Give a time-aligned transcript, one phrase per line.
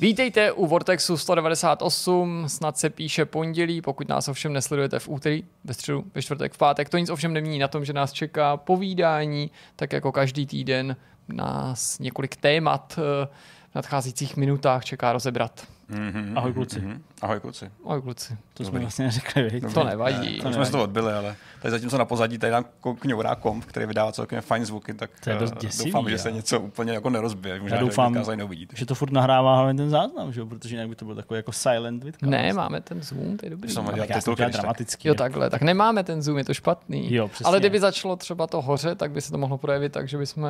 [0.00, 5.74] Vítejte u Vortexu 198, snad se píše pondělí, pokud nás ovšem nesledujete v úterý, ve
[5.74, 6.88] středu, ve čtvrtek, v pátek.
[6.88, 10.96] To nic ovšem nemění na tom, že nás čeká povídání, tak jako každý týden
[11.28, 13.26] nás několik témat eh,
[13.70, 15.66] v nadcházejících minutách čeká rozebrat.
[15.90, 16.80] Mm-hmm, Ahoj, kluci.
[16.80, 17.00] Mm-hmm.
[17.22, 17.70] Ahoj kluci.
[17.84, 18.36] Ahoj kluci.
[18.54, 18.80] To jsme Dobrý.
[18.84, 19.74] vlastně neřekli, viď?
[19.74, 20.36] To nevadí.
[20.36, 22.64] Ne, to jsme se to odbili, ale tady zatímco na pozadí tady nám
[22.98, 26.14] kňourá komp, který vydává celkem fajn zvuky, tak To je dost eh, děsivý, doufám, že
[26.14, 26.18] jo.
[26.18, 27.60] se něco úplně jako nerozbije.
[27.60, 28.76] Možná, Já doufám, že neuvidíte.
[28.76, 30.40] že to furt nahrává hlavně ten záznam, že?
[30.40, 30.46] jo?
[30.46, 32.26] protože jinak by to byl takový jako silent vidka.
[32.26, 33.70] Ne, máme ten zoom, to je dobrý.
[33.70, 34.62] Jsem dělat já titulky, dělal když tak.
[34.62, 35.08] dramatický.
[35.08, 35.50] Jo, takhle.
[35.50, 37.14] Tak nemáme ten zoom, je to špatný.
[37.14, 37.46] Jo, přesně.
[37.46, 40.48] Ale kdyby začalo třeba to hoře, tak by se to mohlo projevit tak, že bychom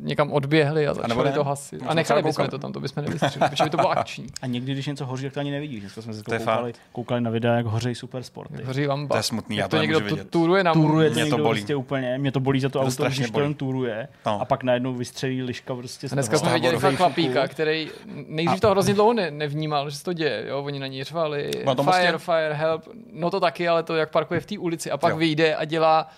[0.00, 1.82] někam odběhli a začali to hasit.
[1.86, 4.26] A nechali bychom to tam, to bychom nevystřihli, protože by to bylo akční.
[4.42, 5.93] A někdy, když něco hoří, tak to ani nevidíš.
[5.94, 8.62] Dneska jsme se To koukali, koukali na videa, jak hoří supersporty.
[8.62, 10.30] Hoří vám To je smutný, já Jak to to někdo vidět.
[10.30, 11.48] turuje na Turuje to Mě to bolí.
[11.60, 14.40] prostě úplně, mě to bolí za to, to auto, strašně když to turuje No.
[14.40, 17.90] a pak najednou vystřelí liška prostě z A dneska jsme viděli fakt chlapíka, který
[18.28, 20.44] nejdřív to hrozně dlouho ne, nevnímal, že se to děje.
[20.48, 20.62] Jo?
[20.62, 22.24] Oni na něj řvali, Na tom fire, mostě?
[22.32, 22.88] fire, help.
[23.12, 25.16] No to taky, ale to jak parkuje v té ulici a pak Jo.
[25.16, 26.08] vyjde a dělá,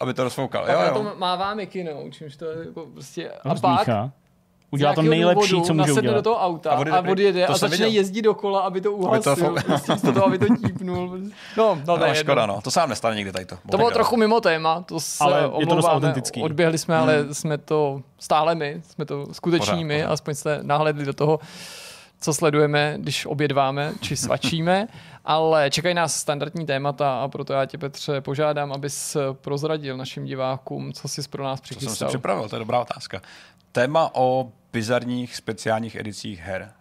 [0.00, 0.64] Aby to rozfoukal.
[0.66, 0.94] pak Jo, na jo.
[0.94, 3.88] tom mává mikinou, čímž to je jako prostě, a pak
[4.74, 6.14] Udělá to nejlepší, důvodu co může udělat.
[6.14, 7.88] do toho auta A a odjede a, To a začne viděl.
[7.90, 11.18] jezdit dokola, aby to to uhasil, fou- prostě místo toho, aby to típnul.
[11.56, 12.60] No, no, No, škoda, no.
[12.60, 13.58] To se nám nestane nikdy tady to.
[13.70, 16.42] To bylo trochu mimo téma, to se Ale je to dost omlouváme, autentický.
[16.42, 20.12] Odběhli jsme, ale jsme to stále my, jsme to skuteční Pořád, my, pořád.
[20.12, 21.38] aspoň jste nahledli do toho,
[22.20, 24.88] co sledujeme, když obědváme či svačíme,
[25.24, 30.92] ale čekají nás standardní témata a proto já tě, Petře, požádám, abys prozradil našim divákům,
[30.92, 32.08] co jsi pro nás To jsem si přichystal.
[32.08, 33.20] připravil, to je dobrá otázka.
[33.72, 36.72] Téma o bizarních speciálních edicích her.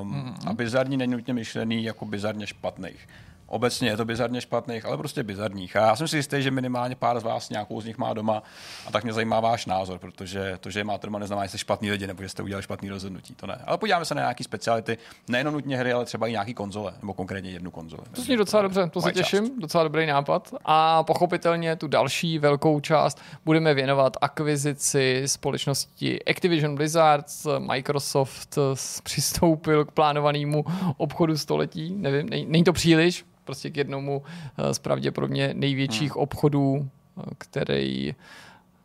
[0.00, 0.34] Um, Mhm.
[0.48, 3.08] A bizarní není nutně myšlený jako bizarně špatných.
[3.50, 5.76] Obecně je to bizarně špatných, ale prostě bizarních.
[5.76, 8.42] A já jsem si jistý, že minimálně pár z vás nějakou z nich má doma
[8.86, 11.58] a tak mě zajímá váš názor, protože to, že je máte doma, neznamená, že jste
[11.58, 13.34] špatný lidi nebo že jste udělali špatný rozhodnutí.
[13.34, 13.62] To ne.
[13.66, 17.14] Ale podíváme se na nějaké speciality, nejenom nutně hry, ale třeba i nějaký konzole, nebo
[17.14, 18.02] konkrétně jednu konzoli.
[18.12, 19.30] To zní docela dobře, to se Moje část.
[19.30, 20.54] těším, docela dobrý nápad.
[20.64, 27.26] A pochopitelně tu další velkou část budeme věnovat akvizici společnosti Activision Blizzard.
[27.58, 28.58] Microsoft
[29.02, 30.64] přistoupil k plánovanému
[30.96, 34.22] obchodu století, nevím, není to příliš, prostě k jednomu
[34.58, 36.22] eh, z pravděpodobně největších Hmm.
[36.22, 36.88] obchodů,
[37.18, 38.14] eh, který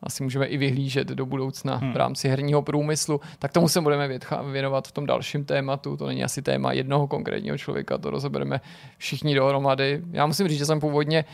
[0.02, 1.92] asi můžeme i vyhlížet do budoucna Hmm.
[1.92, 4.18] v rámci herního průmyslu, tak tomu se budeme
[4.52, 5.96] věnovat v tom dalším tématu.
[5.96, 8.60] To není asi téma jednoho konkrétního člověka, to rozebereme
[8.98, 10.02] všichni dohromady.
[10.12, 11.24] Já musím říct, že jsem původně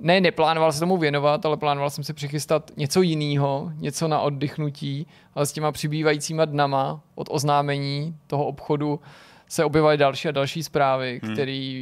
[0.00, 5.06] ne, neplánoval se tomu věnovat, ale plánoval jsem si přichystat něco jiného, něco na oddychnutí,
[5.34, 9.00] ale s těma přibývajícíma dnama od oznámení toho obchodu
[9.50, 11.32] se objevaly další a další zprávy, Hmm.
[11.32, 11.80] které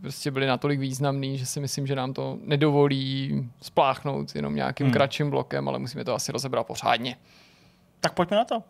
[0.00, 4.92] prostě byly natolik významné, že si myslím, že nám to nedovolí spláchnout jenom nějakým Hmm.
[4.94, 7.16] kratším blokem, ale musíme to asi rozebrat pořádně.
[8.00, 8.62] Tak pojďme na to.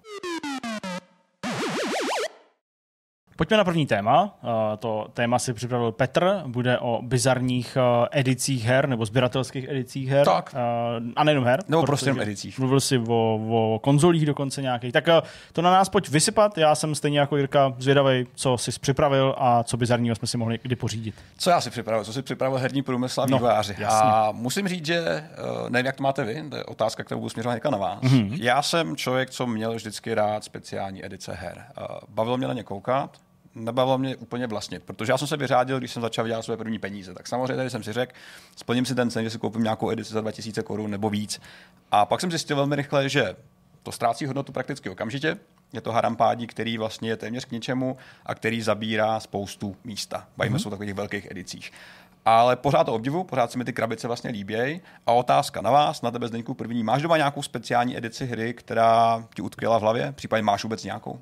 [3.41, 4.39] Pojďme na první téma.
[4.45, 6.43] Eh, To téma si připravil Petr.
[6.47, 10.25] Bude o bizarních eh, edicích her nebo sběratelských edicích her.
[10.27, 10.55] Tak.
[10.55, 11.61] Eh, A nejenom her.
[11.69, 12.59] Nebo prostě jenom edicích.
[12.59, 13.41] Mluvil jsi o,
[13.75, 14.93] o konzolích dokonce nějakých.
[14.93, 15.05] Tak
[15.53, 16.59] to na nás pojď vysypat.
[16.59, 20.59] Já jsem stejně jako Jirka zvědavý, co jsi připravil a co bizarního jsme si mohli
[20.63, 21.15] kdy pořídit.
[21.39, 22.05] Co já si připravil?
[22.05, 23.75] Co si připravil herní průmysl a No, vývojáři?
[23.79, 24.11] jasně.
[24.11, 25.25] a musím říct, že
[25.69, 27.99] nevím, jak to máte vy, to je otázka, kterou budu směřovat na vás.
[28.03, 28.13] Mhm.
[28.19, 28.39] Mm-hmm.
[28.41, 31.65] Já jsem člověk, co měl vždycky rád speciální edice her.
[32.09, 33.17] Bavilo mě na ně koukat,
[33.55, 36.79] nebavilo mě úplně vlastnit, protože já jsem se vyřádil, když jsem začal vydělat své první
[36.79, 37.15] peníze.
[37.15, 38.13] Tak samozřejmě tady jsem si řekl,
[38.57, 41.41] splním si ten cen, že si koupím nějakou edici za 2000 korun nebo víc.
[41.91, 43.37] A pak jsem zjistil velmi rychle, že
[43.83, 45.37] to ztrácí hodnotu prakticky okamžitě.
[45.73, 47.97] Je to harampádí, který vlastně je téměř k ničemu
[48.27, 50.27] a který zabírá spoustu místa.
[50.37, 50.63] Bavíme mm-hmm.
[50.63, 51.73] se o takových velkých edicích.
[52.25, 54.81] Ale pořád to obdivu, pořád se mi ty krabice vlastně líbějí.
[55.07, 56.85] A otázka na vás, na tebe Zdeňku první.
[56.85, 60.13] Máš doma nějakou speciální edici hry, která ti utkvěla v hlavě?
[60.13, 61.21] Případně máš vůbec nějakou?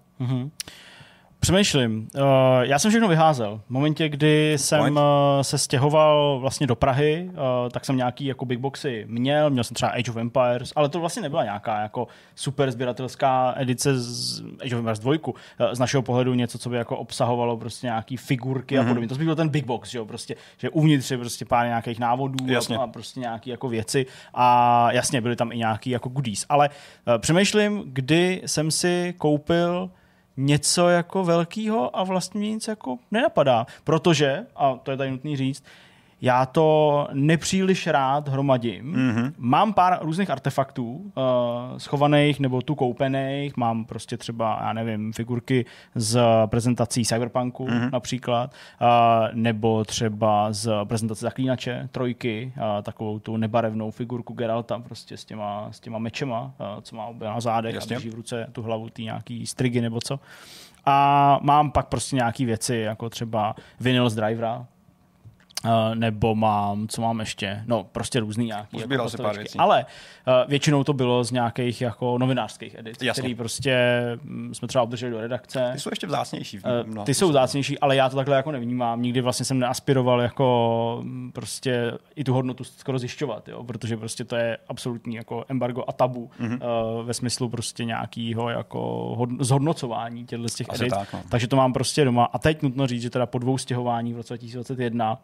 [1.40, 2.08] Přemýšlím.
[2.14, 2.20] Uh,
[2.60, 3.60] já jsem všechno vyházel.
[3.66, 5.02] V momentě, kdy jsem uh,
[5.42, 9.50] se stěhoval vlastně do Prahy, uh, tak jsem nějaký jako big boxy měl.
[9.50, 14.00] Měl jsem třeba Age of Empires, ale to vlastně nebyla nějaká jako super sběratelská edice
[14.00, 15.12] z Age of Empires 2.
[15.26, 15.34] Uh,
[15.72, 18.84] z našeho pohledu něco, co by jako obsahovalo prostě nějaký figurky mm-hmm.
[18.84, 19.08] a podobně.
[19.08, 21.98] To by byl ten big box, že jo, prostě, že uvnitř je prostě pár nějakých
[21.98, 22.76] návodů Jasně.
[22.76, 26.46] a, a prostě nějaký jako věci a jasně byly tam i nějaký jako goodies.
[26.48, 29.90] Ale uh, přemýšlím, kdy jsem si koupil
[30.38, 33.66] něco jako velkýho a vlastně nic jako nenapadá.
[33.84, 35.64] Protože, a to je tady nutný říct,
[36.20, 38.94] já to nepříliš rád hromadím.
[38.94, 39.32] Mm-hmm.
[39.38, 41.12] Mám pár různých artefaktů uh,
[41.76, 43.56] schovaných nebo tu koupených.
[43.56, 47.90] Mám prostě třeba, já nevím, figurky z prezentací Cyberpunku mm-hmm.
[47.92, 48.88] například, uh,
[49.32, 55.68] nebo třeba z prezentace Zaklínače, trojky, uh, takovou tu nebarevnou figurku Geralta prostě s těma,
[55.70, 57.96] s těma mečema, uh, co má na zádech Jasně.
[57.96, 60.20] a drží v ruce tu hlavu ty nějaký strigy nebo co.
[60.84, 64.66] A mám pak prostě nějaké věci, jako třeba vinyl z drivera,
[65.64, 68.80] Uh, nebo mám, co mám ještě, no prostě různý nějaký.
[68.80, 69.58] Jako pár věcí.
[69.58, 69.86] Ale
[70.26, 73.20] uh, většinou to bylo z nějakých jako novinářských edic, Jasně.
[73.20, 73.76] který prostě
[74.24, 75.70] um, jsme třeba obdrželi do redakce.
[75.72, 76.60] Ty jsou ještě vzácnější.
[76.96, 79.02] Uh, ty jsou vzácnější, ale já to takhle jako nevnímám.
[79.02, 83.64] Nikdy vlastně jsem neaspiroval jako mm, prostě i tu hodnotu skoro zjišťovat, jo?
[83.64, 86.58] protože prostě to je absolutní jako embargo a tabu mm-hmm.
[86.98, 90.90] uh, ve smyslu prostě nějakého jako hod- zhodnocování těchto z těch edic.
[90.90, 91.22] Tak, no.
[91.28, 92.24] Takže to mám prostě doma.
[92.24, 95.18] A teď nutno říct, že teda po dvou stěhování v roce 2021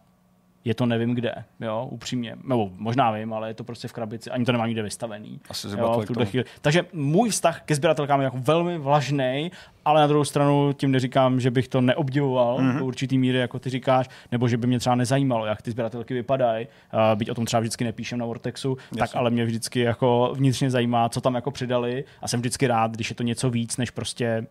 [0.65, 2.37] je to nevím kde, jo, upřímně.
[2.45, 5.41] Nebo možná vím, ale je to prostě v krabici, ani to nemá nikde vystavený.
[5.49, 6.45] Asi jo, v tuhle chvíli.
[6.61, 9.51] Takže můj vztah ke sběratelkám je jako velmi vlažný,
[9.85, 12.79] ale na druhou stranu tím neříkám, že bych to neobdivoval mm-hmm.
[12.79, 16.15] do určitý míry, jako ty říkáš, nebo že by mě třeba nezajímalo, jak ty sběratelky
[16.15, 16.67] vypadají.
[16.95, 18.99] Uh, byť o tom třeba vždycky nepíšem na Vortexu, Jasně.
[18.99, 22.91] tak ale mě vždycky jako vnitřně zajímá, co tam jako přidali a jsem vždycky rád,
[22.91, 24.47] když je to něco víc než prostě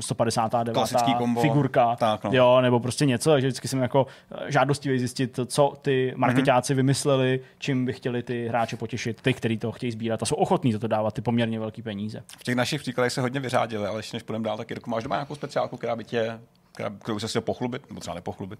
[0.00, 0.76] 159.
[1.20, 2.30] Mm, figurka, tak, no.
[2.32, 6.76] jo, nebo prostě něco, takže vždycky jsem jako eh, žádostivý zjistit, co ty marketáci mm-hmm.
[6.76, 10.72] vymysleli, čím by chtěli ty hráče potěšit, ty, kteří to chtějí sbírat a jsou ochotní
[10.72, 12.22] za to dávat ty poměrně velké peníze.
[12.38, 15.02] V těch našich příkladech se hodně vyřádili, ale ještě než půjdeme dál, tak Jirko, máš
[15.02, 16.40] doma nějakou speciálku, která by tě,
[16.72, 18.58] která, kterou se chtěl pochlubit, nebo třeba nepochlubit?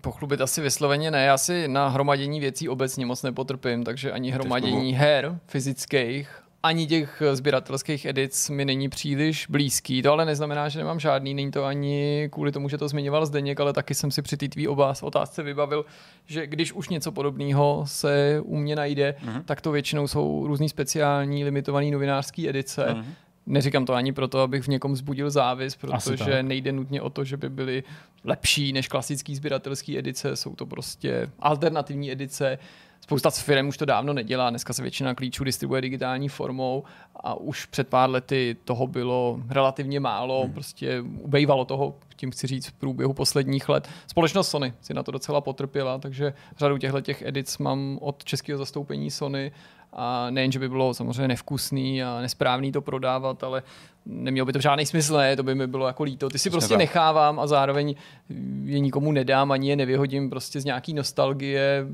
[0.00, 4.92] Pochlubit asi vysloveně ne, já si na hromadění věcí obecně moc nepotrpím, takže ani hromadění
[4.92, 10.02] her fyzických, ani těch sběratelských edic mi není příliš blízký.
[10.02, 13.60] To ale neznamená, že nemám žádný, není to ani kvůli tomu, že to zmiňoval Zdeněk,
[13.60, 15.84] ale taky jsem si při té tvý otázce vybavil,
[16.26, 19.42] že když už něco podobného se u mě najde, mm-hmm.
[19.44, 22.86] tak to většinou jsou různý speciální limitované novinářské edice.
[22.88, 23.04] Mm-hmm
[23.46, 27.36] Neříkám to ani proto, abych v někom zbudil závis, protože nejde nutně o to, že
[27.36, 27.84] by byly
[28.24, 32.58] lepší než klasický sběratelský edice, jsou to prostě alternativní edice.
[33.00, 36.84] Spousta firm už to dávno nedělá, dneska se většina klíčů distribuje digitální formou
[37.16, 40.52] a už před pár lety toho bylo relativně málo, hmm.
[40.52, 43.88] prostě ubejvalo toho, tím chci říct, v průběhu posledních let.
[44.06, 48.58] Společnost Sony si na to docela potrpěla, takže řadu těchto těch edic mám od českého
[48.58, 49.52] zastoupení Sony
[49.92, 53.62] a nejen, že by bylo samozřejmě nevkusný a nesprávný to prodávat, ale
[54.06, 56.28] nemělo by to žádný smysl, ne, to by mi bylo jako líto.
[56.28, 57.94] Ty si prostě nechávám a zároveň
[58.64, 61.86] je nikomu nedám, ani je nevyhodím prostě z nějaký nostalgie.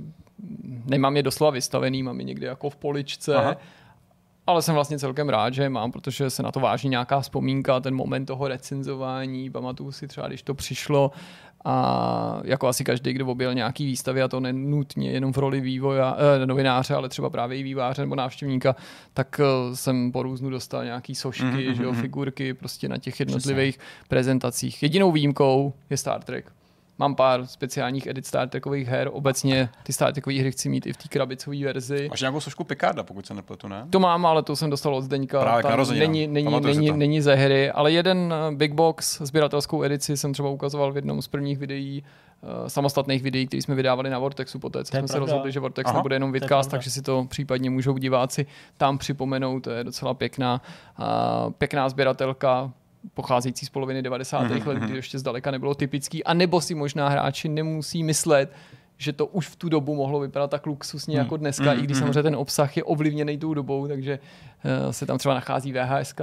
[0.84, 3.34] Nemám je doslova vystavený, mám je někde jako v poličce.
[3.34, 3.56] Aha
[4.46, 7.80] ale jsem vlastně celkem rád, že je mám, protože se na to váží nějaká vzpomínka,
[7.80, 11.10] ten moment toho recenzování, pamatuju si třeba, když to přišlo
[11.68, 16.16] a jako asi každý, kdo objel nějaký výstavy a to nenutně jenom v roli vývoja,
[16.42, 18.76] eh, novináře, ale třeba právě i výváře nebo návštěvníka,
[19.14, 21.72] tak eh, jsem po různu dostal nějaký sošky, mm-hmm.
[21.72, 22.00] že jo, mhm.
[22.00, 24.06] figurky prostě na těch jednotlivých Přesně.
[24.08, 24.82] prezentacích.
[24.82, 26.52] Jedinou výjimkou je Star Trek.
[26.98, 29.10] Mám pár speciálních edit Star Trekových her.
[29.12, 32.08] Obecně ty Star Trekové hry chci mít i v té krabicové verzi.
[32.10, 33.86] Máš nějakou sošku Picarda, pokud se nepletu, ne?
[33.90, 35.40] To mám, ale to jsem dostal od Zdeňka.
[35.40, 40.16] Právě Tam není, není, není, není ze hry, ale jeden eh, Big Box sběratelskou edici
[40.16, 42.02] jsem třeba ukazoval v jednom z prvních videí
[42.42, 45.12] uh, samostatných videí, které jsme vydávali na Vortexu poté, co jsme pravda.
[45.12, 48.46] se rozhodli, že Vortex Aha, nebude jenom vidcast, takže si to případně můžou diváci
[48.76, 49.60] tam připomenout.
[49.60, 50.60] To je docela pěkná,
[50.98, 52.72] uh, pěkná sběratelka
[53.14, 54.42] pocházející z poloviny 90.
[54.42, 54.66] Mm-hmm.
[54.66, 54.96] let, kdy mhm.
[54.96, 58.52] ještě zdaleka nebylo typický, a nebo si možná hráči nemusí myslet,
[58.98, 61.96] že to už v tu dobu mohlo vypadat tak luxusně jako dneska, mm, i když
[61.96, 62.00] mm.
[62.00, 64.18] samozřejmě ten obsah je ovlivněný tou dobou, takže
[64.84, 66.14] uh, se tam třeba nachází VHS.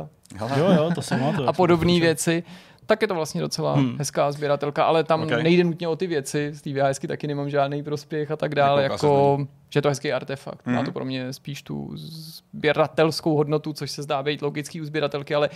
[0.57, 2.43] Jo, jo, to jsem A podobné věci.
[2.85, 3.97] Tak je to vlastně docela hmm.
[3.97, 5.43] hezká sběratelka, ale tam okay.
[5.43, 8.83] nejde nutně o ty věci, z té VHSky taky nemám žádný prospěch a tak dále,
[8.83, 10.67] jako, jako že je to hezký artefakt.
[10.67, 10.75] Hmm.
[10.75, 15.35] Má to pro mě spíš tu sběratelskou hodnotu, což se zdá být logický u sběratelky,
[15.35, 15.49] ale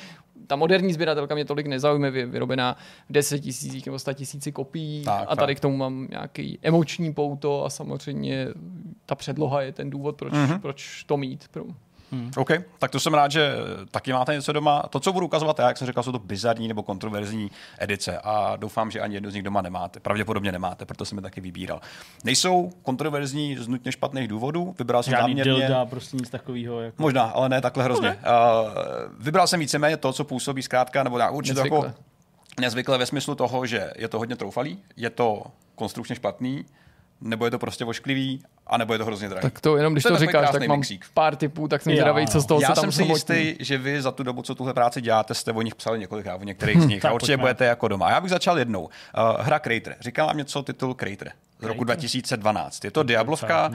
[0.47, 2.75] ta moderní sběratelka mě tolik nezaujme, je vyrobená
[3.09, 5.57] v 10 tisících nebo 100 tisíci kopií tak, a tady tak.
[5.57, 8.47] k tomu mám nějaký emoční pouto a samozřejmě
[9.05, 10.59] ta předloha je ten důvod, proč, mm-hmm.
[10.59, 11.47] proč to mít.
[11.51, 11.63] Pro,
[12.11, 12.31] Hmm.
[12.37, 12.49] OK,
[12.79, 13.55] tak to jsem rád, že
[13.91, 14.83] taky máte něco doma.
[14.89, 18.55] To, co budu ukazovat já, jak jsem říkal, jsou to bizarní nebo kontroverzní edice a
[18.55, 19.99] doufám, že ani jednu z nich doma nemáte.
[19.99, 21.81] Pravděpodobně nemáte, proto jsem je taky vybíral.
[22.23, 24.75] Nejsou kontroverzní z nutně špatných důvodů.
[24.79, 25.53] Vybral jsem Žádný záměrně...
[25.53, 26.81] dilda, prostě nic takového.
[26.81, 27.03] Jako...
[27.03, 28.09] Možná, ale ne takhle hrozně.
[28.09, 28.33] Okay.
[28.65, 28.71] Uh,
[29.19, 31.93] vybral jsem víceméně to, co působí zkrátka, nebo já určitě jako
[32.59, 35.43] nezvykle ve smyslu toho, že je to hodně troufalý, je to
[35.75, 36.65] konstrukčně špatný,
[37.21, 39.41] nebo je to prostě vošklivý a nebo je to hrozně drahé.
[39.41, 41.05] Tak to jenom, když To to, říkáš, tak mám mixík.
[41.13, 43.35] pár typů, tak jsem Já, zvědavý, co z toho Já se tam jsem si samotný.
[43.37, 46.41] jistý, že vy za tu dobu, co tuhle práci děláte, jste o nich psali několikrát,
[46.41, 47.05] o některých z nich.
[47.05, 47.41] a určitě pojďme.
[47.41, 48.05] budete jako doma.
[48.07, 48.83] A já bych začal jednou.
[48.83, 48.89] Uh,
[49.39, 49.95] hra Crater.
[49.99, 52.85] Říkala vám něco titul Crater z roku 2012.
[52.85, 53.71] Je to Diablovka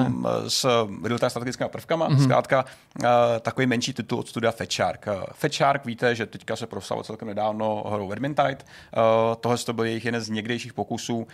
[0.00, 2.08] um, s real-time strategickými prvkama.
[2.08, 2.24] Mm-hmm.
[2.24, 3.06] Zkrátka uh,
[3.40, 5.06] takový menší titul od studia Fat Shark.
[5.06, 8.58] Uh, Fat Shark víte, že teďka se proslavil celkem nedávno hrou Vermintide.
[8.58, 11.26] Uh, tohle to byl jejich jeden z někdejších pokusů,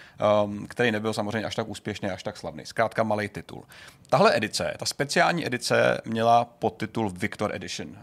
[0.44, 2.66] um, který nebyl samozřejmě až tak úspěšný, až tak slavný.
[2.74, 3.62] Zkrátka malý titul.
[4.10, 7.88] Tahle edice, ta speciální edice měla podtitul Victor Edition.
[7.88, 7.94] Uh,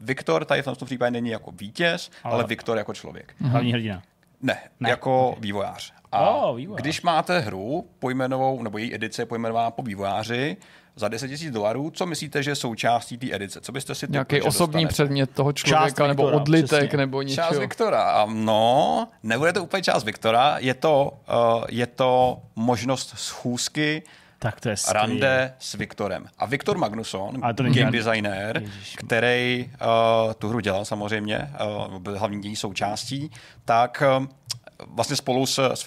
[0.00, 3.34] Victor tady v tomto případě není jako vítěz, ale, Ale- Victor jako člověk.
[3.40, 4.02] Hlavní hrdina.
[4.42, 5.40] Ne, Ne, ne jako okay.
[5.42, 5.92] vývojář.
[6.12, 6.82] A Oh, vývojář.
[6.82, 10.56] když máte hru pojmenovou, nebo její edice je pojmenovaná po vývojáři,
[10.96, 13.60] za 10 000 dolarů, co myslíte, že je součástí té edice?
[13.60, 14.92] Co byste si Nějaký osobní dostanete?
[14.92, 16.98] předmět toho člověka, nebo Viktora, odlitek, přesně.
[16.98, 17.60] nebo Část něčeho.
[17.60, 18.02] Viktora.
[18.02, 21.12] A No, nebude to úplně část Viktora, je to,
[21.56, 24.02] uh, je to možnost schůzky
[24.38, 26.26] Tak to je rande s Viktorem.
[26.38, 28.96] A Viktor Magnusson, Ale to game žádný- designer, Ježiš.
[28.96, 29.70] který
[30.26, 31.50] uh, tu hru dělal samozřejmě,
[31.88, 33.30] uh, byl hlavní její součástí,
[33.64, 34.26] tak uh,
[34.94, 35.82] vlastně spolu s, s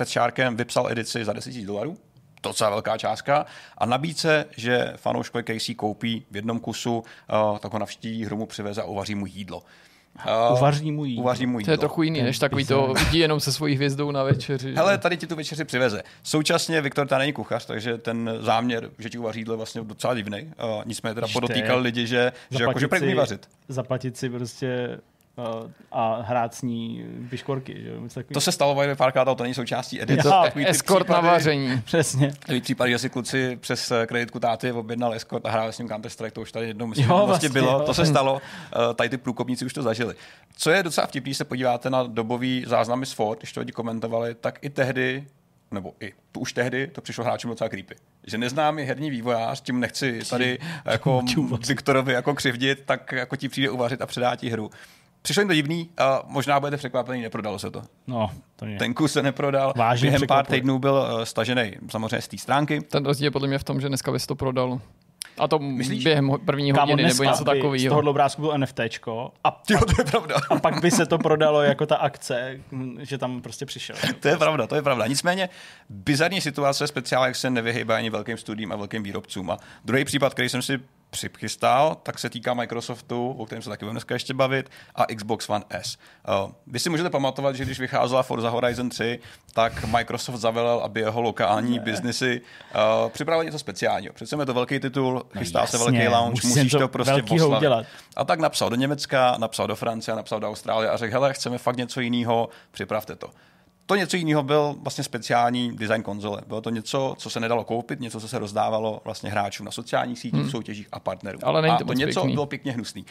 [0.55, 1.97] vypsal edici za 10 000 dolarů,
[2.43, 3.45] docela velká částka,
[3.77, 8.25] a nabídce, že fanouškové, který si ji koupí v jednom kusu, uh, tak ho navštíví,
[8.25, 9.63] hru mu přiveze a uvaří mu jídlo.
[10.49, 11.21] Uh, Uvaří mu jídlo.
[11.23, 11.71] Uvaří mu To jídlo.
[11.73, 14.73] je trochu jiný, než takový to vidí jenom se svojí hvězdou na večeři.
[14.75, 16.03] Hele, tady ti tu večeři přiveze.
[16.23, 20.13] Současně Viktor tady není kuchař, takže ten záměr, že ti uvaří jídlo, je vlastně docela
[20.15, 20.53] divný.
[20.77, 23.49] Uh, nicméně teda to podotýkal lidi, že, že, jako, že Zaplatit prý umí vařit.
[23.67, 24.99] zaplatit si prostě
[25.91, 27.73] a hrát s ní piškorky.
[27.83, 27.89] Že?
[27.91, 28.23] takového.
[28.33, 30.29] To se stalo Vajde párkrát, ale to není součástí edice.
[30.29, 31.81] Takový ty Escort na vaření.
[31.85, 32.33] Přesně.
[32.39, 35.89] Takový případ, že si kluci přes eh, kreditku táty objednal escort a hráli s ním
[35.89, 37.71] Counter Strike, to už tady jednou myslím, Jo, vlastně vlastně, bylo.
[37.71, 37.85] jo.
[37.85, 38.41] To se stalo,
[38.91, 40.15] Eh, tady ty průkopníci už to zažili.
[40.57, 43.71] Co je docela vtipný, když se podíváte na dobový záznamy z Ford, když to lidi
[43.71, 45.27] komentovali, tak i tehdy
[45.71, 47.95] nebo i tu už tehdy to přišlo hráčům docela creepy.
[48.27, 51.21] Že neznámý herní vývojář, tím nechci tady jako
[51.67, 54.69] Viktorovi jako křivdit, tak jako ti přijde uvařit a předá ti hru.
[55.27, 57.81] Přišlo jim to divný a možná budete překvapený, neprodalo se to.
[58.07, 58.77] No, to mě.
[58.77, 60.59] Ten kus se neprodal, Vážně během pár překvapuje.
[60.61, 62.81] týdnů byl uh, stažený samozřejmě z té stránky.
[62.81, 64.81] Ten rozdíl je podle mě v tom, že dneska by se to prodalo.
[65.37, 66.03] A to Myslíš?
[66.03, 67.89] během první Kámo, hodiny nebo dneska něco by Z takového.
[67.89, 70.35] tohohle obrázku byl NFTčko a, Jo, to je pravda.
[70.49, 72.59] a pak by se to prodalo jako ta akce,
[72.99, 73.95] že tam prostě přišel.
[74.19, 75.07] To je pravda, to je pravda.
[75.07, 75.49] Nicméně
[75.89, 79.51] bizarní situace, speciálně jak se nevyhýbá ani velkým studiím a velkým výrobcům.
[79.51, 83.85] A druhý případ, který jsem si přichystal, tak se týká Microsoftu, o kterém se taky
[83.85, 85.97] budeme dneska ještě bavit, a Xbox One S.
[86.45, 89.19] Uh, vy si můžete pamatovat, že když vycházela Forza Horizon 3,
[89.53, 92.41] tak Microsoft zavelel, aby jeho lokální biznesy
[92.75, 94.13] uh, připravil něco speciálního.
[94.13, 96.87] Přece je to velký titul, chystá se No jasně, velký launch, musí musíš něco to
[96.87, 97.85] prostě udělat.
[98.15, 101.57] A tak napsal do Německa, napsal do Francie, napsal do Austrálie a řekl, hele, chceme
[101.57, 103.29] fakt něco jiného, připravte to.
[103.87, 106.41] To něco jiného byl vlastně speciální design konzole.
[106.47, 110.19] Bylo to něco, co se nedalo koupit, něco, co se rozdávalo vlastně hráčům na sociálních
[110.19, 110.49] sítích, hmm.
[110.49, 111.41] soutěžích a partnerům.
[111.45, 112.33] Ale není a to to moc něco pěkný.
[112.33, 113.05] bylo pěkně hnusný.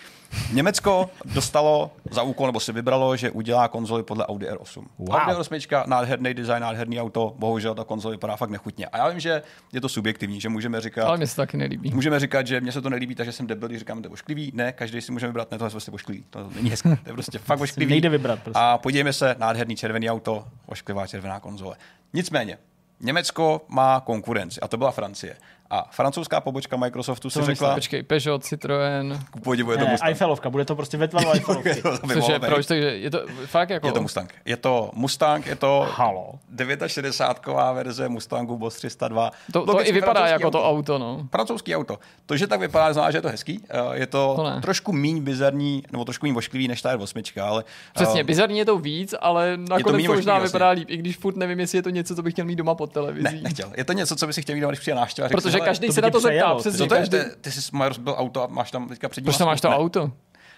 [0.53, 4.85] Německo dostalo za úkol, nebo si vybralo, že udělá konzoli podle Audi R8.
[4.99, 5.11] Wow.
[5.11, 8.87] Audi R8, nádherný design, nádherný auto, bohužel ta konzole vypadá fakt nechutně.
[8.87, 9.43] A já vím, že
[9.73, 11.91] je to subjektivní, že můžeme říkat, Ale mně se to taky nelíbí.
[11.95, 14.13] Můžeme říkat, že mně se to nelíbí, takže jsem debil, když říkám, že to je
[14.13, 14.51] ošklivý.
[14.55, 16.25] Ne, každý si může vybrat, ne, tohle je prostě ošklivý.
[16.31, 17.91] To není hezké, to je prostě fakt ošklivý.
[17.91, 18.61] Nejde vybrat prostě.
[18.61, 21.77] A podívejme se, nádherný červený auto, ošklivá červená konzole.
[22.13, 22.59] Nicméně,
[23.01, 25.37] Německo má konkurenci a to byla Francie.
[25.71, 30.09] A francouzská pobočka Microsoftu si řekla, Počkej, Peugeot, Citroën, podivu je to Ne, Mustang.
[30.09, 31.83] Eiffelovka, bude to prostě ve tvaru Eiffelovky.
[31.83, 33.87] To což je, proč, takže je to fakt jako...
[33.87, 34.35] Je to Mustang.
[34.45, 36.33] Je to Mustang, je to Halo.
[36.57, 39.31] 69ková verze Mustangu Boss 302.
[39.53, 40.59] to, to Logicky i vypadá jako auto.
[40.59, 41.29] to auto, no.
[41.31, 41.99] Francouzský auto.
[42.27, 43.61] To, že tak vypadá, znamená, že je to hezký.
[43.71, 44.61] Eh, Je to, To ne.
[44.61, 47.65] trošku míň bizarní, nebo trošku míň ošklivý než ta R8, ale...
[47.95, 51.17] Přesně, eh, bizarní je to víc, ale nakonec méně to možná vypadá líp, i když
[51.17, 53.25] furt nevím, jestli je to něco, co bych chtěl mít doma pod televizí.
[53.25, 53.73] Ne, nechtěl.
[53.77, 55.29] Je to něco, co by si chtěl mít, doma, když přijde návštěva.
[55.57, 56.89] A Protože každý se na to zeptá, Co to je?
[56.89, 57.19] každý...
[57.19, 60.13] Ty, ty jsi byl auto a máš tam teďka přední Proč tam máš to auto?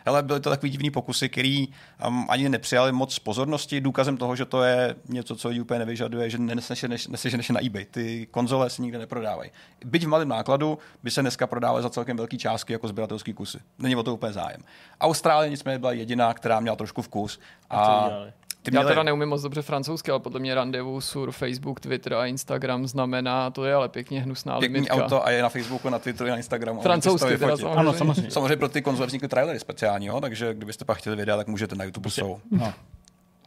[0.09, 1.69] Hele, byly to takový divný pokusy, který
[2.07, 3.81] um, ani nepřijali moc pozornosti.
[3.81, 7.85] Důkazem toho, že to je něco, co lidi úplně nevyžaduje, že neseženeš neseženeš na eBay.
[7.85, 9.51] Ty konzole se nikde neprodávají.
[9.85, 13.59] Byť v malém nákladu by se dneska prodávaly za celkem velké částky jako sběratelský kusy.
[13.79, 14.61] Není o to úplně zájem.
[15.01, 17.41] Austrálie nicméně byla jediná, která měla trošku vkus.
[17.71, 21.33] A co ty Já měli- teda neumím moc dobře francouzsky, ale podle mě randevu sur
[21.33, 24.95] Facebook, Twitter a Instagram znamená, to je ale pěkně hnusná pěkný limitka.
[24.97, 26.81] auto a je na Facebooku, na Twitteru, na Instagramu.
[26.81, 27.69] Francouzsky teda samozřejmě.
[27.81, 28.31] Ano, samozřejmě.
[28.31, 31.85] Samozřejmě pro ty konzole vznikly trailery speciálního, takže kdybyste pak chtěli videa, tak můžete na
[31.85, 32.41] YouTube jsou.
[32.51, 32.73] No.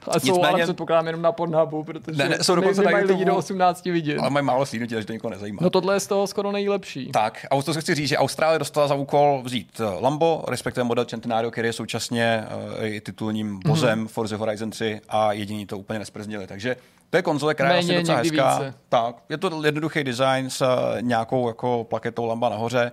[0.08, 3.05] A jsou ale Nicméně- předpokládám jenom na Pornhubu, protože Ne, ne, jsou dokonce na nemají
[3.05, 4.17] lidi do 18 vidět.
[4.20, 5.60] Ale mají málo slídnutí, takže to nikoho nezajímá.
[5.62, 7.12] No tohle je z toho skoro nejlepší.
[7.12, 10.84] Tak, a to se chci říct, že Austrálie dostala za úkol vzít eh, Lambo, respektive
[10.84, 12.43] model Centenario, který je současně
[12.79, 14.08] uh, i titulním vozem mm-hmm.
[14.08, 16.48] Forza Horizon 3 a jediný to úplně nesprznili.
[16.48, 16.75] Takže
[17.10, 18.58] To je konzole, která je vlastně docela hezká.
[18.60, 18.74] více.
[18.89, 22.91] Tak, je to jednoduchý design s eh, nějakou jako plaketou lamba nahoře.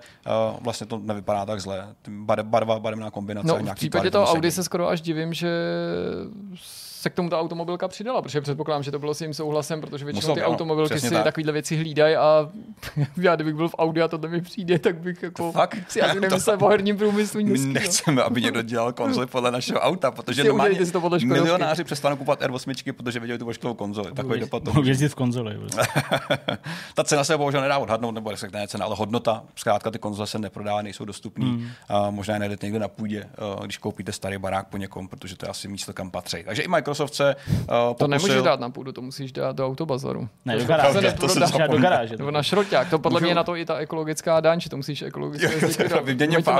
[0.50, 1.88] Uh, vlastně to nevypadá tak zle.
[2.08, 3.48] Bar- Barva, barevná kombinace.
[3.48, 5.48] No, v nějaký případě toho Audi se skoro až divím, že
[7.08, 10.04] se k tomu ta automobilka přidala, protože předpokládám, že to bylo s jejím souhlasem, protože
[10.04, 11.24] většinou Musel ty ano, automobilky si tak.
[11.24, 12.50] takovéhle věci hlídají a
[13.16, 15.76] já kdybych byl v Audi a to mi přijde, tak bych jako fakt?
[15.88, 17.64] si asi To nemyslel o herním průmyslu My nic.
[17.64, 21.40] nechceme, aby někdo dělal konzoli podle našeho auta, protože normálně si to podle Škodovky.
[21.40, 24.12] milionáři přestanou kupovat R8, protože viděli tu vošklivou konzoli.
[24.12, 25.56] Takový dopad to jezdit v konzoli.
[26.94, 29.42] Ta cena se bohužel nedá odhadnout, nebo respektive ne cena, ale hodnota.
[29.56, 31.44] Zkrátka ty konzole se neprodávají, nejsou dostupné.
[31.46, 31.68] Hmm.
[31.88, 35.36] A možná je najdete někde na půdě, eh, když koupíte starý barák po někom, protože
[35.36, 36.42] to je asi místo, kam patří.
[36.44, 38.08] Takže i Microsoft se uh, To pokusil...
[38.08, 40.28] nemůžeš dát na půdu, to musíš dát do autobazaru.
[40.44, 40.92] Ne, do To garáže.
[40.92, 41.46] se to jsem neprodá.
[41.46, 42.16] Třeba do garáže.
[42.16, 42.90] Nebo na šroťák.
[42.90, 45.46] To podle Můžu- mě je na to i ta ekologická daň, že to musíš ekologicky
[45.48, 46.04] to zlikvidovat.
[46.04, 46.52] vyměně to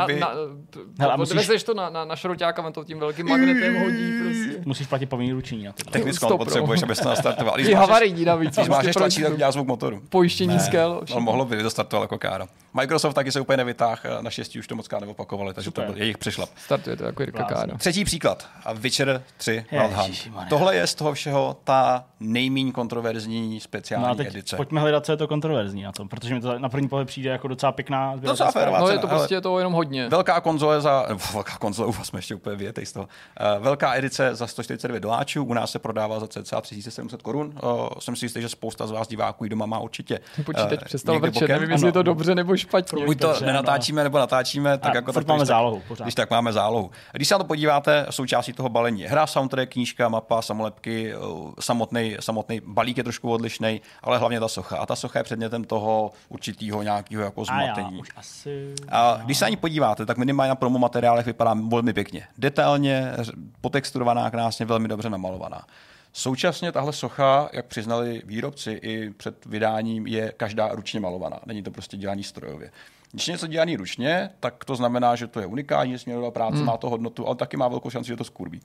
[0.70, 0.80] to-
[1.16, 4.62] musíš- Odvezeš to na, na, na šroťák a on to tím velkým magnetem hodí prostě.
[4.64, 5.90] Musíš platit povinný ručení na to.
[5.90, 7.60] Technickou potřebuješ, abys to nastartoval.
[7.60, 8.54] I máš, havarijní navíc.
[8.54, 10.02] když máš prostě pro tlačítek, dělá zvuk motoru.
[10.08, 11.00] Pojištění skel.
[11.14, 11.56] No, mohlo by,
[11.88, 12.46] to jako kára.
[12.74, 16.48] Microsoft taky se úplně nevytáhl, naštěstí už to moc neopakovali, takže to byl jejich přešlap.
[16.64, 17.44] Startuje to jako Jirka.
[17.44, 17.76] Kára.
[17.76, 18.46] Třetí příklad.
[18.64, 20.17] A Witcher 3 Wild Hunt.
[20.18, 20.48] Ježišmarja.
[20.48, 24.56] Tohle je z toho všeho ta nejméně kontroverzní speciální No a teď edice.
[24.56, 27.30] pojďme hledat, co je to kontroverzní na tom, protože mi to na první pohled přijde
[27.30, 30.08] jako docela pěkná Docela férová No je to prostě to jenom hodně.
[30.08, 33.08] Velká konzole za, nebo velká konzole, uf, jsme ještě úplně vyjetej z toho.
[33.56, 37.52] Uh, velká edice za 149 doláčů, u nás se prodává za cca 3700 korun.
[37.62, 40.20] Uh, jsem si jistý, že spousta z vás diváků ji doma má určitě.
[40.44, 43.04] Počítač eh, přestal vrčet, nevím, jestli je to dobře nebo špatně.
[43.06, 46.04] Buď to Dobře, nenatáčíme, nebo natáčíme, tak A jako tak, máme zálohu, pořád.
[46.04, 46.90] Když tak máme zálohu.
[47.12, 51.12] Když se na to podíváte, součástí toho balení je hra, soundtrack, knížka, mapa, samolepky,
[51.60, 54.76] samotný, samotný balík je trošku odlišný, ale hlavně ta socha.
[54.76, 58.00] A ta socha je předmětem toho určitého nějakého jako A já zmatení.
[58.00, 58.74] už asi...
[58.88, 62.26] A když se na ní podíváte, tak minimálně na promo materiálech vypadá velmi pěkně.
[62.38, 63.12] Detailně,
[63.60, 65.66] potexturovaná, krásně, velmi dobře namalovaná.
[66.12, 71.40] Současně tahle socha, jak přiznali výrobci i před vydáním, je každá ručně malovaná.
[71.46, 72.70] Není to prostě dělání strojově.
[73.12, 76.66] Když je něco dělaný ručně, tak to znamená, že to je unikátní směrová práce, hmm.
[76.66, 78.60] má to hodnotu, ale taky má velkou šanci, že to skurví.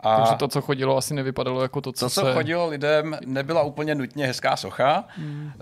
[0.00, 2.32] A Takže to, co chodilo, asi nevypadalo jako to, co, to, co se...
[2.32, 5.04] chodilo lidem, nebyla úplně nutně hezká socha.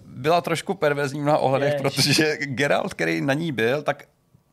[0.07, 1.83] Byla trošku perverzní v mnoha ohledech, Jež.
[1.83, 4.05] protože Geralt, který na ní byl, tak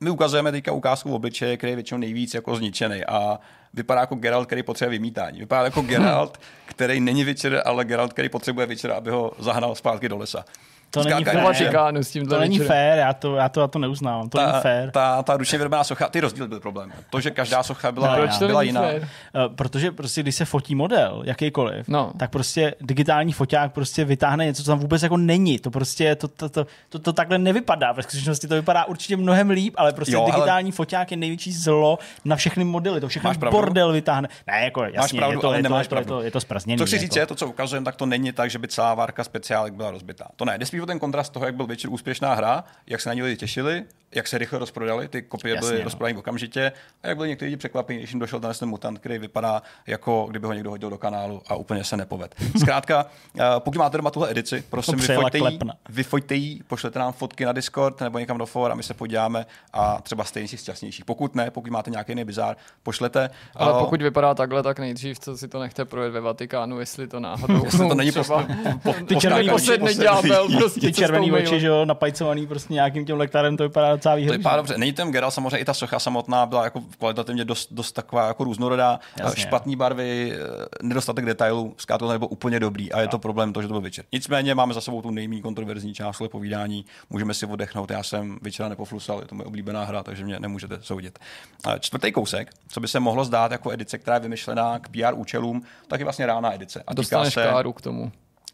[0.04, 3.40] my ukazujeme teďka ukázku v obličeje, který je většinou nejvíc jako zničený a
[3.74, 5.40] vypadá jako Geralt, který potřebuje vymítání.
[5.40, 10.10] Vypadá jako Geralt, který není Witcher, ale Geralt, který potřebuje Witcher, aby ho zahnal zpátky
[10.10, 10.46] do lesa.
[10.94, 12.04] To není fér.
[12.04, 14.60] S tím To není fér, já to, já to, já to neuznávám, to není ta,
[14.60, 14.92] fér.
[14.92, 16.94] ta, ta ručně vyrobená socha, ty rozdíly byl problém.
[17.10, 18.82] To, že každá socha byla, No, Proč to byla není jiná.
[18.82, 19.08] fér?
[19.46, 22.12] Eh, Protože prostě, když se fotí model, jakýkoliv, No.
[22.20, 25.60] tak prostě digitální foťák prostě vytáhne něco, co tam vůbec jako není.
[25.60, 27.92] To prostě, to, to, to, to, to takhle nevypadá.
[27.92, 31.18] Ve skutečnosti to vypadá určitě mnohem líp, ale prostě Jo, jo, ale- digitální foťák je
[31.18, 33.01] největší zlo na všechny modely.
[33.01, 33.58] To všechno Máš pravdu.
[33.58, 34.27] bordel vytáhne.
[34.48, 36.25] Ne, jako jasně, pravdu, je to, ale je to, nemáš je to, je to, pravdu.
[36.25, 36.40] je to.
[36.77, 37.01] Co chci jako.
[37.01, 39.92] říct je, to, co ukazujeme, tak to není tak, že by celá várka speciálek byla
[39.92, 40.25] rozbitá.
[40.36, 40.58] To ne.
[40.83, 43.83] O ten kontrast toho, jak byl Witcher úspěšná hra, jak se na ní lidi těšili,
[44.15, 45.83] jak se rychle rozprodali, ty kopie Jasně, byly no.
[45.83, 46.72] rozprodány okamžitě
[47.03, 50.27] a jak byli někteří lidi překvapení, když jim došel ten ten mutant, který vypadá jako
[50.29, 52.35] kdyby ho někdo hodil do kanálu a úplně se nepoved.
[52.59, 53.05] Zkrátka,
[53.39, 57.51] eh, pokud máte doma tuhle edici, prosím, vyfoťte ji, vyfoťte ji, pošlete nám fotky na
[57.51, 61.03] Discord nebo někam do fora, my se podíváme a třeba stejně si šťastnější.
[61.03, 63.29] Pokud ne, pokud máte nějaký jiný bizár, pošlete.
[63.55, 67.07] Ale Eh, pokud vypadá takhle, tak nejdřív co si to nechte projet ve Vatikánu, jestli
[67.07, 68.48] to náhodou Jestli to není třeba
[69.07, 73.57] Ty červený posedne ďábel prostě Ty červený oči, že jo, napajcovaný prostě nějakým tím lektarem,
[73.57, 74.38] to vypadá docela To výhradně.
[74.38, 74.77] vypadá dobře.
[74.77, 78.44] Není ten Geralt samozřejmě i ta socha samotná byla jako kvalitativně dost, dost taková jako
[78.44, 79.00] různorodá.
[79.20, 79.42] Jasně.
[79.44, 83.62] Špatný barvy, eh, nedostatek detailů, zkrátka to nebylo úplně dobrý a je to problém to,
[83.62, 84.05] že to byl Witcher.
[84.12, 87.92] Nicméně máme za sebou tu nejméně kontroverzní část povídání, můžeme si oddechnout.
[87.92, 91.20] Já jsem Witchera nepoflusal, je to moje oblíbená hra, takže mě nemůžete soudit.
[91.64, 95.14] A Čtvrtý kousek, co by se mohlo zdát jako edice, která je vymyšlená k PR
[95.16, 96.83] účelům, tak je vlastně reálná edice.
[96.88, 98.12] A Dostaneš se, káru k tomu.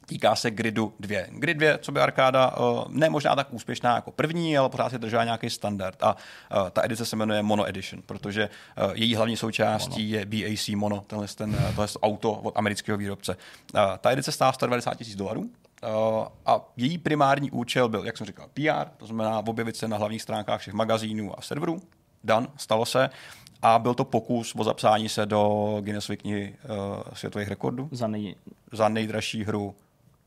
[0.09, 1.19] Týká se Gridu 2.
[1.29, 4.99] Grid 2, co by arkáda, eh, ne možná tak úspěšná jako první, ale pořád si
[4.99, 6.03] držela nějaký standard.
[6.03, 6.15] A
[6.51, 8.43] eh, ta edice se jmenuje Mono Edition, protože
[8.77, 13.37] eh, její hlavní součástí je BAC Mono, tenhle, ten, tohle auto od amerického výrobce.
[14.01, 15.49] Ta edice stála 190 tisíc dolarů.
[15.83, 15.87] eh,
[16.45, 20.21] A její primární účel byl, jak jsem říkal, PR, to znamená objevit se na hlavních
[20.21, 21.81] stránkách všech magazínů a serverů.
[22.23, 23.09] Dan, stalo se.
[23.61, 28.35] A byl to pokus o zapsání se do Guinnessovy knihy uh, světových rekordů Za nej...
[28.71, 29.75] za nejdražší hru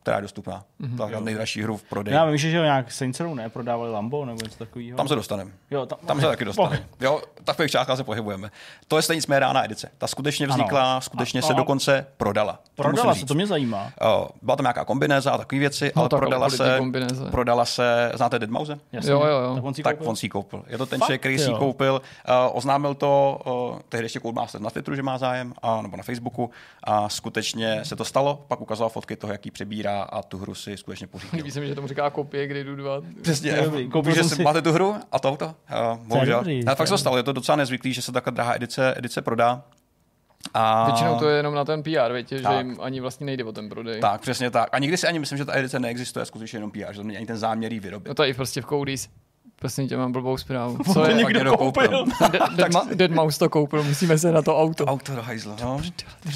[0.03, 0.65] která je dostupná.
[0.81, 2.15] Mm-hmm, ta nejdražší hru v prodeji.
[2.15, 4.97] Já vím, že, že jo, nějak Saints Row ne, prodávali Lambo nebo něco takového.
[4.97, 5.51] Tam se dostaneme.
[5.71, 6.85] Jo, tam, Tam se taky dostaneme.
[7.01, 8.51] Jo, v takových částách se pohybujeme.
[8.89, 9.91] To je stejně rána edice.
[9.99, 11.01] Ta skutečně vznikla, Ano.
[11.01, 12.59] skutečně A- se a- dokonce prodala.
[12.75, 13.29] To Prodala se, říct.
[13.29, 13.93] to mě zajímá.
[14.01, 17.25] O, byla tam nějaká kombinéza a takové věci, No ale tak, prodala se, kombinéze.
[17.31, 18.79] prodala se, znáte Deadmause?
[18.93, 19.11] Jasně.
[19.13, 19.55] Jo, jo, jo.
[19.55, 20.11] Tak on si Tak koupil?
[20.11, 20.65] on si ji koupil.
[20.69, 21.93] Je to ten Fakt, člověk, který si koupil.
[22.29, 23.41] Uh, oznámil to
[23.75, 26.51] uh, tehdy ještě Codemaster na Twitteru, že má zájem, a, nebo na Facebooku.
[26.85, 28.45] A skutečně se to stalo.
[28.49, 31.37] Pak ukázal fotky toho, jaký přebírá a tu hru si skutečně pořídil.
[31.37, 33.03] Líbí se mi, že tomu říká kopie, kdy jdu dva.
[33.23, 33.57] Přesně.
[33.93, 34.43] Koupil že si...
[34.43, 35.47] máte tu hru a to auto?
[35.47, 36.39] Uh, bohužel.
[36.39, 38.95] dobrý, Ale fakt se to stalo, je to docela nezvyklý, že se taková drahá edice,
[38.99, 39.63] edice prodá.
[40.55, 40.85] A...
[40.87, 43.69] Většinou to je jenom na ten PR, větě, že jim ani vlastně nejde o ten
[43.69, 44.01] prodej.
[44.01, 44.69] Tak, přesně tak.
[44.73, 47.17] A nikdy si ani myslím, že ta edice neexistuje, skutečně jenom PR, že to není
[47.17, 48.09] ani ten záměr jí vyrobit.
[48.09, 49.09] No to je i prostě v Cody's.
[49.63, 50.79] Prosím tě, mám blbou zprávu.
[50.85, 51.15] To Co je?
[51.15, 52.05] někdo někdo koupil.
[52.95, 54.85] Dead, Mouse to koupil, musíme se na to auto.
[54.85, 55.81] Auto do hajzla, no.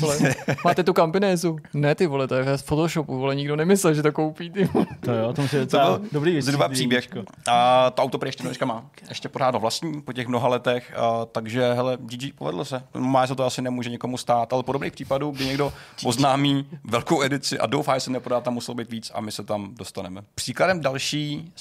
[0.00, 0.18] Vole.
[0.64, 1.56] Máte tu kampinézu?
[1.74, 4.86] Ne ty vole, to je z Photoshopu, vole, nikdo nemyslel, že to koupí ty vole.
[5.00, 7.24] To jo, to musí To byl dobrý zhruba vystřídení, příběh.
[7.46, 8.84] A to auto prý ještě dneška má.
[9.08, 12.82] Ještě pořád ho vlastní po těch mnoha letech, a, takže hele, GG povedlo se.
[12.94, 15.72] Má se to asi nemůže nikomu stát, ale podobných případů, kdy někdo
[16.04, 19.44] oznámí velkou edici a doufá, že se neprodá, tam muselo být víc a my se
[19.44, 20.22] tam dostaneme.
[20.34, 21.52] Příkladem další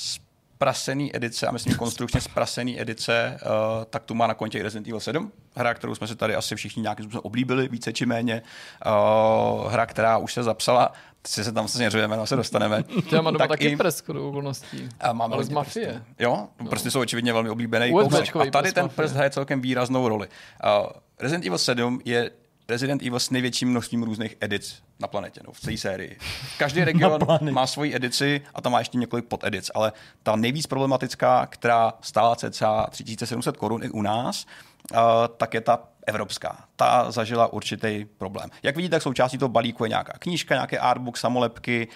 [0.55, 4.87] sprasený edice, a myslím konstrukčně sprasený edice, uh, tak tu má na kontě i Resident
[4.87, 8.41] Evil 7, hra, kterou jsme si tady asi všichni nějakým způsobem oblíbili, více či méně.
[8.85, 10.91] Uh, hra, která už se zapsala,
[11.27, 12.83] si se tam vlastně řujeme, no se dostaneme.
[13.11, 14.89] Já mám doma Tak taky i- prst, shodou okolností.
[14.99, 15.87] a máme Ale z mafie.
[15.87, 16.03] prstů.
[16.19, 16.69] Jo, no.
[16.69, 18.35] prostě jsou očividně velmi oblíbený kousek.
[18.35, 20.27] A tady ten prst hraje celkem výraznou roli.
[20.27, 20.87] Uh,
[21.19, 22.31] Resident Evil 7 je
[22.69, 26.17] Resident Evil s největším množstvím různých edic na planetě, no, v celé sérii.
[26.57, 27.19] Každý region
[27.51, 29.91] má svoji edici a tam má ještě několik podedic, ale
[30.23, 34.45] ta nejvíc problematická, která stála cca 3700 korun i u nás,
[34.91, 34.97] uh,
[35.37, 36.65] tak je ta evropská.
[36.75, 38.49] Ta zažila určitý problém.
[38.63, 41.87] Jak vidíte, tak součástí toho balíku je nějaká knížka, nějaké artbook, samolepky,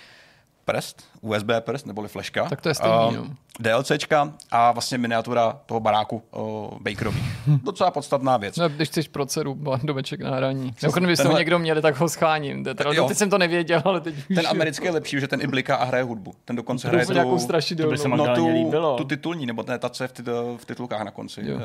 [0.72, 2.46] prst, USB prst neboli fleška.
[2.50, 3.26] Tak to je stejný, no.
[3.62, 7.24] DLCčka a vlastně miniatura toho baráku o, Bakerových.
[7.64, 8.58] Docela podstatná věc.
[8.58, 10.74] No, když chceš pro dceru domeček na hraní.
[10.98, 12.64] Kdybyste ho tenhle- někdo měli, tak ho scháním.
[12.64, 13.08] To Teda, Jo.
[13.08, 15.84] teď jsem to nevěděl, ale teď Ten americký je lepší, že ten i bliká a
[15.84, 16.34] hraje hudbu.
[16.46, 17.90] Ten dokonce To hraje úplně nějakou tu, strašidelnou.
[17.90, 18.98] To by se no, tu, líbilo.
[18.98, 21.42] tu titulní, nebo ne, ta, co je v, titul, v titulkách na konci.
[21.44, 21.56] Jo.
[21.56, 21.62] Uh,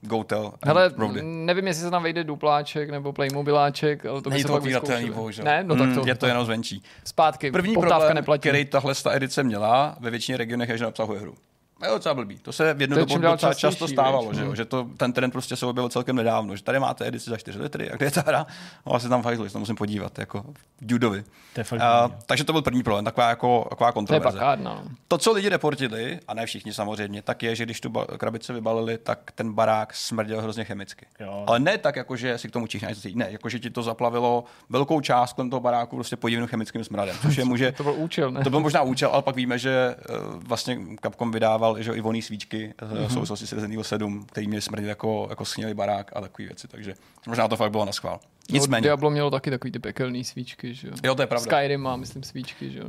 [0.00, 0.52] Gotel.
[0.66, 1.22] Hele, Roady.
[1.22, 5.04] nevím, jestli se tam vejde dupláček nebo Playmobiláček, ale to by Není se to pak
[5.14, 5.44] bohužel.
[5.44, 6.82] Ne, no tak to, Mm, je to jenom zvenčí.
[7.04, 7.50] zpátky.
[7.52, 8.43] První Poptávka neplatí.
[8.44, 11.34] Který tahle sta edice měla ve většině regionech, že neobsahuje hru.
[11.82, 12.38] Je docela blbý.
[12.38, 14.46] To se v jednu To je dobu docela častější, často stávalo, že, no.
[14.46, 14.54] jo?
[14.54, 17.58] že to, ten trend prostě se objevil celkem nedávno, že tady máte edici za 4
[17.58, 18.46] litry, a kde je ta hra?
[18.86, 21.24] No asi tam se tam musím podívat, jako v Dudovi.
[21.54, 22.22] To je fakt A, divný.
[22.26, 24.38] takže to byl první problém, taková, jako, taková To je kontroverze.
[24.38, 24.74] bakárna.
[24.74, 24.82] no.
[25.08, 28.52] To, co lidi reportili, a ne všichni samozřejmě, tak je, že když tu ba- krabici
[28.52, 31.06] vybalili, tak ten barák smrděl hrozně chemicky.
[31.20, 31.44] Jo.
[31.46, 34.44] Ale ne tak, jako že si k tomu čichne, ne, jako že ti to zaplavilo
[34.68, 38.30] velkou část kolem toho baráku prostě podivným chemickým smradem, což je může To byl účel,
[38.30, 38.44] ne?
[38.44, 41.30] to byl možná účel, ale pak víme, že eh, vlastně Capcom
[41.72, 43.08] vydával že i voný svíčky mm-hmm.
[43.08, 46.46] v souvislosti s Resident Evil 7, který měli smrdit jako, jako snělý barák a takové
[46.46, 46.94] věci, takže
[47.26, 48.20] možná to fakt bylo na schvál.
[48.50, 50.94] No, Nicméně, Diablo mělo taky takový ty pekelný svíčky, že jo.
[51.04, 51.56] jo, to je pravda.
[51.56, 52.86] Skyrim má, myslím, svíčky, že jo.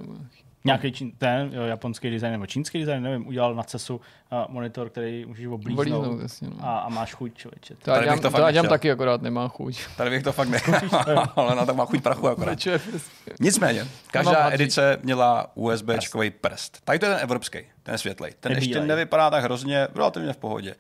[0.66, 4.02] Nějaký čín, ten jo, japonský design nebo čínský design, nevím, udělal na CESu uh,
[4.48, 6.56] monitor, který můžeš oblíznout Oblíznout, jasně, no.
[6.62, 7.76] a, a máš chuť, člověče.
[7.76, 9.80] To já dělám, to to dělám taky, akorát nemá chuť.
[9.98, 10.60] Tady bych to fakt ne,
[11.36, 12.58] ale na tak má chuť prachu akorát.
[13.40, 16.82] Nicméně, každá edice měla USB-čkový prst.
[16.84, 18.32] Tady to je ten evropský, ten světlej.
[18.40, 20.76] Ten Ten ještě nevypadá tak hrozně, relativně v pohodě.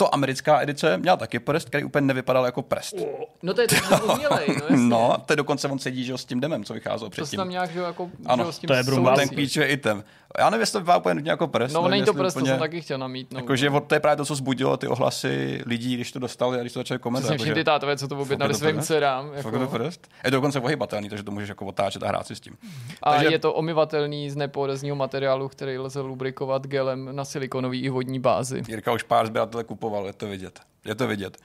[0.00, 2.94] To americká edice měla taky prst, který úplně nevypadal jako prst.
[3.42, 3.78] No to je ten
[4.14, 4.76] umělej, no jasně.
[4.76, 7.22] No, to je dokonce on sedí že jo, s tím demem, co vycházelo To se
[7.22, 7.36] předtím.
[7.36, 9.16] tam nějak, že jo, jako, Ano, že s tím to je Brumbal.
[9.16, 10.04] ten klíč je item.
[10.38, 11.74] Já nevím, jestli to vypadá úplně nutně jako prst.
[11.74, 13.40] No, není to prst, to úplně- jsem taky chtěl namítnout.
[13.40, 16.60] Jakože od- to je právě to, co zbudilo ty ohlasy lidí, když to dostali a
[16.60, 17.28] když to začali komentovat.
[17.34, 18.86] Přesně všichni ty tátové, co to objednali Fakt je to svým prst?
[18.88, 19.26] dcerám.
[19.26, 20.08] Fakt je to Jako, prst?
[20.24, 22.56] Je to dokonce ohybatelný, takže to můžeš jako otáčet a hrát si s tím.
[23.02, 27.88] a Takže- je to omyvatelný z neporezního materiálu, který lze lubrikovat gelem na silikonový i
[27.88, 28.62] vodní bázi.
[28.68, 30.60] Jirka už pár sběratele kupoval, je to vidět.
[30.84, 31.36] Je to vidět.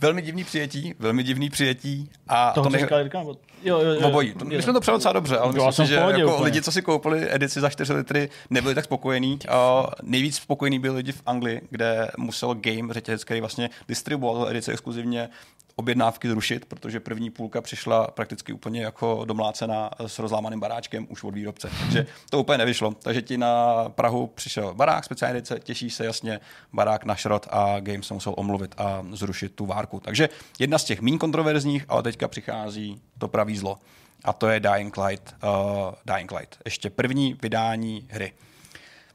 [0.00, 2.82] Velmi divný přijetí, velmi divný přijetí a Toho, to nej...
[2.82, 3.36] říkal.
[3.62, 4.08] Jo, jo, jo.
[4.08, 4.34] Obojí.
[4.34, 6.44] To, my jsme to přijali docela dobře, ale myslím si, že pohodě jako úplně.
[6.44, 9.38] lidi, co si koupili edici za 4 litry, nebyli tak spokojení.
[9.48, 14.72] A nejvíc spokojení byli lidi v Anglii, kde musel Game, řetězec, který vlastně distribuoval edici
[14.72, 15.28] exkluzivně,
[15.76, 21.34] objednávky zrušit, protože první půlka přišla prakticky úplně jako domlácená s rozlámaným baráčkem už od
[21.34, 21.70] výrobce.
[21.80, 22.94] Takže to úplně nevyšlo.
[23.02, 26.40] Takže ti na Prahu přišel barák, speciální edice, těší se jasně,
[26.72, 30.00] barák na šrot a Game se musel omluvit a zrušit tu várku.
[30.00, 33.78] Takže jedna z těch méně kontroverzních, ale teďka přichází to pravý zlo.
[34.24, 36.58] A to je Dying Light, uh, Dying Light.
[36.64, 38.32] Ještě první vydání hry.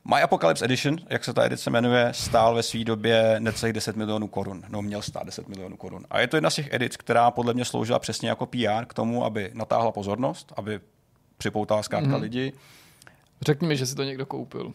[0.09, 4.27] My Apocalypse Edition, jak se ta edice jmenuje, stál ve své době necelých 10 milionů
[4.27, 4.63] korun.
[4.69, 6.05] No, měl stát 10 milionů korun.
[6.09, 8.93] A je to jedna z těch edic, která podle mě sloužila přesně jako PR k
[8.93, 10.79] tomu, aby natáhla pozornost, aby
[11.37, 12.21] připoutala zkrátka mm-hmm.
[12.21, 12.53] lidi.
[13.41, 14.65] Řekni mi, že si to někdo koupil.
[14.65, 14.73] Uh,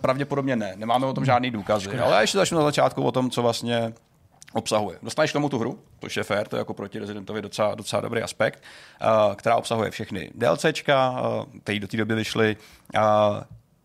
[0.00, 3.42] pravděpodobně ne, nemáme o tom žádný důkazy, ale ještě začnu na začátku o tom, co
[3.42, 3.92] vlastně
[4.52, 4.98] obsahuje.
[5.02, 8.02] Dostaneš k tomu tu hru, to je fair, to je jako proti Residentovi docela, docela
[8.02, 8.62] dobrý aspekt,
[9.02, 12.56] uh, která obsahuje všechny DLCčka, uh, které do té doby vyšly,
[12.96, 13.02] uh,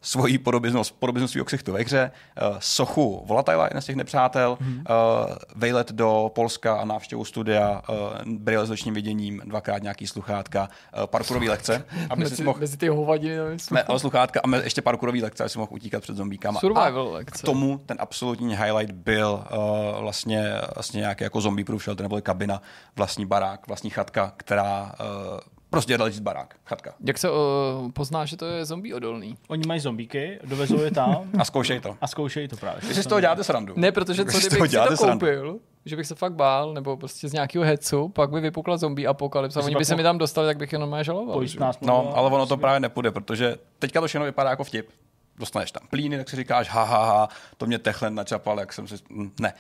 [0.08, 4.76] svoji podobiznost, podobiznost svého ksichtu ve hře, uh, sochu Volatile, jeden z těch nepřátel, uh,
[5.56, 11.06] vejlet do Polska a návštěvu studia, uh, brýle s nočním viděním, dvakrát nějaký sluchátka, uh,
[11.06, 11.86] parkourový lekce.
[12.10, 13.58] Aby mezi, mohl, mezi ty hovadiny.
[13.72, 16.60] Ne, ale sluchátka a ještě parkourový lekce, aby si mohl utíkat před zombíkama.
[16.60, 17.44] Survival a lekce.
[17.44, 22.22] k tomu ten absolutní highlight byl uh, vlastně, vlastně nějaký jako zombie proof shelter, nebo
[22.22, 22.62] kabina,
[22.96, 26.94] vlastní barák, vlastní chatka, která uh, Prostě další barák, chatka.
[27.06, 27.36] Jak se uh,
[27.92, 29.38] pozná, že to je zombie odolný?
[29.48, 31.30] Oni mají zombíky, dovezou je tam.
[31.40, 31.98] a zkoušej to.
[32.02, 32.82] A zkoušej to právě.
[32.88, 33.74] Vy si z toho děláte srandu.
[33.78, 37.34] Ne, protože co kdybych si to koupil, že bych se fakt bál, nebo prostě z
[37.34, 40.74] nějakého hecu, pak by vypukla zombie apokalypsa, oni by se mi tam dostali, tak bych
[40.74, 41.44] jenom žaloval.
[41.82, 44.90] No, ale ono to právě nepůjde, protože teďka to všechno vypadá jako vtip
[45.40, 48.88] dostaneš tam plíny, tak si říkáš, ha, ha, ha, to mě techlen načapal, jak jsem
[48.88, 48.96] si...
[49.40, 49.54] Ne.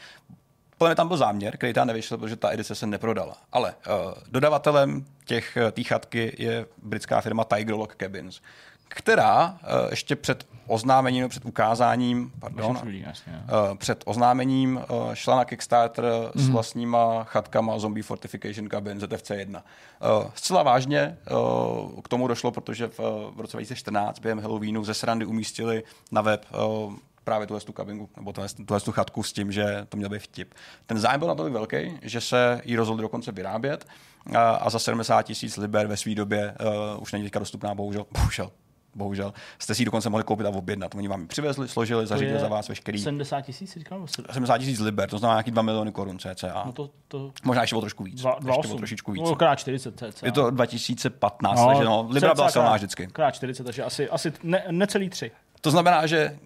[0.77, 3.37] Podle mě tam byl záměr, který tam nevyšel, protože ta edice se neprodala.
[3.51, 8.41] Ale uh, dodavatelem těch uh, chatky je britská firma Tiger Lock Cabins,
[8.87, 16.03] která uh, ještě před oznámením, před ukázáním, pardon, uh, před oznámením uh, šla na Kickstarter
[16.05, 16.41] mm.
[16.41, 16.53] s mhm.
[16.53, 19.55] vlastníma chatkama Zombie Fortification Cabin ZFC1.
[19.55, 22.99] Uh, zcela vážně uh, k tomu došlo, protože v,
[23.35, 26.93] v roce 2014 během Halloweenu ze srandy umístili na web uh,
[27.27, 30.19] právě tuhle tu kabinku, nebo tuhle, tuhle tu chatku s tím, že to měl být
[30.19, 30.53] vtip.
[30.85, 33.87] Ten zájem byl natolik velký, že se ji rozhodl dokonce vyrábět
[34.35, 36.55] a, a za 70 tisíc liber ve své době
[36.95, 38.51] uh, už není teďka dostupná, bohužel, bohužel,
[38.95, 39.33] bohužel.
[39.59, 40.95] Jste si ji dokonce mohli koupit a objednat.
[40.95, 42.99] Oni vám ji přivezli, složili, zařídili za vás veškerý.
[42.99, 44.05] 70 tisíc, říkám?
[44.31, 46.63] 70 tisíc liber, to znamená nějaký 2 miliony korun cca.
[46.65, 47.31] No to, to...
[47.43, 48.21] Možná ještě o trošku víc.
[48.21, 49.23] Dva, dva ještě o trošičku víc.
[49.23, 50.25] No, krát 40 cca.
[50.25, 53.07] Je to 2015, no, takže no, Libra byla silná vždycky.
[53.07, 55.31] Krát 40, takže asi, asi ne, necelý tři.
[55.61, 56.37] To znamená, že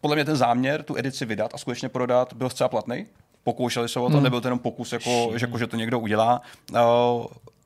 [0.00, 3.06] podle mě ten záměr tu edici vydat a skutečně prodat byl zcela platný.
[3.44, 4.24] Pokoušeli se o to, hmm.
[4.24, 6.42] nebyl to jenom pokus, jako, že, jako, že to někdo udělá.
[6.72, 6.78] Uh,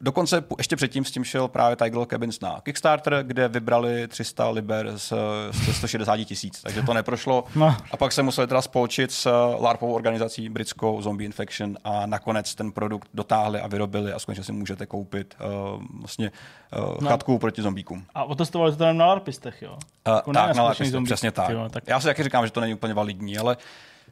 [0.04, 4.98] Dokonce ještě předtím s tím šel právě Tiger Cabins na Kickstarter, kde vybrali 300 liber
[4.98, 5.12] z,
[5.50, 7.44] z 160 tisíc, takže to neprošlo.
[7.54, 7.76] No.
[7.90, 12.72] A pak se museli teda spolčit s LARPovou organizací britskou Zombie Infection a nakonec ten
[12.72, 15.36] produkt dotáhli a vyrobili a skutečně si můžete koupit
[15.74, 16.32] uh, vlastně
[16.78, 17.08] uh, no.
[17.08, 18.04] chatku proti zombíkům.
[18.14, 19.72] A otestovali to tam na LARPistech, jo?
[19.72, 21.50] Uh, tak, na LARPistech, přesně tak.
[21.50, 21.84] Jo, tak.
[21.86, 23.62] Já si taky říkám, že to není úplně validní, ale uh,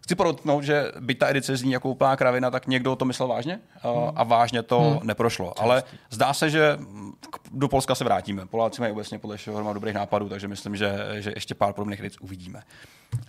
[0.02, 3.60] Chci podotknout, že byť ta edice zní jako úplná kravina, tak někdo to myslel vážně
[3.72, 3.94] hmm.
[4.14, 5.00] a vážně to hmm.
[5.02, 5.60] neprošlo.
[5.60, 6.78] Ale zdá se, že
[7.52, 8.46] do Polska se vrátíme.
[8.46, 12.16] Poláci mají obecně podle všeho dobrých nápadů, takže myslím, že, že ještě pár podobných edic
[12.20, 12.62] uvidíme.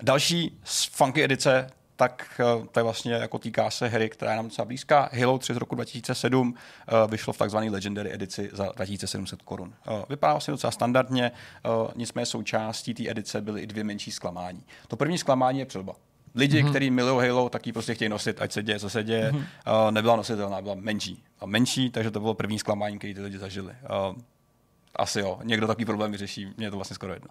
[0.01, 4.37] Další z funky edice tak eh, to je vlastně jako týká se hry, která je
[4.37, 5.09] nám docela blízká.
[5.19, 9.73] Halo 3 z roku 2007 eh, vyšlo v takzvané Legendary edici za 2700 korun.
[9.87, 11.31] Eh, vypadá vlastně docela standardně,
[11.95, 14.63] nicméně součástí té edice byly i dvě menší zklamání.
[14.87, 15.95] To první zklamání je přilba
[16.35, 16.69] lidi, mm-hmm.
[16.69, 19.31] kteří milují Halo, tak ji prostě chtějí nosit, ať se děje, co se děje.
[19.31, 19.85] Mm-hmm.
[19.85, 21.23] Uh, nebyla nositelná, byla menší.
[21.39, 23.73] A menší, takže to bylo první zklamání, který ty lidi zažili.
[24.09, 24.15] Uh,
[24.95, 27.29] asi jo, někdo takový problém vyřeší, mě je to vlastně skoro jedno.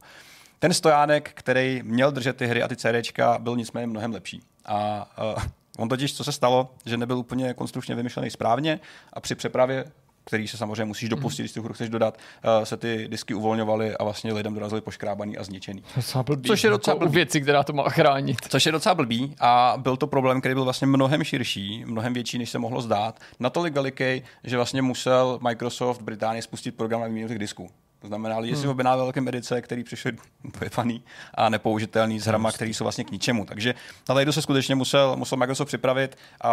[0.58, 4.42] Ten stojánek, který měl držet ty hry a ty CDčka, byl nicméně mnohem lepší.
[4.64, 5.42] A uh,
[5.78, 8.80] on totiž, co se stalo, že nebyl úplně konstrukčně vymyšlený správně
[9.12, 9.84] a při přepravě
[10.24, 11.18] který se samozřejmě musíš mhm.
[11.18, 11.44] dopustit, mm.
[11.44, 12.18] když tu hru chceš dodat,
[12.58, 15.82] uh, se ty disky uvolňovaly a vlastně lidem dorazily poškrábaný a zničený.
[16.26, 16.48] Blbý.
[16.48, 17.14] Což je docela blbý.
[17.14, 18.36] věci, která to má chránit.
[18.48, 22.38] Což je docela blbý a byl to problém, který byl vlastně mnohem širší, mnohem větší,
[22.38, 23.20] než se mohlo zdát.
[23.40, 27.68] Natolik veliký, že vlastně musel Microsoft v Británii spustit program na výměnu těch disků.
[27.98, 28.62] To znamená, lidi hmm.
[28.62, 30.12] si objednali velké medice, který přišly
[30.60, 31.02] dojepaný
[31.34, 33.44] a nepoužitelný s hrama, které jsou vlastně k ničemu.
[33.44, 33.74] Takže
[34.08, 36.18] na tady se skutečně musel, musel Microsoft připravit.
[36.44, 36.50] A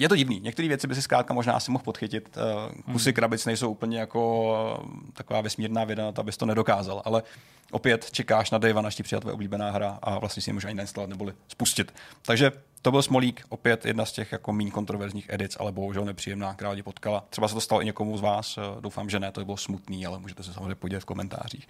[0.00, 0.40] je to divný.
[0.40, 2.36] Některé věci by si zkrátka možná asi mohl podchytit.
[2.36, 3.14] Eh, kusy hmm.
[3.14, 7.22] krabic nejsou úplně jako eh, taková vesmírná věda na to, abys to nedokázal, ale
[7.70, 10.64] opět čekáš na Dave, až ti přijat tvoje oblíbená hra a vlastně si ji můžeš
[10.64, 11.94] ani nainstalovat neboli spustit.
[12.22, 16.54] Takže to byl Smolík, opět jedna z těch jako méně kontroverzních edic, ale bohužel nepříjemná,
[16.54, 17.24] která lidi potkala.
[17.30, 20.06] Třeba se to stalo i někomu z vás, eh, doufám, že ne, to bylo smutný,
[20.06, 21.68] ale můžete se samozřejmě podívat v komentářích.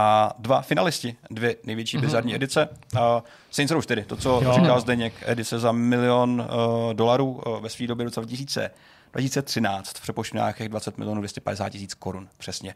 [0.00, 2.00] A dva finalisti, dvě největší mm-hmm.
[2.00, 2.68] bizarní edice.
[2.94, 3.00] Uh,
[3.50, 4.52] Saints Row 4, to, co jo.
[4.52, 8.70] říkal Zdeněk, edice za milion uh, dolarů uh, ve své době roce 2000.
[9.12, 12.74] 2013 v přepočtu nějakých 20 milionů 250 tisíc korun, přesně.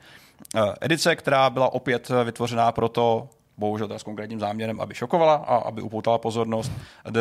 [0.54, 5.56] Uh, edice, která byla opět vytvořená proto, bohužel teda s konkrétním záměrem, aby šokovala a
[5.56, 6.72] aby upoutala pozornost.
[7.10, 7.20] The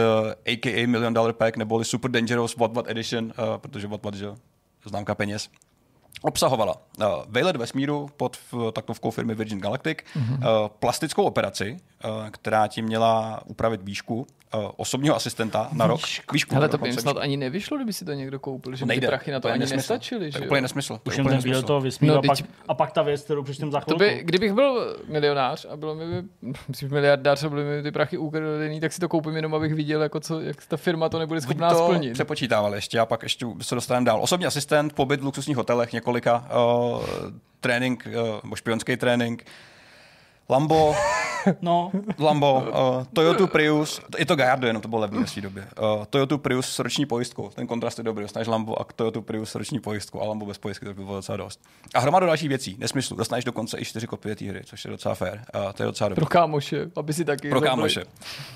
[0.53, 4.27] AKA Million Dollar Pack neboli Super Dangerous What What Edition, uh, protože What What, že
[4.85, 5.49] známka peněz.
[6.21, 10.33] Obsahovala uh, vejlet vesmíru pod v, taktovkou firmy Virgin Galactic, mm-hmm.
[10.63, 14.25] uh, plastickou operaci, uh, která ti měla upravit výšku uh,
[14.77, 16.01] osobního asistenta na rok.
[16.33, 17.19] Výšku, Ale to by snad výšku.
[17.23, 19.07] ani nevyšlo, kdyby si to někdo koupil, že by ty Nejde.
[19.07, 19.77] prachy na to je ani nesmysl.
[19.93, 20.31] nestačily.
[20.31, 20.93] To že je úplně nesmysl.
[20.93, 21.67] To Už je jen úplně ten nesmysl.
[21.67, 24.15] toho vesmíru No, a, pak, teď- a pak ta věc, kterou přečtem za To chvilku.
[24.17, 26.27] by, kdybych byl milionář a bylo mi, by,
[26.67, 30.01] myslím, miliardář a byly mi ty prachy ukradený, tak si to koupím jenom, abych viděl,
[30.03, 32.13] jako co, jak ta firma to nebude schopná to splnit.
[32.13, 34.21] přepočítávali ještě a pak ještě se dostaneme dál.
[34.21, 36.45] Osobní asistent, pobyt v luxusních hotelech, několika
[36.95, 37.03] uh,
[37.59, 38.07] trénink,
[38.43, 39.45] uh, špionský trénink,
[40.49, 40.95] Lambo,
[41.61, 45.67] No, Lambo, uh, Toyota Prius, i to Gallardo jenom, to bylo levný své době.
[45.81, 49.51] Uh, Toyota Prius s roční pojistkou, ten kontrast je dobrý, dostaneš Lambo a Toyota Prius
[49.51, 51.59] s roční pojistkou a Lambo bez pojistky, to by bylo docela dost.
[51.93, 55.15] A hromadu dalších věcí, nesmyslu, dostaneš dokonce i čtyři kopie té hry, což je docela
[55.15, 56.19] fair, uh, to je docela dobrý.
[56.19, 57.49] Pro kámoše, aby si taky...
[57.49, 58.03] Pro kámoše.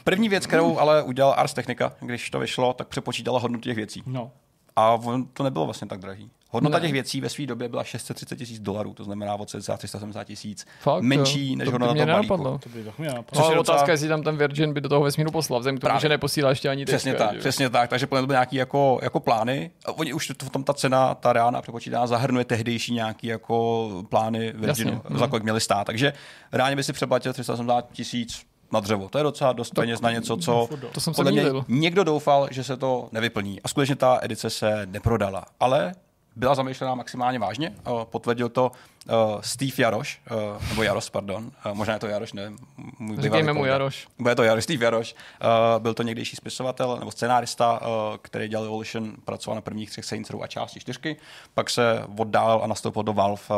[0.03, 4.03] První věc, kterou ale udělal Ars Technica, když to vyšlo, tak přepočítala hodnotu těch věcí.
[4.05, 4.31] no.
[4.77, 6.29] A on, to nebylo vlastně tak drahý.
[6.49, 6.81] Hodnota Ne.
[6.81, 10.65] těch věcí ve své době byla 630 tisíc dolarů, to znamená od cca 370 tisíc.
[11.01, 11.57] Menší jo.
[11.57, 12.59] než to hodnota mě toho balíku.
[12.63, 13.23] To by to mě napadlo.
[13.33, 15.77] Což je ale docela- otázka, jestli tam ten Virgin by do toho vesmíru poslal, vzhledem
[15.77, 16.01] k tomu, Právě.
[16.01, 17.39] že neposílá ještě ani Přesně teďka, tak, že jo.
[17.39, 17.89] přesně tak.
[17.89, 19.71] Takže plně to byly nějaký jako, jako plány.
[19.85, 23.89] A oni už to- v tom ta cena, ta reálná přepočítaná, zahrnuje tehdejší nějaký jako
[24.09, 25.17] plány Virginu, Jasně.
[25.19, 25.83] za kolik měli stát.
[25.83, 26.13] Takže
[26.51, 29.09] reálně by si přeplatil 370 tisíc na dřevo.
[29.09, 31.65] To je docela dost peněz na něco, co To jsem se podle mě mýlil.
[31.67, 33.61] někdo doufal, že se to nevyplní.
[33.61, 35.45] A skutečně ta edice se neprodala.
[35.59, 35.93] Ale
[36.35, 37.75] byla zamýšlená maximálně vážně.
[37.77, 38.71] Eh, Potvrdil to
[39.09, 41.51] eh, Steve Jaroš, eh, nebo Jaros, pardon.
[41.65, 42.57] Eh, Možná je to Jaroš, nevím.
[42.99, 43.65] Můj Říkejme mu.
[43.65, 44.07] Jaroš.
[44.19, 45.15] Bude to Jaroš, Steve Jaroš.
[45.43, 47.87] Uh, byl to někdejší spisovatel nebo scenárista, uh,
[48.21, 51.17] který dělal Evolution, pracoval na prvních třech Saints Row a části čtyřky.
[51.53, 53.55] Pak se oddálil a nastoupil do Valve uh,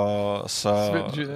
[0.47, 0.67] s,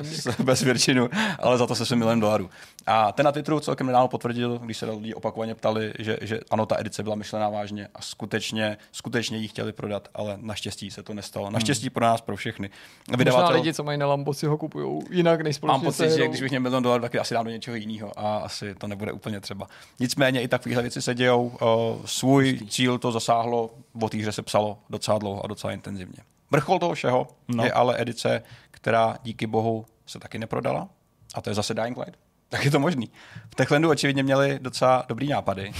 [0.01, 2.49] S bez Virginu, ale za to se 7 milionů dolarů.
[2.87, 6.65] A ten na Twitteru celkem nedávno potvrdil, když se lidi opakovaně ptali, že, že ano,
[6.65, 11.13] ta edice byla myšlená vážně a skutečně, skutečně ji chtěli prodat, ale naštěstí se to
[11.13, 11.49] nestalo.
[11.49, 12.69] Naštěstí pro nás, pro všechny.
[13.17, 16.27] Možná lidi, co mají na Lambo, si ho kupují jinak než společně Mám pocit, že
[16.27, 19.11] když bych měl milion dolarů, tak asi dám do něčeho jiného a asi to nebude
[19.11, 19.67] úplně třeba.
[19.99, 21.47] Nicméně i takovéhle věci se dějou.
[21.47, 23.69] Uh, svůj cíl to zasáhlo,
[24.01, 26.19] o té hře se psalo docela dlouho a docela intenzivně.
[26.51, 27.63] Vrchol toho všeho No.
[27.65, 30.89] je ale edice, která díky bohu se taky neprodala
[31.35, 32.19] a to je zase Dying Light.
[32.49, 33.11] Tak je to možný.
[33.49, 35.71] V Techlandu očividně měli docela dobrý nápady.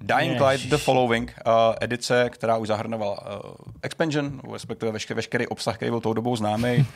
[0.00, 0.70] Dying Light Ježiš.
[0.70, 3.50] The Following, uh, edice, která už zahrnovala uh,
[3.82, 6.86] expansion, respektive veškerý, veškerý obsah, který byl tou dobou známý,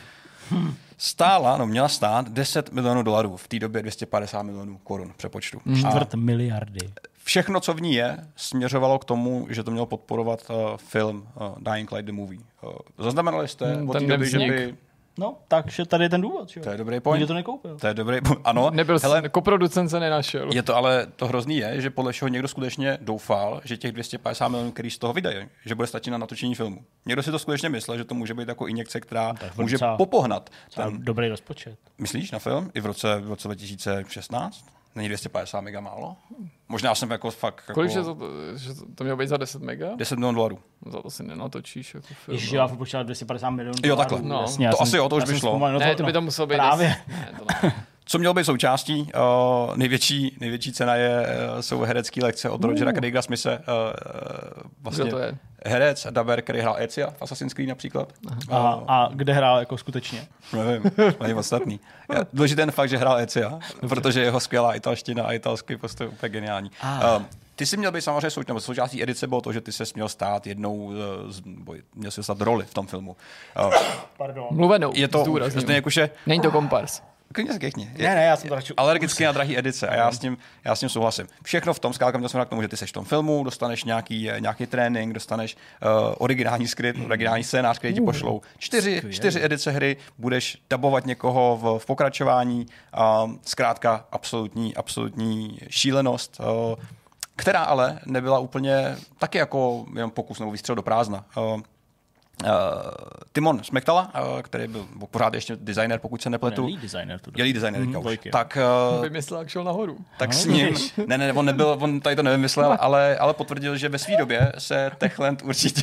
[0.97, 5.61] stála, no měla stát 10 milionů dolarů, v té době 250 milionů korun přepočtu.
[5.73, 6.89] A Čtvrt miliardy.
[7.23, 11.73] všechno, co v ní je, směřovalo k tomu, že to mělo podporovat uh, film uh,
[11.73, 12.41] Dying Light the Movie.
[12.63, 14.75] Uh, zaznamenali jste Hmm, od té ten doby, že by...
[15.17, 16.49] No, takže tady je ten důvod.
[16.49, 16.59] Že?
[16.59, 16.63] jo?
[16.63, 17.27] To je dobrý Nikdo point.
[17.27, 17.77] to nekoupil.
[17.79, 20.49] To je dobrý Ano, Nebyl, hele, Hele, koproducent se nenašel.
[20.53, 24.47] je to ale to hrozný je, že podle všeho někdo skutečně doufal, že těch 250
[24.47, 26.77] milionů, který z toho vydají, že bude stačit na natočení filmu.
[27.05, 29.97] Někdo si to skutečně myslel, že to může být jako injekce, která Tak může docela-
[29.97, 30.49] popohnat.
[30.75, 31.77] Ten, dobrý rozpočet.
[31.97, 32.71] myslíš na film?
[32.73, 34.65] I v roce, v roce 2016?
[34.95, 36.15] Není 250 mega málo?
[36.69, 38.17] Možná jsem jako fakt jako Kolik, že to,
[38.55, 39.95] že to, to mělo být za 10 mega?
[39.95, 40.59] 10 milionů dolarů.
[40.85, 42.35] Za to si nenatočíš jako film.
[42.35, 42.57] Ježiš, no.
[42.57, 43.75] já počítal 250 milionů.
[43.83, 44.09] Jo, dolarů.
[44.09, 44.29] takhle.
[44.29, 44.41] No.
[44.41, 45.59] Jasně, já To jsem- asi jo, to už by šlo.
[45.59, 46.55] no Ne, to by to muselo být.
[46.55, 46.87] Právě.
[47.07, 47.73] des- Ne, to ne.
[48.05, 49.01] Co mělo být součástí?
[49.01, 53.57] Uh, největší, největší cena je, uh, jsou herecké lekce od Rogera Craiga Smise.
[53.57, 53.63] Uh,
[54.81, 55.37] vlastně Kdo to je?
[55.65, 58.13] herec, daber, který hrál Ezia v Assassin's Creed například.
[58.51, 60.27] A, a kde hrál jako skutečně?
[60.53, 61.79] Nevím, to je podstatný.
[62.33, 66.29] Důležitý ten fakt, že hrál Ezia, protože jeho skvělá italština a italský postoj je úplně
[66.29, 66.71] geniální.
[66.81, 67.17] Ah.
[67.17, 69.83] Um, ty jsi měl být samozřejmě souč, nebo součástí edice bylo to, že ty se
[69.95, 73.15] měl stát jednou, eh, z, nebo měl si dostat roli v tom filmu.
[73.65, 73.73] Uh,
[74.17, 74.47] Pardon.
[74.51, 75.71] Mluvenou, je to, zdůrazním.
[75.71, 77.01] jako, že Není to kompars.
[77.33, 77.91] Klidně se kechni.
[77.97, 78.73] Ne, ne, já jsem to radši...
[78.77, 81.27] Alergicky na drahý edice a já s, tím, já s tím souhlasím.
[81.43, 83.83] Všechno v tom, zkrátka měl jsem k tomu, že ty seš v tom filmu, dostaneš
[83.83, 88.41] nějaký, eh, nějaký trénink, dostaneš uh, originální skript, originální scénář, který ti pošlou.
[88.57, 92.65] Čtyři, čtyři edice hry, budeš dabovat někoho v, v pokračování.
[92.97, 96.39] Uh, zkrátka absolutní, absolutní šílenost.
[96.39, 96.75] Uh,
[97.35, 101.25] která ale nebyla úplně taky jako jenom pokus nebo výstřel do prázdna.
[101.37, 101.61] Uh, Uh,
[103.33, 106.65] Timon Smektala, uh, který byl pořád ještě designer, pokud se nepletu.
[106.65, 107.19] Lead designer.
[107.19, 107.87] Tu Je lead designer, už.
[107.87, 108.29] dvojky.
[108.29, 108.57] Tak,
[108.95, 109.97] uh, Vymyslel, jak šel nahoru.
[110.17, 110.75] tak No, s ním,
[111.07, 114.51] ne, ne, on nebyl, on tady to nevymyslel, ale, ale potvrdil, že ve své době
[114.57, 115.81] se Techland určitě,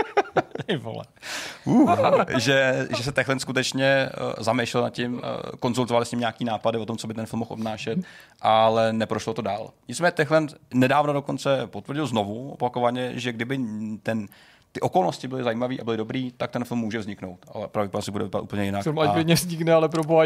[0.78, 1.04] vole.
[1.66, 5.20] uh, že, že se Techland skutečně uh, zamýšlel nad tím, uh,
[5.60, 7.98] konzultovali s ním nějaký nápady o tom, co by ten film mohl obnášet,
[8.42, 9.70] ale neprošlo to dál.
[9.88, 13.60] Nicméně Techland nedávno dokonce potvrdil znovu opakovaně, že kdyby
[14.02, 14.26] ten
[14.76, 17.38] ty okolnosti byly zajímavé a byly dobrý, tak ten film může vzniknout.
[17.54, 18.82] Ale pravděpodobně bude vypadat úplně jinak.
[18.82, 20.22] Film ať A- vznikne, ale pro boha,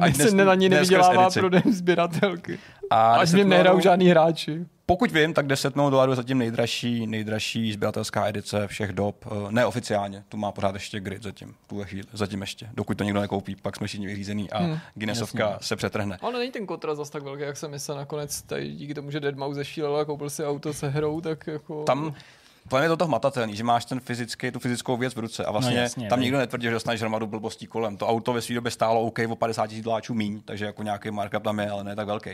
[0.00, 2.58] ať dnes- se ne na ní dnes nevydělává prodejem sběratelky.
[2.90, 4.66] A Ať 10 v něm nehrajou žádný hráči.
[4.86, 9.24] Pokud vím, tak 10 milionů dolarů je zatím nejdražší, nejdražší sběratelská edice všech dob.
[9.26, 12.68] Eh, Neoficiálně, tu má pořád ještě grid zatím, tuhle chvíli, zatím ještě.
[12.74, 16.18] Dokud to někdo nekoupí, pak jsme všichni vyřízený a hmm, Guinnessovka se přetrhne.
[16.22, 18.42] Ale není ten kontrast zas tak velký, jak jsem myslel nakonec.
[18.42, 21.82] Tady díky tomu, že Deadmau zešílel a koupil si auto se hrou, tak jako...
[21.84, 22.14] Tam
[22.68, 25.44] Podle mě je to toho hmatatelný, že máš ten fyzický, tu fyzickou věc v ruce
[25.44, 26.22] a vlastně No no jasně, tam ne.
[26.22, 27.96] nikdo netvrdí, že dostaneš hromadu blbostí kolem.
[27.96, 31.10] To auto ve své době stálo OK o 50 tisíc doláčů míň, takže jako nějaký
[31.10, 32.30] markup tam je, ale ne tak velký.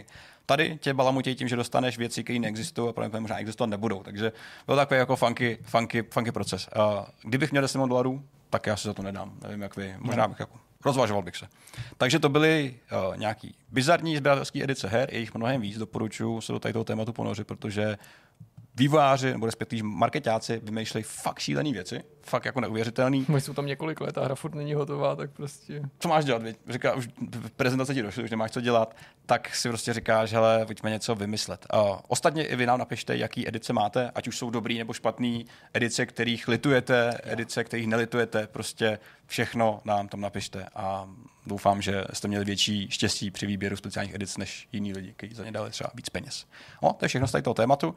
[0.46, 4.02] Tady tě balamutějí tím, že dostaneš věci, které neexistují a pravděpodobně možná existovat nebudou.
[4.02, 4.32] Takže
[4.66, 6.68] byl takový jako funky, funky, funky proces.
[6.76, 9.32] Uh, kdybych měl 10 milionů dolarů, tak já si za to nedám.
[9.42, 9.94] Nevím, jak vy.
[9.98, 11.46] Možná bych jako rozvažoval bych se.
[11.98, 12.74] Takže to byly
[13.08, 16.84] uh, nějaký bizarní sběratelské edice her, je jich mnohem víc, doporučuji se do tady toho
[16.84, 17.98] tématu ponořit, protože
[18.74, 23.26] vývojáři nebo respektive marketáci vymýšlejí fakt šílené věci, fakt jako neuvěřitelný.
[23.36, 25.82] Už jsou tam několik let a hra furt není hotová, tak prostě...
[25.98, 26.42] Co máš dělat?
[26.42, 26.56] viď?
[26.68, 28.96] Říká, už v prezentaci ti došlo, už nemáš co dělat,
[29.26, 31.66] tak si prostě říkáš, hele, pojďme něco vymyslet.
[31.74, 35.46] Uh, ostatně i vy nám napište, jaký edice máte, ať už jsou dobrý nebo špatný,
[35.74, 41.08] edice, kterých litujete, edice, kterých nelitujete, prostě všechno nám tam napište a
[41.46, 45.44] doufám, že jste měli větší štěstí při výběru speciálních edic než jiní lidi, kteří za
[45.44, 46.46] ně dali třeba víc peněz.
[46.82, 47.94] No, to je všechno z toho tématu.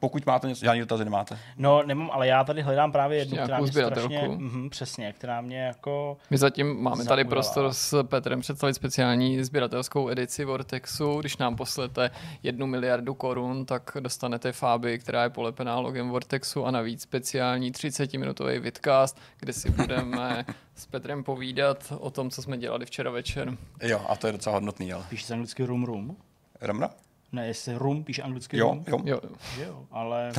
[0.00, 1.38] Pokud máte něco, žádný dotazy nemáte.
[1.56, 4.14] No, nemám, ale já tady hledám právě jednu, která mě sběratelku.
[4.14, 6.16] strašně, mhm, přesně, která mě jako...
[6.30, 7.30] My zatím máme tady Zaujala.
[7.30, 11.20] prostor s Petrem představit speciální sběratelskou edici Vortexu.
[11.20, 12.10] Když nám poslete
[12.42, 18.60] jednu miliardu korun, tak dostanete Fáby, která je polepená logem Vortexu a navíc speciální 30-minutový
[18.60, 20.44] vidcast, kde si budeme
[20.74, 23.56] s Petrem povídat o tom, co jsme dělali včera večer.
[23.82, 25.04] Jo, a to je docela hodnotný, ale.
[25.08, 26.16] Píše se anglicky room room?
[26.60, 26.90] Ramra?
[27.32, 28.84] Ne, jestli room píše anglicky Jo, room?
[28.86, 29.00] jo.
[29.04, 29.20] Jo,
[29.66, 30.32] Jo, ale...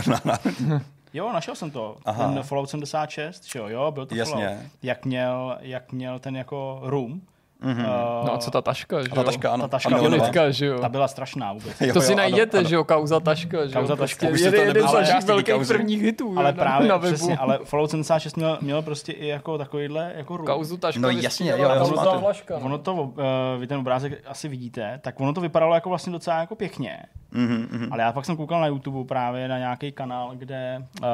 [1.14, 1.98] jo, našel jsem to.
[2.06, 2.34] Aha.
[2.34, 4.46] Ten Fallout 76, že jo, jo, byl to Jasně.
[4.48, 4.72] Fallout.
[4.84, 7.22] Jak měl, jak měl ten jako room.
[7.64, 7.86] Mm-hmm.
[8.26, 9.26] no a co ta taška, že A ta jo?
[9.26, 9.64] taška, ano.
[9.64, 10.10] Ta taška A byla-.
[10.24, 10.80] Litka, že jo?
[10.80, 11.82] Ta byla strašná vůbec.
[11.82, 12.70] Jo, To si jo, ano, najděte, ano.
[12.70, 13.98] že jo, kauza taška, že Kauza jo?
[13.98, 14.28] taška.
[14.28, 15.74] Prostě Už se to jeden, jeden nebylo z té velkých kauzy.
[15.74, 17.14] prvních hitů Ale na, právě, na webu.
[17.16, 20.48] přesně, ale Fallout 76 měl, měl prostě i jako takovýhle jako room.
[20.48, 22.56] Kauzu taška No jasně, jo, já kauza to no.
[22.66, 23.12] Ono to, uh,
[23.60, 27.00] vy ten obrázek asi vidíte, tak ono to vypadalo jako vlastně docela jako pěkně.
[27.32, 27.94] Mhm, mhm.
[27.94, 31.08] Ale já pak jsem koukal na YouTube právě na nějaký kanál, kde uh,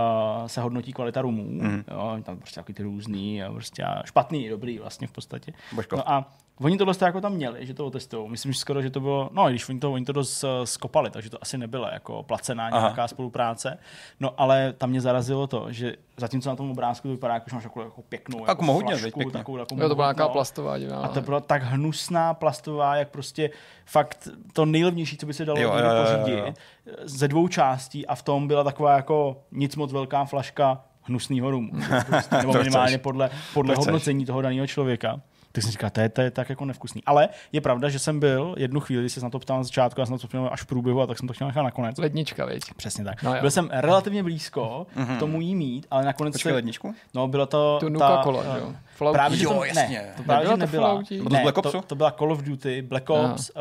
[0.48, 1.44] se hodnotí kvalita rumů.
[1.44, 1.84] Mm.
[1.92, 5.54] Jo, tam prostě takový ty různý, jo, prostě a špatný, dobrý vlastně v podstatě.
[5.76, 5.96] Božko.
[5.96, 6.26] No a
[6.60, 8.30] oni tohle jako tam měli, že to otestují.
[8.30, 10.48] Myslím, že skoro, že to bylo, no i když oni to, oni to dost eh,
[10.68, 12.80] skopali, takže to asi nebyla jako placená Aha.
[12.80, 13.78] nějaká spolupráce.
[14.20, 17.56] No ale tam mě zarazilo to, že zatímco na tom obrázku to vypadá, jako, že
[17.56, 19.32] máš takovou jako pěknou Tak jako mohutně, flašku, pěkně.
[19.32, 21.00] takovou, takovou Jo, to byla nějaká plastová divná.
[21.02, 23.50] A to byla tak hnusná plastová, jak prostě
[23.86, 26.04] fakt to nejlevnější, co by se dalo Jo, jo, jo, jo, jo, jo.
[26.24, 26.60] pořídit,
[27.04, 31.72] ze dvou částí a v tom byla taková jako nic moc velká flaška hnusného rumu.
[32.10, 33.88] Prostě, nebo minimálně podle, podle To chceš.
[33.88, 35.22] hodnocení toho daného člověka.
[35.56, 37.04] Tak jsem říkal, to je, to je tak jako nevkusný.
[37.06, 40.00] Ale je pravda, že jsem byl jednu chvíli, když se na to ptal na začátku,
[40.00, 41.98] já jsem na to vzpomněl až v průběhu, a tak jsem to chtěl nechat nakonec.
[41.98, 42.64] Lednička, veď.
[42.76, 43.24] Přesně tak.
[43.24, 43.42] No jo.
[43.42, 46.54] byl jsem relativně blízko k tomu jí mít, ale nakonec Počkej, se...
[46.56, 46.96] ledničku?
[47.14, 47.78] No, bylo to...
[47.80, 48.74] Tu ta, Nuka-Cola, eh, že jo?
[48.96, 49.14] Fallout.
[49.14, 49.84] Právě, že Jo, to, jasně.
[49.90, 51.04] ne, to právě, Nebyla to nebyla.
[51.24, 51.82] To Ne, Black to, Opsu?
[51.88, 53.32] to, byla Call of Duty, Black Aha.
[53.34, 53.52] Ops.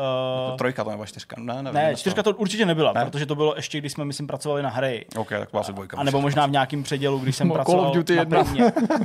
[0.51, 1.35] Uh, Trojka to nebo čtyřka?
[1.39, 3.05] Ne, nevím, ne, čtyřka to určitě nebyla, Ne?
[3.05, 5.05] protože to bylo ještě, když jsme, myslím, pracovali na hry.
[5.17, 5.97] OK, tak byla asi dvojka.
[5.97, 8.43] A nebo možná v nějakém předělu, když jsem Call of pracoval Duty na.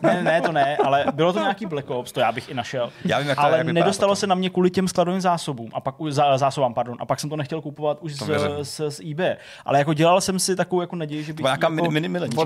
[0.02, 2.90] Ne, ne, to ne, ale bylo to nějaký Black Ops, to já bych i našel.
[3.04, 4.16] Já vím, jak to- ale jak nedostalo potom.
[4.16, 5.94] se na mě kvůli těm skladovým zásobům a pak
[6.36, 8.26] zásobám, pardon, a pak jsem to nechtěl kupovat už To
[8.64, 9.36] z, eBay.
[9.64, 12.08] Ale jako dělal jsem si takovou jako naději, že bych Byla nějaká jako, mini, mini,
[12.08, 12.44] mini No,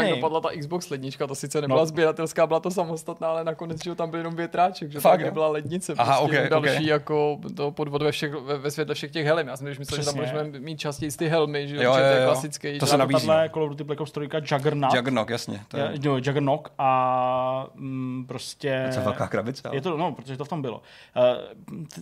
[0.00, 0.10] mini.
[0.10, 1.86] dopadla ta Xbox lednička, to sice nebyla No.
[1.86, 5.26] sběratelská, byla to samostatná, ale nakonec, že tam byl jenom větráček, že Fakt, tak jo?
[5.26, 6.86] nebyla lednice, Aha, prostě ok, další ok.
[6.88, 9.48] jako to podvod ve, všech, ve, ve světle všech těch helm.
[9.48, 12.00] Já jsem myslel, že tam budeme mít častěji ty helmy, že jo, Jo, jo, to
[12.04, 12.26] je jo.
[12.26, 12.78] klasický.
[12.78, 12.98] To že se jo.
[12.98, 13.34] nabízí, no.
[13.54, 14.94] Call of Duty Black Ops 3 Juggernaut.
[14.94, 15.60] Juggernog, jasně.
[15.68, 18.88] To je, Jo, Juggernog a mm, prostě...
[18.94, 19.68] to je velká krabice.
[19.68, 20.82] ale- Je to, no, protože to v tom bylo.
[21.16, 21.22] Uh,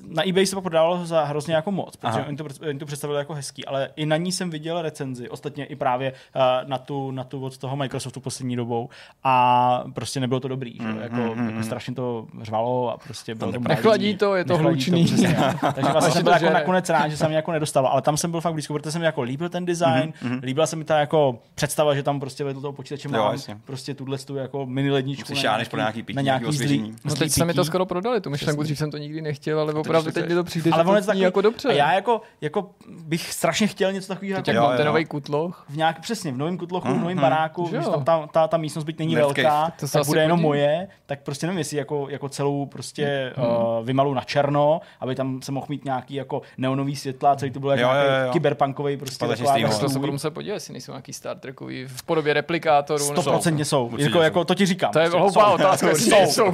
[0.09, 3.19] na eBay se pak prodávalo za hrozně jako moc, protože oni to, oni to představili
[3.19, 7.11] jako hezký, ale i na ní jsem viděl recenzi, ostatně i právě uh, na, tu,
[7.11, 8.89] na tu od toho Microsoftu poslední dobou
[9.25, 10.89] a prostě nebylo to dobrý, že?
[10.93, 13.61] Mm, jako, mm, mm, jako strašně to řvalo a prostě bylo to.
[13.61, 15.05] Nechladí to, je to hlučný.
[15.05, 15.37] přesně.
[15.75, 18.17] Takže vlastně jsem to byl jako nakonec rád, že se mi jako nedostalo, ale tam
[18.17, 20.85] jsem byl fakt blízko, protože se mi jako líbil ten design, Mhm, líbila se mi
[20.85, 23.57] ta jako představa, že tam prostě vedle toho počítače Jo, mám jasně.
[23.65, 26.91] prostě tuhle tu jako mini ledničku Si šáneš pro nějaký pití, na nějaký zlý, osvěžení.
[27.05, 29.61] No zlý teď se mi to skoro prodali, tu myšlenku, dřív jsem to nikdy nechtěl,
[29.61, 31.69] ale opravdu teď mi to přijde, Ale že ono to to jako dobře.
[31.69, 32.71] A já jako, jako
[33.05, 36.59] bych strašně chtěl něco takového Teď jako ten nový kutloch, v nějak, přesně v novém
[36.59, 37.91] kutlochu, v Mhm, novém baráku, Že že jo.
[37.91, 39.73] tam ta, ta, ta místnost byť není velká.
[39.93, 40.41] To bude jenom.
[40.53, 43.47] Moje, tak prostě nevím, jestli jako, jako celou prostě hmm.
[43.47, 47.61] uh, vymalu na černo, aby tam se mohl mít nějaký jako neonový světla, celý to
[47.61, 51.85] bylo jako kyberpunkový prostě taková to se budu muset podívat, jestli nejsou nějaký Star Trekový
[51.87, 53.05] v podobě replikátorů.
[53.05, 53.65] 100% jsou.
[53.65, 53.97] jsou.
[53.97, 54.93] Jako, jako, to ti říkám.
[54.93, 56.27] To je prostě hloupá otázka, jsou.
[56.27, 56.53] jsou.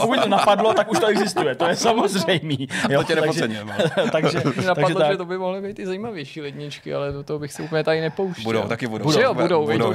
[0.00, 2.68] Pokud to napadlo, tak už to existuje, to je samozřejmý.
[2.90, 3.72] Jo, to tě nepocením.
[4.12, 7.38] takže, takže, napadlo, takže že to by mohly být i zajímavější ledničky, ale do toho
[7.38, 8.44] bych se úplně tady nepouštěl.
[8.44, 9.04] Budou, taky budou.
[9.04, 9.94] Budou, budou, budou,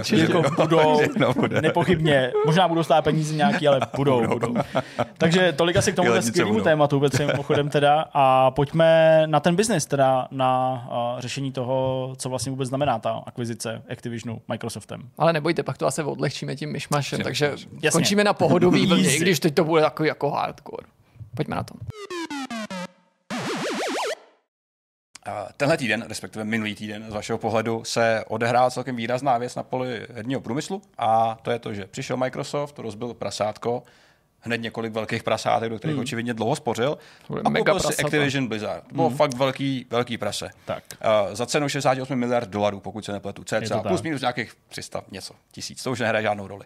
[0.57, 2.31] budou, budou, budou nepochybně.
[2.45, 4.55] Možná budou stát peníze nějaký, ale budou, budou.
[5.17, 8.05] Takže tolik asi k tomu skvělému tématu, Petře, mimochodem teda.
[8.13, 10.87] A pojďme na ten biznis, teda na
[11.19, 15.01] řešení toho, co vlastně vůbec znamená ta akvizice Activisionu Microsoftem.
[15.17, 17.91] Ale nebojte, pak to asi odlehčíme tím myšmašem, takže Jasně.
[17.91, 20.87] končíme na pohodový vlně, i když teď to bude takový jako hardcore.
[21.35, 21.73] Pojďme na to.
[25.57, 30.07] Tenhle týden, respektive minulý týden z vašeho pohledu, se odehrál celkem výrazná věc na poli
[30.13, 33.83] herního průmyslu a to je to, že přišel Microsoft, rozbil prasátko,
[34.41, 36.01] hned několik velkých prasátek, do kterých mm.
[36.01, 36.97] očividně dlouho spořil.
[37.43, 38.83] A koupil si Activision Blizzard.
[38.93, 39.15] Bylo mm.
[39.15, 40.49] fakt velký, velký prase.
[40.65, 40.83] Tak.
[41.27, 45.33] Uh, za cenu 68 miliard dolarů, pokud se nepletu, cca, plus minus nějakých 300 něco,
[45.51, 46.65] tisíc, to už nehraje žádnou roli.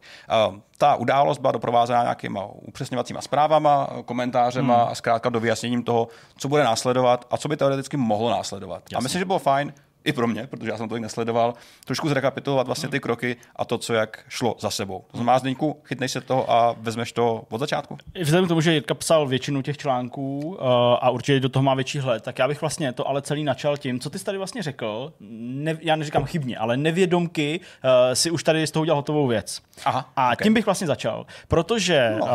[0.49, 4.91] Uh, ta událost byla doprovázena nějakýma upřesňovacíma zprávama, komentářema mm.
[4.91, 6.07] a zkrátka do vyjasněním toho,
[6.37, 8.83] co bude následovat a co by teoreticky mohlo následovat.
[8.83, 8.97] Jasně.
[8.97, 9.73] A myslím, že bylo fajn,
[10.05, 11.53] i pro mě, protože já jsem to nesledoval,
[11.85, 15.05] trošku zrekapitulovat vlastně ty kroky a to, co jak šlo za sebou.
[15.11, 17.97] To znamená, Zdeňku, chytneš se toho a vezmeš to od začátku?
[18.21, 20.55] Vzhledem k tomu, že Jirka psal většinu těch článků uh,
[21.01, 23.77] a určitě do toho má větší hled, tak já bych vlastně to ale celý načal
[23.77, 28.31] tím, co ty jsi tady vlastně řekl, ne, já neříkám chybně, ale nevědomky uh, si
[28.31, 29.61] už tady z toho udělal hotovou věc.
[29.85, 30.43] Aha, a okay.
[30.43, 32.31] tím bych vlastně začal, protože no, uh,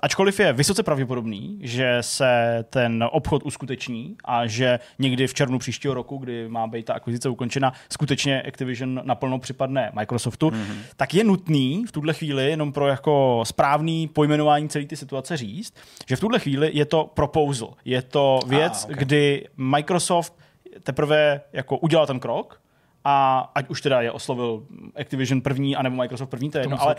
[0.00, 5.94] ačkoliv je vysoce pravděpodobný, že se ten obchod uskuteční a že někdy v červnu příštího
[5.94, 10.76] roku, kdy má být ta akvizice ukončena, skutečně Activision naplno připadne Microsoftu, mm-hmm.
[10.96, 15.74] tak je nutný v tuhle chvíli jenom pro jako správný pojmenování celé ty situace říct,
[16.06, 17.74] že v tuhle chvíli je to proposal.
[17.84, 19.04] Je to věc, ah, okay.
[19.04, 20.38] kdy Microsoft
[20.82, 22.60] teprve jako udělal ten krok,
[23.08, 24.62] a ať už teda je oslovil
[25.00, 26.94] Activision první, anebo Microsoft první, to je jedno, ale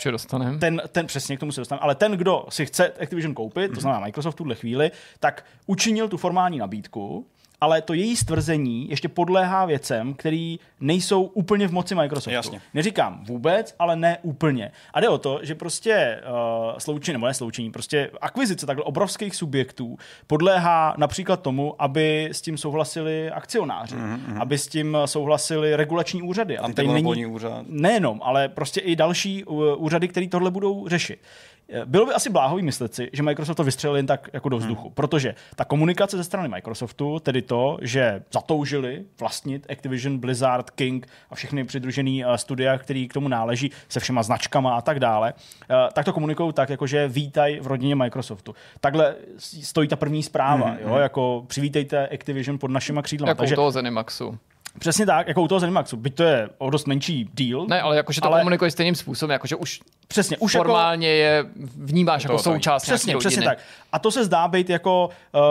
[0.60, 3.82] ten, ten, přesně k tomu se dostaneme, ale ten, kdo si chce Activision koupit, to
[3.82, 7.28] znamená Microsoft v tuhle chvíli, tak učinil tu formální nabídku,
[7.62, 12.36] ale to její stvrzení ještě podléhá věcem, které nejsou úplně v moci Microsoftu.
[12.36, 12.62] Jasně.
[12.74, 14.72] Neříkám vůbec, ale ne úplně.
[14.94, 16.22] A jde o to, že prostě
[16.72, 19.98] uh, sloučení, nebo ne sloučení, prostě akvizice takhle obrovských subjektů
[20.28, 24.42] podléhá například tomu, aby s tím souhlasili akcionáři, mm-hmm.
[24.42, 26.58] aby s tím souhlasili regulační úřady.
[26.58, 27.66] A tady není, úřad.
[27.70, 31.20] Nejenom, ale prostě i další uh, úřady, které tohle budou řešit.
[31.86, 34.84] Bylo by asi bláhový myslet si, že Microsoft to vystřelil jen tak jako do vzduchu,
[34.84, 34.94] hmm.
[34.94, 41.36] protože ta komunikace ze strany Microsoftu, tedy to, že zatoužili vlastnit Activision, Blizzard, King a
[41.36, 45.76] všechny přidružené uh, studia, které k tomu náleží, se všema značkama a tak dále, uh,
[45.94, 48.56] tak to komunikují tak, jakože vítaj v rodině Microsoftu.
[48.82, 50.80] Takhle stojí ta první zpráva, hmm.
[50.82, 51.02] jo, hmm.
[51.02, 53.30] jako přivítejte Activision pod našima křídlama.
[53.30, 54.38] Jako Takže, toho Zenimaxu.
[54.80, 57.66] Přesně tak, jako u toho Zenimaxu, byť to je o dost menší deal.
[57.68, 58.40] Ne, ale jakože to ale...
[58.40, 63.14] komunikuje stejným způsobem, jakože už Přesně, už jako- formálně jako, je vnímáš jako součást Přesně,
[63.14, 63.30] rodiny.
[63.30, 63.58] přesně tak.
[63.92, 65.42] A to se zdá být jako uh,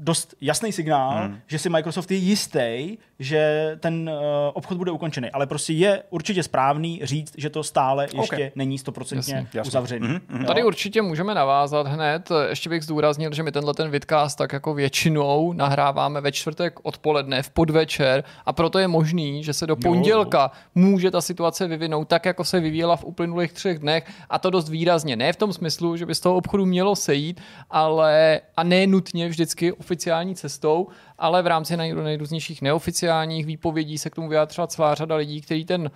[0.00, 1.38] dost jasný signál, hmm.
[1.46, 4.16] že si Microsoft je jistý, že ten uh,
[4.52, 5.30] obchod bude ukončený.
[5.30, 8.50] Ale prostě je určitě správný říct, že to stále ještě okay.
[8.54, 10.08] není stoprocentně uzavřený.
[10.08, 10.44] Mm-hmm.
[10.46, 12.28] Tady určitě můžeme navázat hned.
[12.48, 17.42] Ještě bych zdůraznil, že my tenhle ten vidcast tak jako většinou nahráváme ve čtvrtek odpoledne,
[17.42, 20.60] v podvečer a proto je možný, že se do pondělka jo.
[20.74, 24.68] může ta situace vyvinout tak, jako se vyvíjela v uplynulých třech dnech a to dost
[24.68, 25.16] výrazně.
[25.16, 27.40] Ne v tom smyslu, že by z toho obchodu mělo sejít,
[27.70, 30.88] ale a ne nutně vždycky oficiální cestou,
[31.18, 35.90] ale v rámci nejrůznějších neoficiálních výpovědí se k tomu vyjádřila celá řada lidí, kteří ten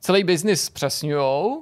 [0.00, 1.56] celý biznis přesňují,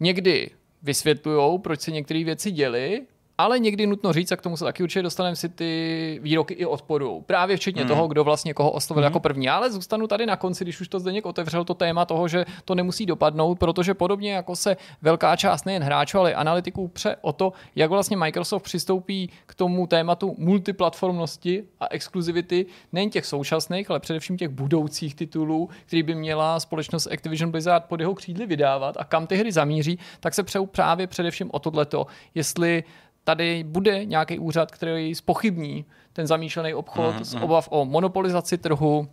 [0.00, 0.50] někdy
[0.82, 3.02] vysvětlují, proč se některé věci děly
[3.42, 6.66] ale někdy nutno říct, a k tomu se taky určitě dostaneme si ty výroky i
[6.66, 7.22] odporu.
[7.26, 7.88] Právě včetně mm.
[7.88, 9.04] toho, kdo vlastně koho oslovil mm.
[9.04, 9.48] jako první.
[9.48, 12.74] Ale zůstanu tady na konci, když už to Zdeněk otevřel to téma toho, že to
[12.74, 17.52] nemusí dopadnout, protože podobně jako se velká část nejen hráčů, ale analytiků pře o to,
[17.76, 24.36] jak vlastně Microsoft přistoupí k tomu tématu multiplatformnosti a exkluzivity nejen těch současných, ale především
[24.36, 29.26] těch budoucích titulů, který by měla společnost Activision Blizzard pod jeho křídly vydávat a kam
[29.26, 32.84] ty hry zamíří, tak se přeju právě především o tohleto, jestli
[33.24, 37.24] tady bude nějaký úřad, který spochybní ten zamýšlený obchod mm-hmm.
[37.24, 37.44] z mhm.
[37.44, 39.08] obav o monopolizaci trhu,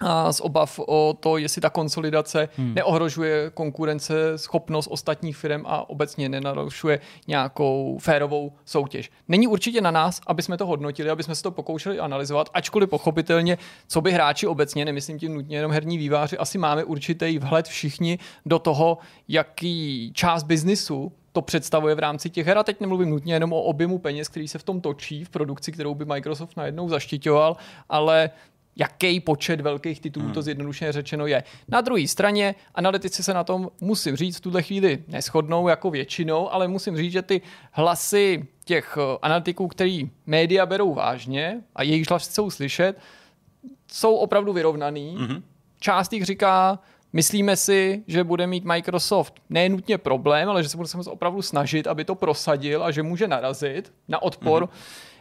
[0.00, 2.74] a z obav o to, jestli ta konsolidace hmm.
[2.74, 9.10] neohrožuje konkurence, schopnost ostatních firm a obecně nenarušuje nějakou férovou soutěž.
[9.28, 12.90] Není určitě na nás, aby jsme to hodnotili, aby jsme se to pokoušeli analyzovat, ačkoliv
[12.90, 17.66] pochopitelně, co by hráči obecně, nemyslím tím nutně jenom herní výváři, asi máme určitý vhled
[17.68, 22.58] všichni do toho, jaký část biznisu to představuje v rámci těch her.
[22.58, 25.72] A teď nemluvím nutně jenom o objemu peněz, který se v tom točí, v produkci,
[25.72, 27.56] kterou by Microsoft najednou zaštiťoval,
[27.88, 28.30] ale
[28.76, 30.34] jaký počet velkých titulů hmm.
[30.34, 31.44] to zjednodušeně řečeno je.
[31.68, 36.52] Na druhé straně analytici se na tom, musím říct, v tuhle chvíli neschodnou jako většinou,
[36.52, 42.10] ale musím říct, že ty hlasy těch eh, analytiků, který média berou vážně a jejich
[42.10, 42.98] hlasy jsou slyšet,
[43.92, 45.16] jsou opravdu vyrovnaný.
[45.18, 45.42] Hmm.
[45.80, 46.78] Část jich říká,
[47.14, 51.86] myslíme si, že bude mít Microsoft nenutně problém, ale že se bude se opravdu snažit,
[51.86, 54.72] aby to prosadil a že může narazit na odpor hmm.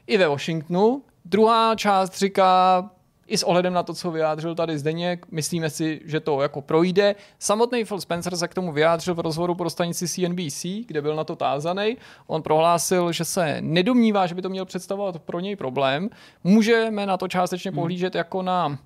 [0.07, 1.03] i ve Washingtonu.
[1.25, 2.89] Druhá část říká,
[3.27, 7.15] i s ohledem na to, co vyjádřil tady Zdeněk, myslíme si, že to jako projde.
[7.39, 11.23] Samotný Phil Spencer se k tomu vyjádřil v rozhovoru pro stanici CNBC, kde byl na
[11.23, 11.97] to tázaný.
[12.27, 16.09] On prohlásil, že se nedomnívá, že by to měl představovat pro něj problém.
[16.43, 17.75] Můžeme na to částečně hmm.
[17.75, 18.77] pohlížet jako na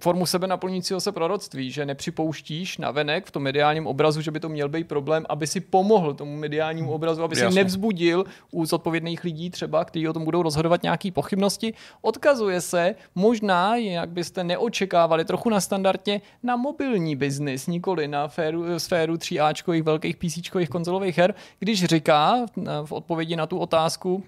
[0.00, 4.40] formu sebe naplňujícího se proroctví, že nepřipouštíš na venek v tom mediálním obrazu, že by
[4.40, 9.24] to měl být problém, aby si pomohl tomu mediálnímu obrazu, aby si nevzbudil u zodpovědných
[9.24, 11.74] lidí třeba, kteří o tom budou rozhodovat nějaké pochybnosti.
[12.00, 18.78] Odkazuje se možná, jak byste neočekávali, trochu na standardně na mobilní biznis, nikoli na féru,
[18.78, 22.46] sféru 3Ačkových velkých PC konzolových her, když říká
[22.84, 24.24] v odpovědi na tu otázku,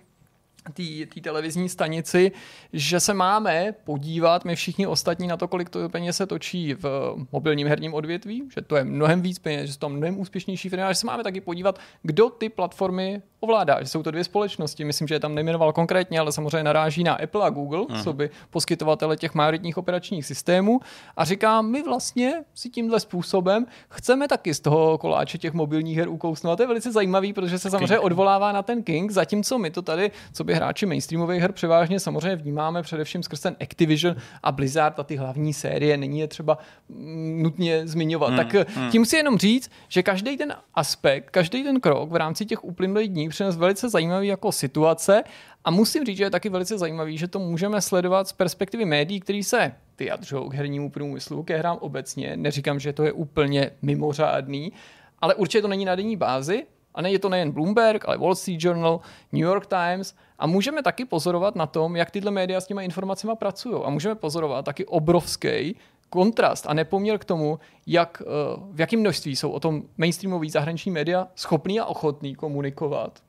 [1.15, 2.33] té televizní stanici,
[2.73, 7.17] že se máme podívat my všichni ostatní na to, kolik to peněz se točí v
[7.33, 10.93] mobilním herním odvětví, že to je mnohem víc peněz, že to mnohem úspěšnější firmy, a
[10.93, 14.85] že se máme taky podívat, kdo ty platformy ovládá, že jsou to dvě společnosti.
[14.85, 18.03] Myslím, že je tam nejmenoval konkrétně, ale samozřejmě naráží na Apple a Google, uh-huh.
[18.03, 20.81] co by poskytovatele těch majoritních operačních systémů
[21.17, 26.09] a říká, my vlastně si tímhle způsobem chceme taky z toho koláče těch mobilních her
[26.09, 26.53] ukousnout.
[26.53, 29.83] A to je velice zajímavý, protože se samozřejmě odvolává na ten King, zatímco my to
[29.83, 34.99] tady, co by hráči mainstreamových her převážně samozřejmě vnímáme především skrz ten Activision a Blizzard
[34.99, 38.29] a ty hlavní série, není je třeba mm, nutně zmiňovat.
[38.29, 38.91] Hmm, tak hmm.
[38.91, 43.09] tím si jenom říct, že každý ten aspekt, každý ten krok v rámci těch uplynulých
[43.09, 45.23] dní přines velice zajímavý jako situace
[45.65, 49.21] a musím říct, že je taky velice zajímavý, že to můžeme sledovat z perspektivy médií,
[49.21, 52.37] který se vyjadřují k hernímu průmyslu, ke hrám obecně.
[52.37, 54.73] Neříkám, že to je úplně mimořádný,
[55.19, 58.35] ale určitě to není na denní bázi, a ne, je to nejen Bloomberg, ale Wall
[58.35, 59.01] Street Journal,
[59.33, 60.15] New York Times.
[60.39, 63.83] A můžeme taky pozorovat na tom, jak tyhle média s těma informacemi pracují.
[63.85, 65.77] A můžeme pozorovat taky obrovský
[66.11, 70.91] kontrast a nepoměr k tomu, jak, eh, v jakém množství jsou o tom mainstreamový zahraniční
[70.91, 73.23] média schopný a ochotný komunikovat,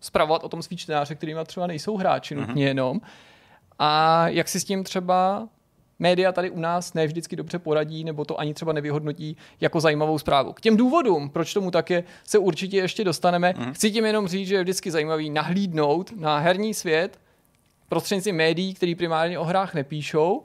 [0.00, 2.46] zpravovat o tom svý čtenáře, kterými třeba nejsou hráči mm-hmm.
[2.46, 3.00] nutně jenom,
[3.78, 5.48] a jak si s tím třeba
[5.98, 10.18] média tady u nás ne vždycky dobře poradí, nebo to ani třeba nevyhodnotí jako zajímavou
[10.18, 10.52] zprávu.
[10.52, 13.54] K těm důvodům, proč tomu tak je, se určitě ještě dostaneme.
[13.58, 13.72] Mm.
[13.72, 17.18] Chci tím jenom říct, že je vždycky zajímavý nahlídnout na herní svět
[17.88, 20.42] prostřednictvím médií, který primárně o hrách nepíšou,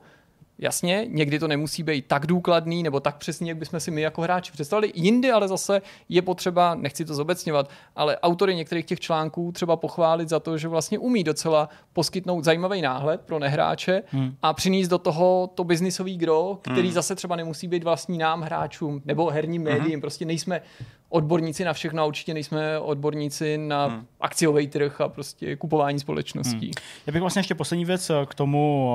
[0.61, 4.21] Jasně, někdy to nemusí být tak důkladný nebo tak přesný, jak bychom si my jako
[4.21, 4.91] hráči představili.
[4.95, 10.29] Jindy ale zase je potřeba, nechci to zobecňovat, ale autory některých těch článků třeba pochválit
[10.29, 14.35] za to, že vlastně umí docela poskytnout zajímavý náhled pro nehráče hmm.
[14.41, 16.91] a přinést do toho to biznisový gro, který hmm.
[16.91, 19.73] zase třeba nemusí být vlastní nám hráčům nebo herním hmm.
[19.73, 19.91] médiím.
[19.91, 20.01] Hmm.
[20.01, 20.61] Prostě nejsme
[21.09, 24.05] odborníci na všechno a určitě nejsme odborníci na hmm.
[24.21, 26.65] akciový trh a prostě kupování společností.
[26.65, 26.73] Hmm.
[27.07, 28.91] Já bych vlastně ještě poslední věc k tomu,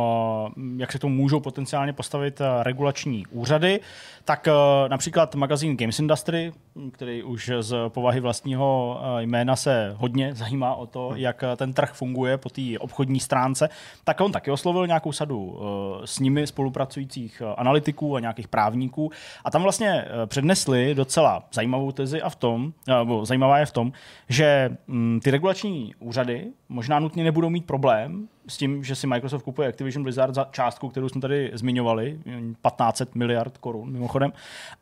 [0.57, 3.81] eh, jak se tomu můžou potenciálně postavit eh, regulační úřady.
[4.25, 4.53] Tak eh,
[4.89, 6.53] například magazín Games Industry,
[6.93, 11.19] který už z povahy vlastního jména se hodně zajímá o to, hmm.
[11.19, 13.69] jak ten trh funguje po té obchodní stránce,
[14.05, 15.61] tak on taky oslovil nějakou sadu
[16.05, 19.11] s nimi spolupracujících analytiků a nějakých právníků
[19.45, 23.93] a tam vlastně přednesli docela zajímavou tezi a v tom, nebo zajímavá je v tom,
[24.29, 29.43] že mm, ty regulační úřady možná nutně nebudou mít problém s tím, že si Microsoft
[29.43, 34.33] kupuje Activision Blizzard za částku, kterou jsme tady zmiňovali, 1500 miliard korun mimochodem,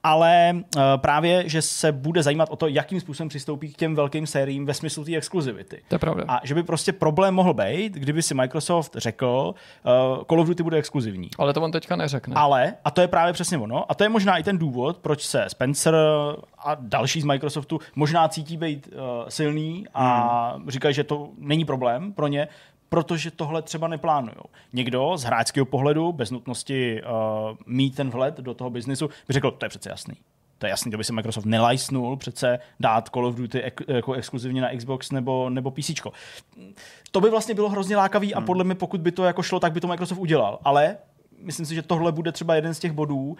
[0.03, 4.27] ale uh, právě, že se bude zajímat o to, jakým způsobem přistoupí k těm velkým
[4.27, 5.83] sériím ve smyslu té exkluzivity.
[5.89, 6.25] To je pravda.
[6.29, 9.55] A že by prostě problém mohl být, kdyby si Microsoft řekl,
[9.85, 11.31] uh, Call of Duty bude exkluzivní.
[11.39, 12.35] Ale to on teďka neřekne.
[12.37, 15.23] Ale, a to je právě přesně ono, a to je možná i ten důvod, proč
[15.23, 15.95] se Spencer
[16.59, 20.71] a další z Microsoftu možná cítí být uh, silný a hmm.
[20.71, 22.49] říkají, že to není problém pro ně,
[22.93, 24.37] protože tohle třeba neplánují.
[24.73, 29.51] Někdo z hráčského pohledu, bez nutnosti uh, mít ten vhled do toho biznisu, by řekl,
[29.51, 30.15] to je přece jasný.
[30.59, 34.13] To je jasný, to by se Microsoft nelajsnul přece dát Call of Duty ek, jako
[34.13, 35.91] exkluzivně na Xbox nebo, nebo PC.
[37.11, 38.43] To by vlastně bylo hrozně lákavý hmm.
[38.43, 40.59] a podle mě, pokud by to jako šlo, tak by to Microsoft udělal.
[40.65, 40.97] Ale
[41.39, 43.37] myslím si, že tohle bude třeba jeden z těch bodů, uh,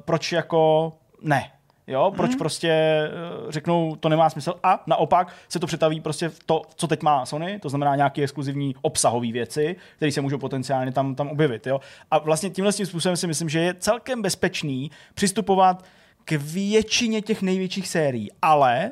[0.00, 1.50] proč jako ne,
[1.88, 2.38] Jo, proč mm.
[2.38, 3.10] prostě eh,
[3.48, 7.26] řeknou, to nemá smysl a naopak se to přetaví prostě v to, co teď má
[7.26, 11.66] Sony, to znamená nějaké exkluzivní obsahové věci, které se můžou potenciálně tam, tam objevit.
[11.66, 11.80] Jo.
[12.10, 15.84] A vlastně tímhle tím způsobem si myslím, že je celkem bezpečný přistupovat
[16.24, 18.90] k většině těch největších sérií, ale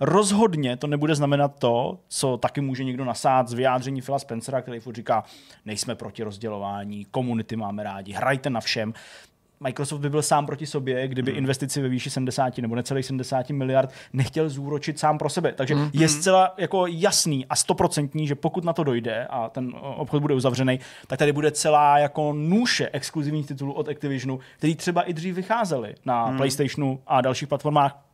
[0.00, 4.80] rozhodně to nebude znamenat to, co taky může někdo nasát z vyjádření Phila Spencera, který
[4.80, 5.24] furt říká,
[5.64, 8.94] nejsme proti rozdělování, komunity máme rádi, hrajte na všem.
[9.60, 11.38] Microsoft by byl sám proti sobě, kdyby hmm.
[11.38, 15.52] investici ve výši 70 nebo necelých 70 miliard nechtěl zúročit sám pro sebe.
[15.52, 15.90] Takže hmm.
[15.92, 20.34] je zcela jako jasný a stoprocentní, že pokud na to dojde a ten obchod bude
[20.34, 25.34] uzavřený, tak tady bude celá jako nůše exkluzivních titulů od Activisionu, který třeba i dřív
[25.34, 26.36] vycházely na hmm.
[26.36, 28.04] PlayStationu a dalších platformách,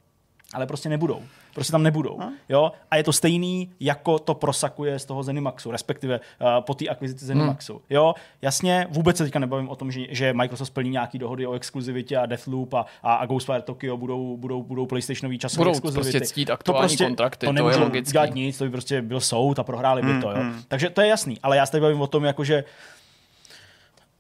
[0.55, 1.23] ale prostě nebudou.
[1.55, 2.19] Prostě tam nebudou.
[2.19, 2.33] Hmm.
[2.49, 2.73] Jo?
[2.91, 7.25] A je to stejný, jako to prosakuje z toho Zenimaxu, respektive uh, po té akvizici
[7.25, 7.73] Zenimaxu.
[7.73, 7.83] Hmm.
[7.91, 8.15] Jo?
[8.43, 12.17] Jasně, vůbec se teďka nebavím o tom, že, že Microsoft splní nějaké dohody o exkluzivitě
[12.17, 16.11] a Deathloop a, a, a Ghostwire Tokyo budou, budou, budou PlayStationový časové budou exkluzivity.
[16.11, 18.13] prostě ctít aktuální to prostě, kontrakty, to, to je logické.
[18.13, 20.31] dělat nic, to by prostě byl soud a prohráli by hmm, to.
[20.31, 20.37] Jo?
[20.37, 20.63] Hmm.
[20.69, 22.65] Takže to je jasný, ale já se tady bavím o tom, jako že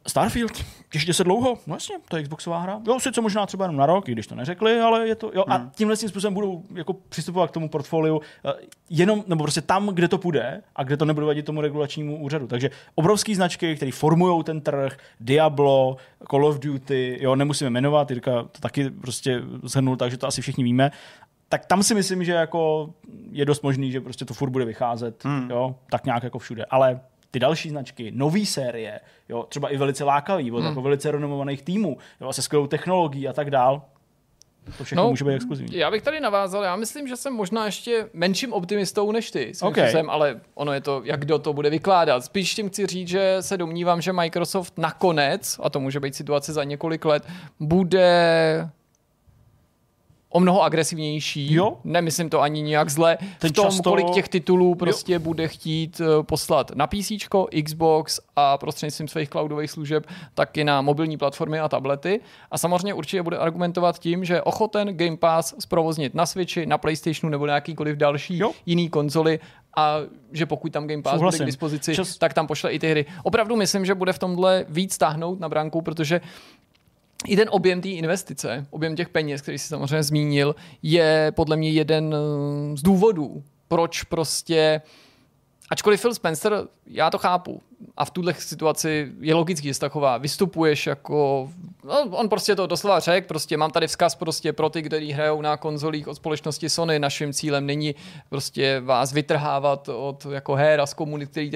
[0.06, 2.80] Starfield, ještě se dlouho, no jasně, to je Xboxová hra.
[2.86, 5.44] Jo, sice možná třeba jenom na rok, i když to neřekli, ale je to, jo,
[5.48, 5.52] hmm.
[5.52, 8.52] a tímhle tím způsobem budou jako přistupovat k tomu portfoliu eh,
[8.90, 12.46] jenom, nebo prostě tam, kde to půjde a kde to nebude vadit tomu regulačnímu úřadu.
[12.46, 15.96] Takže obrovské značky, které formují ten trh, Diablo,
[16.30, 20.64] Call of Duty, jo, nemusíme jmenovat, Jirka to taky prostě zhrnul, takže to asi všichni
[20.64, 20.90] víme,
[21.48, 22.90] tak tam si myslím, že jako
[23.30, 25.50] je dost možný, že prostě to furt bude vycházet, hmm.
[25.50, 26.64] jo, tak nějak jako všude.
[26.64, 27.00] Ale
[27.30, 30.66] ty další značky, nové série, jo, třeba i velice lákavý, od hmm.
[30.66, 33.82] jako velice renomovaných týmů, jo, se skvělou technologií a tak dál.
[34.78, 35.76] To všechno no, může být exkluzivní.
[35.76, 39.90] Já bych tady navázal, já myslím, že jsem možná ještě menším optimistou než ty, okay.
[39.90, 42.24] jsem, ale ono je to, jak kdo to bude vykládat.
[42.24, 46.52] Spíš tím chci říct, že se domnívám, že Microsoft nakonec, a to může být situace
[46.52, 47.26] za několik let,
[47.60, 48.70] bude
[50.30, 51.54] o mnoho agresivnější.
[51.54, 51.78] Jo?
[51.84, 53.18] Nemyslím to ani nijak zle.
[53.38, 53.90] Ten v tom, často...
[53.90, 55.18] kolik těch titulů prostě jo.
[55.18, 57.12] bude chtít eh, poslat na PC,
[57.64, 62.20] Xbox a prostřednictvím svých cloudových služeb taky na mobilní platformy a tablety.
[62.50, 67.30] A samozřejmě určitě bude argumentovat tím, že ochoten Game Pass zprovoznit na Switchi, na PlayStationu
[67.30, 68.52] nebo na jakýkoliv další jo.
[68.66, 69.40] jiný konzoli
[69.76, 69.96] a
[70.32, 71.38] že pokud tam Game Pass Souhlasím.
[71.38, 72.16] bude k dispozici, Čas...
[72.16, 73.06] tak tam pošle i ty hry.
[73.22, 76.20] Opravdu myslím, že bude v tomhle víc táhnout na branku, protože
[77.26, 81.70] i ten objem té investice, objem těch peněz, který jsi samozřejmě zmínil, je podle mě
[81.70, 84.82] jeden eh, z důvodů, proč prostě
[85.70, 87.62] Ačkoliv Phil Spencer, já to chápu,
[87.96, 91.50] a v tuhle situaci je logický, že taková, vystupuješ jako,
[91.84, 95.42] no, on prostě to doslova řekl, prostě mám tady vzkaz prostě pro ty, kteří hrajou
[95.42, 97.94] na konzolích od společnosti Sony, naším cílem není
[98.28, 101.50] prostě vás vytrhávat od jako her a z komunit, který,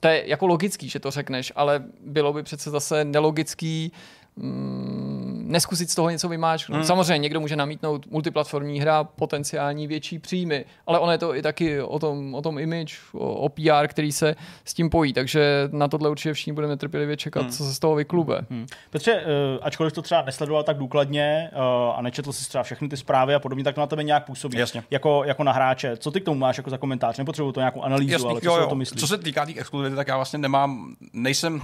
[0.00, 3.92] to je jako logický, že to řekneš, ale bylo by přece zase nelogický
[4.36, 6.76] mm, neskusit z toho něco vymáčknout.
[6.76, 6.86] Hmm.
[6.86, 11.80] Samozřejmě někdo může namítnout multiplatformní hra, potenciální větší příjmy, ale ono je to i taky
[11.80, 15.88] o tom, o tom image, o, o PR, který se s tím pojí, takže na
[15.88, 17.50] tohle určitě všichni budeme trpělivě čekat, hmm.
[17.50, 18.40] co se z toho vyklube.
[18.50, 18.66] Hmm.
[18.90, 19.22] Petře, uh,
[19.62, 23.38] ačkoliv to třeba nesledoval tak důkladně uh, a nečetl si třeba všechny ty zprávy a
[23.38, 24.58] podobně, tak to na tebe nějak působí.
[24.58, 24.82] Jasně.
[24.90, 25.96] Jako, jako na hráče.
[25.96, 27.18] Co ty k tomu máš jako za komentář?
[27.18, 28.66] Nepotřebuji to nějakou analýzu, Jasně, ale co jo, jo.
[28.66, 29.00] o to myslíš?
[29.00, 31.62] Co se týká těch exkluzivity, tak já vlastně nemám, nejsem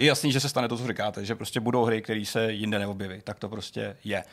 [0.00, 2.78] je jasný, že se stane to, co říkáte, že prostě budou hry, které se jinde
[2.78, 3.20] neobjeví.
[3.24, 4.24] Tak to prostě je.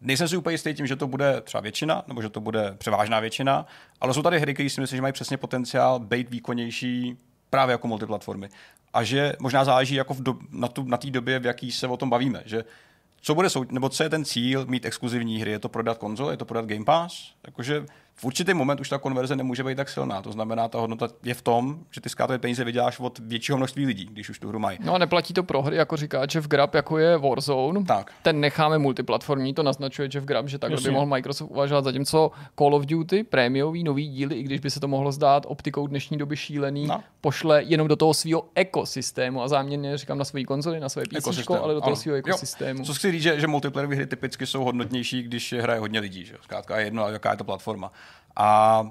[0.00, 3.20] Nejsem si úplně jistý tím, že to bude třeba většina, nebo že to bude převážná
[3.20, 3.66] většina,
[4.00, 7.16] ale jsou tady hry, které si myslím, že mají přesně potenciál být výkonnější
[7.50, 8.48] právě jako multiplatformy.
[8.92, 11.86] A že možná záleží jako v do, na, tu, na té době, v jaký se
[11.86, 12.42] o tom bavíme.
[12.44, 12.64] Že
[13.20, 15.50] co bude sou, nebo co je ten cíl mít exkluzivní hry?
[15.50, 17.32] Je to prodat konzole, je to prodat Game Pass?
[17.46, 17.86] Jakože
[18.20, 20.22] v určitý moment už ta konverze nemůže být tak silná.
[20.22, 23.86] To znamená, ta hodnota je v tom, že ty zkrátové peníze vyděláš od většího množství
[23.86, 24.78] lidí, když už tu hru mají.
[24.84, 27.84] No a neplatí to pro hry, jako říká Jeff Grab, jako je Warzone.
[27.84, 28.12] Tak.
[28.22, 32.74] Ten necháme multiplatformní, to naznačuje Jeff Grab, že takhle by mohl Microsoft uvažovat, zatímco Call
[32.74, 36.36] of Duty, prémiový nový díly, i když by se to mohlo zdát optikou dnešní doby
[36.36, 37.02] šílený, no.
[37.20, 41.48] pošle jenom do toho svého ekosystému a záměrně říkám na své konzoli, na své PC,
[41.48, 42.80] ale do toho svého ekosystému.
[42.80, 42.84] Jo.
[42.86, 46.34] Co chci říct, že, že multiplayerové hry typicky jsou hodnotnější, když hraje hodně lidí, že?
[46.42, 47.92] Zkrátka je jedno, jaká je to platforma.
[48.36, 48.82] A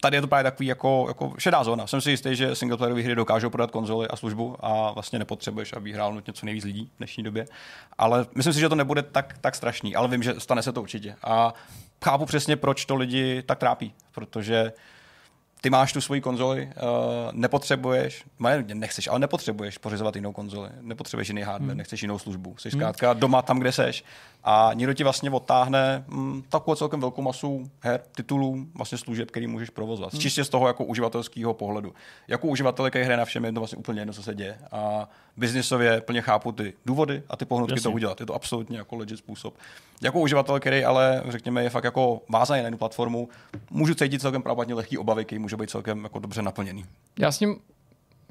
[0.00, 1.86] tady je to právě takový jako, jako šedá zóna.
[1.86, 5.92] Jsem si jistý, že singleplayerové hry dokážou prodat konzoly a službu a vlastně nepotřebuješ, aby
[5.92, 7.46] hrál nutně co nejvíc lidí v dnešní době.
[7.98, 10.82] Ale myslím si, že to nebude tak, tak strašný, ale vím, že stane se to
[10.82, 11.16] určitě.
[11.24, 11.54] A
[12.04, 14.72] chápu přesně, proč to lidi tak trápí, protože
[15.60, 16.82] ty máš tu svoji konzoli, uh,
[17.32, 18.24] nepotřebuješ,
[18.74, 21.78] nechceš, ale nepotřebuješ pořizovat jinou konzoli, nepotřebuješ jiný hardware, hmm.
[21.78, 22.56] nechceš jinou službu.
[22.58, 22.80] Jsi hmm.
[22.80, 24.04] zkrátka doma tam, kde seš
[24.50, 29.46] a někdo ti vlastně odtáhne mm, takovou celkem velkou masu her, titulů, vlastně služeb, který
[29.46, 30.12] můžeš provozovat.
[30.12, 30.20] Hmm.
[30.20, 31.94] Čistě z toho jako uživatelského pohledu.
[32.28, 34.58] Jako uživatel, který hraje na všem, je to vlastně úplně jedno, co se děje.
[34.72, 37.82] A biznisově plně chápu ty důvody a ty pohnutky Jasně.
[37.82, 38.20] to udělat.
[38.20, 39.54] Je to absolutně jako legit způsob.
[40.02, 43.28] Jako uživatel, který ale, řekněme, je fakt jako vázaný na jednu platformu,
[43.70, 46.84] můžu cítit celkem pravděpodobně lehký obavy, který může být celkem jako dobře naplněný.
[47.18, 47.56] Já s ním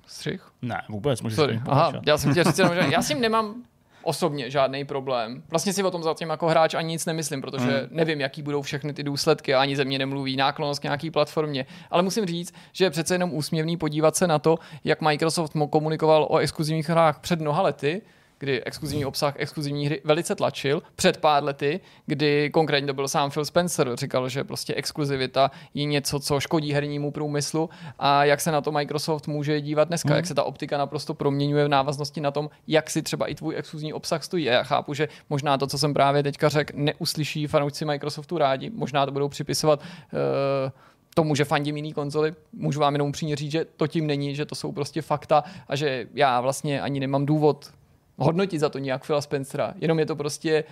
[0.07, 0.51] střih?
[0.61, 1.20] Ne, vůbec.
[1.30, 1.61] Sorry.
[1.68, 2.59] Aha, já jsem chtěl říct,
[2.91, 3.63] já s ním nemám
[4.08, 5.43] osobně žádný problém.
[5.49, 7.88] Vlastně si o tom zatím jako hráč ani nic nemyslím, protože hmm.
[7.91, 11.66] nevím, jaký budou všechny ty důsledky, ani ze mě nemluví náklonost k nějaký platformě.
[11.91, 16.28] Ale musím říct, že je přece jenom úsměvný podívat se na to, jak Microsoft komunikoval
[16.30, 18.01] o exkluzivních hrách před mnoha lety,
[18.40, 20.84] kdy exkluzivní obsah, exkluzivní hry velice tlačil.
[20.96, 25.86] Před pár lety, kdy konkrétně to byl sám Phil Spencer, říkal, že prostě exkluzivita je
[25.86, 27.70] něco, co škodí hernímu průmyslu
[28.00, 30.16] a jak se na to Microsoft může dívat dneska, hmm.
[30.16, 33.56] jak se ta optika naprosto proměňuje v návaznosti na tom, jak si třeba i tvůj
[33.58, 34.44] exkluzivní obsah stojí.
[34.44, 39.06] Já chápu, že možná to, co jsem právě teďka řekl, neuslyší fanoušci Microsoftu rádi, možná
[39.06, 40.72] to budou připisovat uh,
[41.14, 44.46] tomu, že fandím jiný konzoli, můžu vám jenom upřímně říct, že to tím není, že
[44.46, 47.72] to jsou prostě fakta a že já vlastně ani nemám důvod
[48.18, 49.74] hodnotit za to nějak Phila Spencera.
[49.82, 50.63] Jenom je to prostě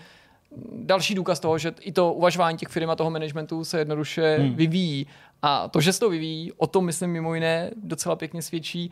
[0.71, 4.55] další důkaz toho, že i to uvažování těch firm a toho managementu se jednoduše hmm.
[4.55, 5.07] vyvíjí.
[5.41, 8.91] A to, že se to vyvíjí, o tom myslím mimo jiné docela pěkně svědčí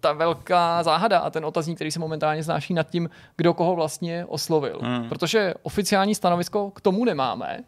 [0.00, 4.24] ta velká záhada a ten otazník, který se momentálně znáší nad tím, kdo koho vlastně
[4.24, 4.78] oslovil.
[4.82, 5.08] Hmm.
[5.08, 7.64] Protože oficiální stanovisko k tomu nemáme.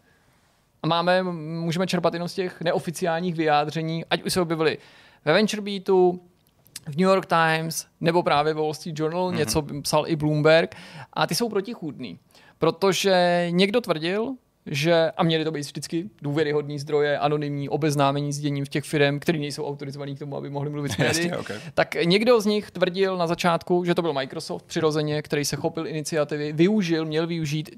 [0.82, 4.78] A máme, můžeme čerpat jenom z těch neoficiálních vyjádření, ať už se objevily
[5.24, 6.20] ve VentureBeatu,
[6.87, 9.37] v New York Times nebo právě Wall Street Journal, mm-hmm.
[9.37, 10.74] něco psal i Bloomberg
[11.12, 12.18] a ty jsou protichůdný.
[12.59, 14.35] Protože někdo tvrdil,
[14.66, 19.20] že, a měli to být vždycky důvěryhodní zdroje, anonymní obeznámení s děním v těch firm,
[19.20, 21.57] které nejsou autorizovaní k tomu, aby mohli mluvit s okay.
[21.74, 25.87] Tak někdo z nich tvrdil na začátku, že to byl Microsoft přirozeně, který se chopil
[25.87, 27.70] iniciativy, využil, měl využít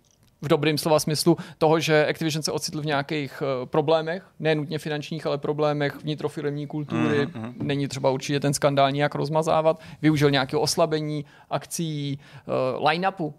[0.44, 4.78] v dobrém slova smyslu toho, že Activision se ocitl v nějakých uh, problémech, ne nutně
[4.78, 7.26] finančních, ale problémech vnitrofirmní kultury.
[7.26, 7.54] Mm-hmm.
[7.62, 9.80] Není třeba určitě ten skandál nějak rozmazávat.
[10.02, 12.18] Využil nějakého oslabení akcí,
[12.78, 13.34] uh, line-upu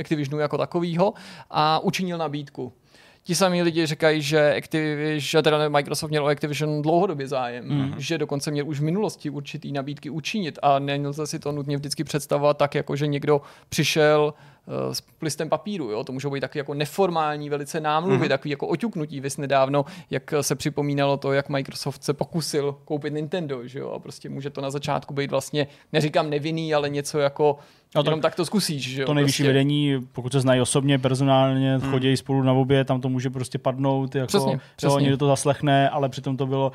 [0.00, 1.14] Activisionu jako takového
[1.50, 2.72] a učinil nabídku.
[3.22, 7.94] Ti samí lidi říkají, že, Activision, že teda Microsoft měl o Activision dlouhodobě zájem, mm-hmm.
[7.98, 12.04] že dokonce měl už v minulosti určitý nabídky učinit a nelze si to nutně vždycky
[12.04, 14.34] představovat tak, jako že někdo přišel
[14.92, 15.90] s listem papíru.
[15.90, 16.04] Jo?
[16.04, 18.28] To můžou být taky jako neformální, velice námluvy, mm-hmm.
[18.28, 19.20] takový jako oťuknutí.
[19.20, 23.90] Vys nedávno, jak se připomínalo to, jak Microsoft se pokusil koupit Nintendo, že jo?
[23.90, 27.58] A prostě může to na začátku být vlastně, neříkám nevinný, ale něco jako
[27.94, 29.06] No Jenom tak to zkusíš, že jo?
[29.06, 29.52] To nejvyšší prostě.
[29.52, 31.90] vedení, pokud se znají osobně, personálně, hmm.
[31.90, 35.02] chodí spolu na obě, tam to může prostě padnout, jako, přesně, přesně.
[35.02, 36.72] někdo to zaslechne, ale přitom to bylo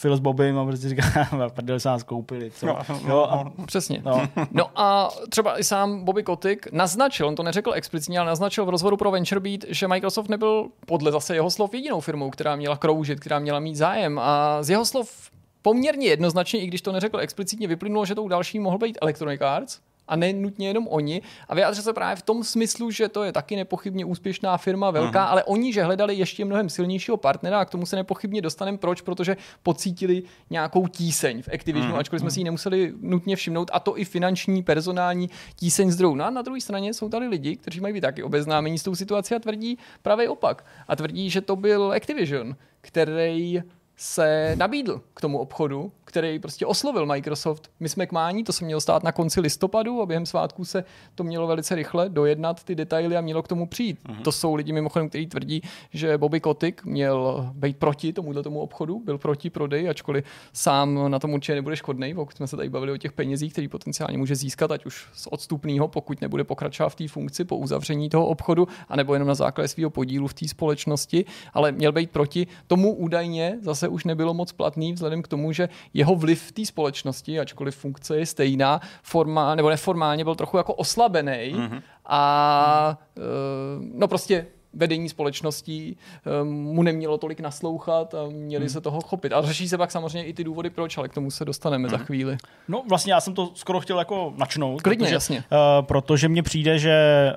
[0.00, 1.02] Phil s Bobem a prostě říká,
[1.54, 2.66] prdel se nás koupili, co?
[2.66, 4.02] No, no, no, a, přesně.
[4.04, 4.28] No.
[4.50, 8.68] no a třeba i sám Bobby Kotick naznačil, on to neřekl explicitně, ale naznačil v
[8.68, 13.20] rozhovoru pro VentureBeat, že Microsoft nebyl podle zase jeho slov jedinou firmou, která měla kroužit,
[13.20, 15.30] která měla mít zájem a z jeho slov
[15.62, 19.80] poměrně jednoznačně, i když to neřekl explicitně, vyplynulo, že tou další mohl být Electronic Arts,
[20.08, 21.22] a ne nutně jenom oni.
[21.48, 25.26] A vyjádřil se právě v tom smyslu, že to je taky nepochybně úspěšná firma, velká,
[25.26, 25.30] uh-huh.
[25.30, 28.78] ale oni, že hledali ještě mnohem silnějšího partnera a k tomu se nepochybně dostaneme.
[28.78, 29.00] Proč?
[29.00, 31.98] Protože pocítili nějakou tíseň v Activisionu, uh-huh.
[31.98, 36.14] ačkoliv jsme si ji nemuseli nutně všimnout, a to i finanční, personální tíseň zdrojů.
[36.14, 38.94] No a na druhé straně jsou tady lidi, kteří mají být taky obeznámení s tou
[38.94, 40.64] situací a tvrdí právě opak.
[40.88, 43.62] A tvrdí, že to byl Activision, který
[43.96, 47.70] se nabídl k tomu obchodu, který prostě oslovil Microsoft.
[47.80, 50.84] My jsme k mání, to se mělo stát na konci listopadu a během svátků se
[51.14, 53.98] to mělo velice rychle dojednat ty detaily a mělo k tomu přijít.
[54.08, 54.22] Uh-huh.
[54.22, 59.02] To jsou lidi mimochodem, kteří tvrdí, že Bobby Kotick měl být proti tomuto tomu obchodu,
[59.04, 62.92] byl proti prodej, ačkoliv sám na tom určitě nebude škodný, pokud jsme se tady bavili
[62.92, 66.94] o těch penězích, který potenciálně může získat, ať už z odstupného, pokud nebude pokračovat v
[66.94, 71.24] té funkci po uzavření toho obchodu, anebo jenom na základě svého podílu v té společnosti,
[71.54, 72.46] ale měl být proti.
[72.66, 76.66] Tomu údajně zase už nebylo moc platný, vzhledem k tomu, že jeho vliv v té
[76.66, 81.82] společnosti, ačkoliv funkce je stejná, forma, nebo neformálně byl trochu jako oslabený mm-hmm.
[82.06, 83.90] a mm-hmm.
[83.94, 84.46] no prostě
[84.76, 85.96] vedení společností
[86.40, 88.72] ehm, mu nemělo tolik naslouchat a měli hmm.
[88.72, 89.32] se toho chopit.
[89.32, 91.98] A řeší se pak samozřejmě i ty důvody, proč, ale k tomu se dostaneme hmm.
[91.98, 92.36] za chvíli.
[92.68, 94.82] No vlastně já jsem to skoro chtěl jako načnout.
[94.82, 95.38] Klidně, protože, jasně.
[95.38, 97.32] Uh, protože mně přijde, že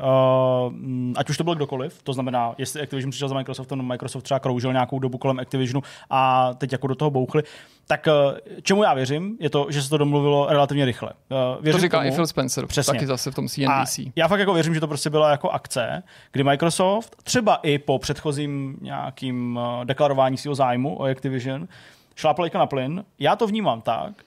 [0.67, 0.73] uh,
[1.15, 4.73] ať už to byl kdokoliv, to znamená, jestli Activision přišel za Microsoftem, Microsoft třeba kroužil
[4.73, 7.43] nějakou dobu kolem Activisionu a teď jako do toho bouchli,
[7.87, 11.09] tak uh, čemu já věřím, je to, že se to domluvilo relativně rychle.
[11.61, 12.93] Věřím to říká tomu, i Phil Spencer, Přesně.
[12.93, 13.99] taky zase v tom CNBC.
[13.99, 17.77] A já fakt jako věřím, že to prostě byla jako akce, kdy Microsoft třeba i
[17.77, 21.67] po předchozím nějakým eh, deklarování svého zájmu o Activision,
[22.15, 23.05] šlápl na plyn.
[23.19, 24.25] Já to vnímám tak,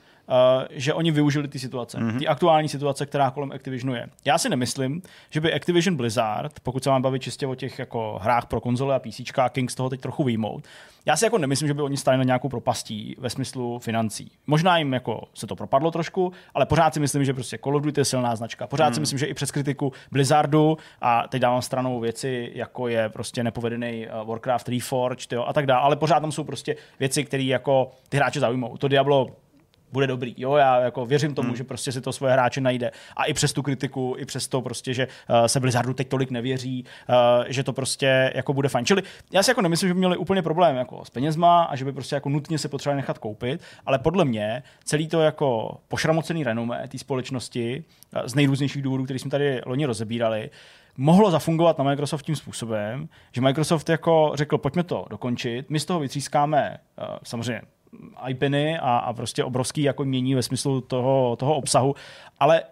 [0.71, 2.19] že oni využili ty situace, mm-hmm.
[2.19, 4.07] ty aktuální situace, která kolem Activisionu je.
[4.25, 8.19] Já si nemyslím, že by Activision Blizzard, pokud se vám baví čistě o těch jako
[8.23, 9.21] hrách pro konzole a PC,
[9.53, 10.65] Kings toho teď trochu výjmout,
[11.07, 14.31] já si jako nemyslím, že by oni stali na nějakou propastí ve smyslu financí.
[14.47, 17.83] Možná jim jako se to propadlo trošku, ale pořád si myslím, že prostě Call of
[17.83, 18.67] Duty je silná značka.
[18.67, 18.95] Pořád mm.
[18.95, 23.45] si myslím, že i přes kritiku Blizzardu a teď dávám stranou věci, jako je prostě
[23.45, 27.43] nepovedený uh, Warcraft Reforged jo, a tak dále, ale pořád tam jsou prostě věci, které
[27.43, 28.77] jako ty hráče zaujmou.
[28.77, 29.27] To Diablo
[29.93, 30.35] bude dobrý.
[30.37, 31.57] Jo, já jako věřím tomu, hmm.
[31.57, 32.91] že prostě si to svoje hráče najde.
[33.17, 36.31] A i přes tu kritiku, i přes to prostě, že uh, se Blizzardu teď tolik
[36.31, 38.87] nevěří, uh, že to prostě jako bude fajn.
[38.87, 41.85] Čili já si jako nemyslím, že by měli úplně problém jako s penězma a že
[41.85, 46.45] by prostě jako nutně se potřebovali nechat koupit, ale podle mě celý to jako pošramocený
[46.45, 47.85] renomé té společnosti
[48.17, 50.51] uh, z nejrůznějších důvodů, které jsme tady loni rozebírali,
[50.97, 55.85] mohlo zafungovat na Microsoft tím způsobem, že Microsoft jako řekl, pojďme to dokončit, my z
[55.85, 57.63] toho vytřískáme uh, samozřejmě
[58.29, 61.95] IPiny a, a prostě obrovský jako mění ve smyslu toho, toho obsahu,
[62.41, 62.63] ale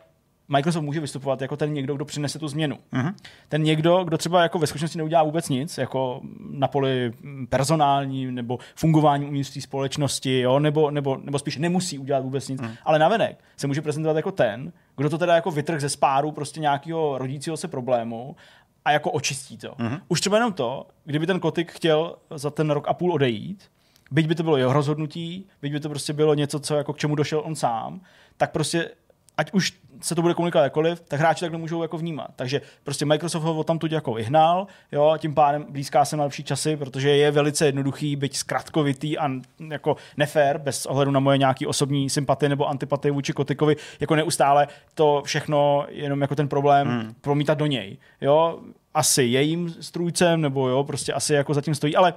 [0.50, 2.78] Microsoft může vystupovat jako ten někdo, kdo přinese tu změnu.
[2.92, 3.14] Uh-huh.
[3.48, 7.12] Ten někdo, kdo třeba jako ve skutečnosti neudělá vůbec nic, jako na poli
[7.48, 10.58] personální nebo fungování uvnitř té společnosti, jo?
[10.58, 12.76] Nebo, nebo, nebo spíš nemusí udělat vůbec nic, uh-huh.
[12.84, 16.60] ale navenek se může prezentovat jako ten, kdo to teda jako vytrh ze spáru prostě
[16.60, 18.36] nějakého rodícího se problému
[18.84, 19.68] a jako očistí to.
[19.68, 20.00] Uh-huh.
[20.08, 23.64] Už třeba jenom to, kdyby ten kotik chtěl za ten rok a půl odejít,
[24.10, 26.98] byť by to bylo jeho rozhodnutí, byť by to prostě bylo něco, co jako k
[26.98, 28.00] čemu došel on sám,
[28.36, 28.90] tak prostě
[29.36, 32.28] ať už se to bude komunikovat jakkoliv, tak hráči tak nemůžou jako vnímat.
[32.36, 36.44] Takže prostě Microsoft ho tam tu jako vyhnal, jo, tím pádem blízká se na lepší
[36.44, 39.30] časy, protože je velice jednoduchý, byť zkratkovitý a
[39.70, 44.68] jako nefér, bez ohledu na moje nějaký osobní sympatie nebo antipatie vůči Kotikovi, jako neustále
[44.94, 47.14] to všechno jenom jako ten problém hmm.
[47.20, 47.96] promítat do něj.
[48.20, 48.60] Jo,
[48.94, 52.14] asi jejím strůjcem, nebo jo, prostě asi jako zatím stojí, ale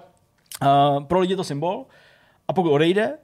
[0.62, 1.86] uh, pro lidi je to symbol,
[2.48, 3.18] a pokud odejde,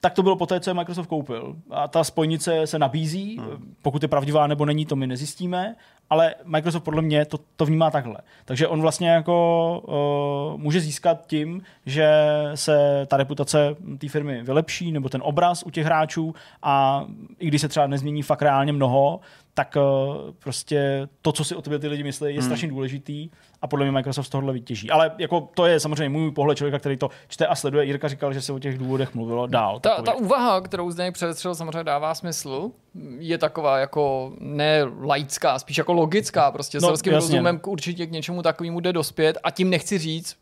[0.00, 1.56] tak to bylo poté, co je Microsoft koupil.
[1.70, 3.74] A ta spojnice se nabízí, hmm.
[3.82, 5.76] pokud je pravdivá nebo není, to my nezjistíme,
[6.10, 8.16] ale Microsoft podle mě to, to vnímá takhle.
[8.44, 12.08] Takže on vlastně jako uh, může získat tím, že
[12.54, 17.04] se ta reputace té firmy vylepší, nebo ten obraz u těch hráčů a
[17.38, 19.20] i když se třeba nezmění fakt reálně mnoho,
[19.54, 22.42] tak uh, prostě to, co si o tobě ty lidi myslí, je hmm.
[22.42, 23.30] strašně důležitý
[23.62, 24.90] a podle mě Microsoft z tohohle vytěží.
[24.90, 27.84] Ale jako to je samozřejmě můj pohled člověka, který to čte a sleduje.
[27.84, 29.80] Jirka říkal, že se o těch důvodech mluvilo dál.
[29.80, 32.70] Ta, ta úvaha, kterou zde předestřel, samozřejmě dává smysl.
[33.18, 36.50] Je taková jako ne laická, spíš jako logická.
[36.50, 40.36] Prostě no, selským rozumem určitě k něčemu takovému jde dospět a tím nechci říct,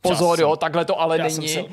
[0.00, 1.68] Pozor, jo, takhle to ale Já není.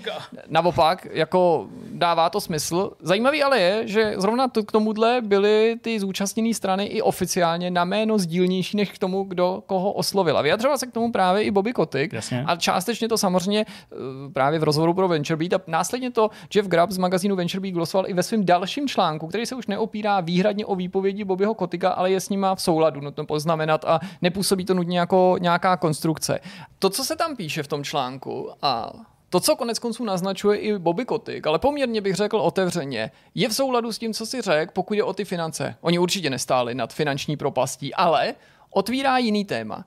[0.48, 2.92] Naopak, jako dává to smysl.
[3.00, 7.86] Zajímavý ale je, že zrovna to, k tomuhle byly ty zúčastněné strany i oficiálně na
[7.86, 10.42] jméno sdílnější než k tomu, kdo koho oslovila.
[10.42, 12.14] Vyjadřoval se k tomu právě i Bobby Kotick.
[12.14, 12.44] Jasně.
[12.48, 13.96] A částečně to samozřejmě eh,
[14.34, 18.14] právě v rozhovoru pro VentureBeat a následně to Jeff Grubb z magazínu VentureBeat glosoval i
[18.14, 22.20] ve svém dalším článku, který se už neopírá výhradně o výpovědi Bobbyho Kotika, ale je
[22.20, 26.40] s nima v souladu, nutno poznamenat a nepůsobí to nutně jako nějaká konstrukce.
[26.80, 28.93] To, co se tam píše v tom článku, článku a
[29.30, 33.53] to, co konec konců naznačuje i Bobby Kotick, ale poměrně bych řekl otevřeně, je v
[33.53, 35.76] souladu s tím, co si řekl, pokud je o ty finance.
[35.82, 38.36] Oni určitě nestáli nad finanční propastí, ale
[38.70, 39.86] otvírá jiný téma.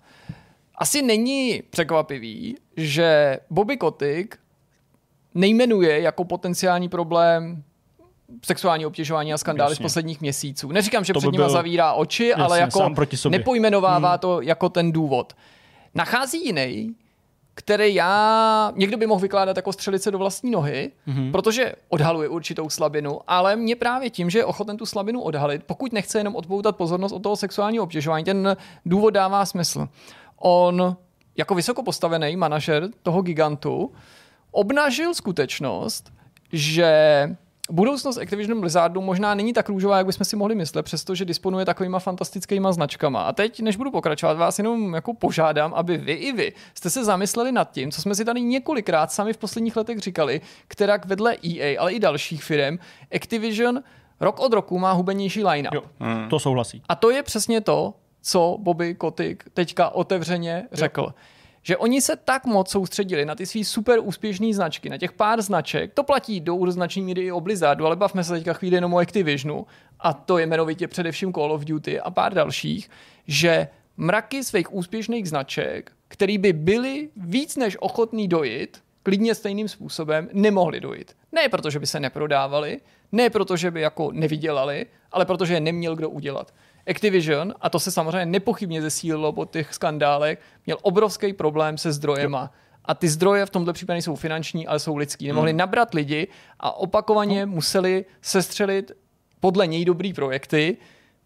[0.74, 4.36] Asi není překvapivý, že Bobby Kotick
[5.34, 7.62] nejmenuje jako potenciální problém
[8.44, 9.82] sexuální obtěžování a skandály jasně.
[9.82, 10.72] z posledních měsíců.
[10.72, 11.52] Neříkám, že to před by nima byl...
[11.52, 12.90] zavírá oči, jasně, ale jako
[13.28, 14.18] nepojmenovává hmm.
[14.18, 15.32] to jako ten důvod.
[15.94, 16.94] Nachází jiný,
[17.59, 21.32] který já někdo by mohl vykládat jako střelice do vlastní nohy, mm-hmm.
[21.32, 25.92] protože odhaluje určitou slabinu, ale mě právě tím, že je ochoten tu slabinu odhalit, pokud
[25.92, 29.88] nechce jenom odpoutat pozornost od toho sexuálního obtěžování, ten důvod dává smysl.
[30.36, 30.96] On
[31.36, 33.92] jako vysoko postavený manažer toho gigantu
[34.50, 36.12] obnažil skutečnost,
[36.52, 36.90] že
[37.70, 41.98] budoucnost Activision Blizzardu možná není tak růžová, jak bychom si mohli myslet, přestože disponuje takovýma
[41.98, 43.22] fantastickýma značkama.
[43.22, 47.04] A teď, než budu pokračovat, vás jenom jako požádám, aby vy i vy jste se
[47.04, 51.36] zamysleli nad tím, co jsme si tady několikrát sami v posledních letech říkali, která vedle
[51.44, 52.78] EA, ale i dalších firm,
[53.14, 53.82] Activision
[54.20, 56.28] rok od roku má hubenější line Jo, hmm.
[56.28, 56.82] to souhlasí.
[56.88, 61.02] A to je přesně to, co Bobby Kotick teďka otevřeně řekl.
[61.02, 61.36] Jo
[61.66, 65.42] že oni se tak moc soustředili na ty svý super úspěšné značky, na těch pár
[65.42, 68.94] značek, to platí do značný míry i o Blizzardu, ale bavme se teďka chvíli jenom
[68.94, 69.66] o Activisionu,
[70.00, 72.90] a to je jmenovitě především Call of Duty a pár dalších,
[73.26, 80.28] že mraky svých úspěšných značek, který by byly víc než ochotný dojít, klidně stejným způsobem,
[80.32, 81.16] nemohli dojít.
[81.32, 82.80] Ne proto, že by se neprodávali,
[83.12, 86.54] ne proto, že by jako nevydělali, ale protože je neměl kdo udělat.
[86.91, 92.41] Activision, a to se samozřejmě nepochybně zesílilo po těch skandálech, měl obrovský problém se zdrojema.
[92.41, 92.61] Jo.
[92.84, 95.26] A ty zdroje v tomto případě jsou finanční, ale jsou lidský.
[95.26, 95.59] Nemohli hmm.
[95.59, 96.28] nabrat lidi
[96.61, 97.55] a opakovaně hmm.
[97.55, 98.93] museli sestřelit
[99.41, 100.76] podle něj dobrý projekty,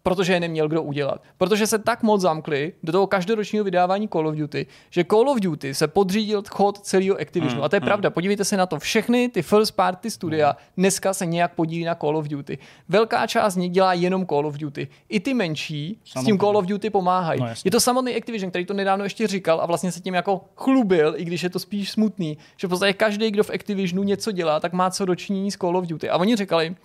[0.03, 1.23] protože je neměl kdo udělat.
[1.37, 5.39] Protože se tak moc zamkli do toho každoročního vydávání Call of Duty, že Call of
[5.39, 7.61] Duty se podřídil chod celého Activisionu.
[7.61, 7.85] Mm, a to je mm.
[7.85, 8.09] pravda.
[8.09, 8.79] Podívejte se na to.
[8.79, 10.55] Všechny ty first party studia mm.
[10.77, 12.57] dneska se nějak podílí na Call of Duty.
[12.89, 14.87] Velká část z nich dělá jenom Call of Duty.
[15.09, 16.25] I ty menší Samotný.
[16.25, 17.41] s tím Call of Duty pomáhají.
[17.41, 20.41] No, je to samotný Activision, který to nedávno ještě říkal a vlastně se tím jako
[20.55, 24.31] chlubil, i když je to spíš smutný, že v podstatě každý, kdo v Activisionu něco
[24.31, 26.09] dělá, tak má co dočinění s Call of Duty.
[26.09, 26.75] A oni říkali,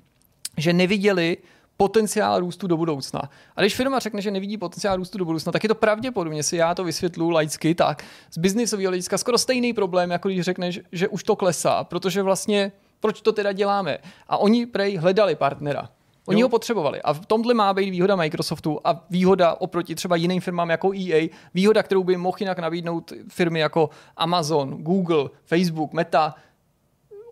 [0.56, 1.36] že neviděli
[1.76, 3.22] potenciál růstu do budoucna.
[3.56, 6.56] A když firma řekne, že nevidí potenciál růstu do budoucna, tak je to pravděpodobně, si
[6.56, 11.08] já to vysvětlu laicky, tak z biznisového hlediska skoro stejný problém, jako když řekneš, že
[11.08, 13.98] už to klesá, protože vlastně proč to teda děláme?
[14.28, 15.88] A oni prej hledali partnera.
[16.26, 16.44] Oni jo.
[16.44, 17.02] ho potřebovali.
[17.02, 21.28] A v tomhle má být výhoda Microsoftu a výhoda oproti třeba jiným firmám jako EA,
[21.54, 26.34] výhoda, kterou by mohl jinak nabídnout firmy jako Amazon, Google, Facebook, Meta,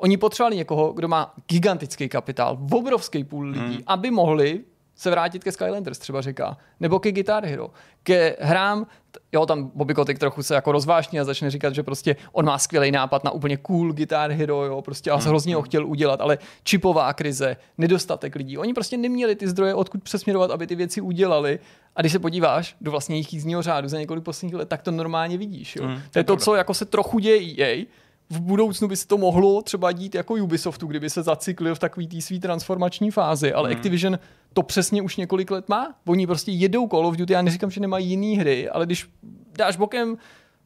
[0.04, 3.82] Oni potřebovali někoho, kdo má gigantický kapitál, obrovský půl lidí, hmm.
[3.86, 4.60] aby mohli
[4.94, 7.70] se vrátit ke Skylanders, třeba říká, nebo ke Guitar Hero,
[8.02, 8.86] ke hrám,
[9.32, 12.58] jo, tam Bobby Kotick trochu se jako rozvážní a začne říkat, že prostě on má
[12.58, 15.26] skvělý nápad na úplně cool Guitar Hero, jo, prostě a hmm.
[15.26, 20.02] hrozně ho chtěl udělat, ale čipová krize, nedostatek lidí, oni prostě neměli ty zdroje, odkud
[20.02, 21.58] přesměrovat, aby ty věci udělali
[21.96, 24.90] a když se podíváš do vlastně jejich jízdního řádu za několik posledních let, tak to
[24.90, 25.86] normálně vidíš, jo.
[25.86, 27.84] Hmm, to je to, co jako se trochu děje EA,
[28.30, 32.06] v budoucnu by se to mohlo třeba dít jako Ubisoftu, kdyby se zacyklil v takový
[32.06, 33.76] té svý transformační fázi, ale hmm.
[33.76, 34.18] Activision
[34.52, 35.94] to přesně už několik let má.
[36.06, 39.10] Oni prostě jedou Call of Duty, já neříkám, že nemají jiný hry, ale když
[39.58, 40.16] dáš bokem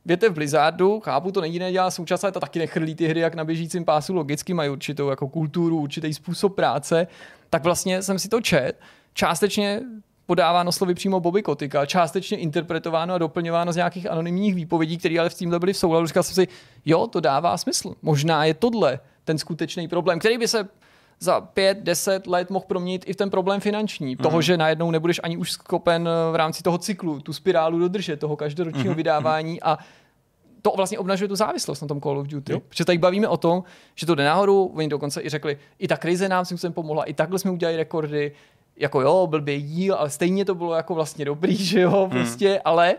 [0.04, 3.34] věte v Blizzardu, chápu, to není nedělá současně, ale to taky nechrlí ty hry jak
[3.34, 7.06] na běžícím pásu, logicky mají určitou jako kulturu, určitý způsob práce,
[7.50, 8.72] tak vlastně jsem si to čet.
[9.14, 9.80] Částečně
[10.28, 15.30] podáváno slovy přímo Bobby Kotika, částečně interpretováno a doplňováno z nějakých anonymních výpovědí, které ale
[15.30, 16.06] v tímhle byly v souladu.
[16.06, 16.48] Říkal jsem si,
[16.84, 17.94] jo, to dává smysl.
[18.02, 20.68] Možná je tohle ten skutečný problém, který by se
[21.20, 24.10] za pět, deset let mohl proměnit i v ten problém finanční.
[24.10, 24.16] Mm.
[24.16, 28.36] Toho, že najednou nebudeš ani už skopen v rámci toho cyklu tu spirálu dodržet, toho
[28.36, 28.96] každoročního mm.
[28.96, 29.78] vydávání a
[30.62, 32.52] to vlastně obnažuje tu závislost na tom Call of Duty.
[32.52, 32.60] Jo.
[32.60, 33.62] Protože tady bavíme o tom,
[33.94, 37.14] že to jde nahoru, oni dokonce i řekli, i ta krize nám tím pomohla, i
[37.14, 38.32] takhle jsme udělali rekordy,
[38.80, 42.10] jako jo, blbý díl, ale stejně to bylo jako vlastně dobrý, že jo, hmm.
[42.10, 42.94] prostě, ale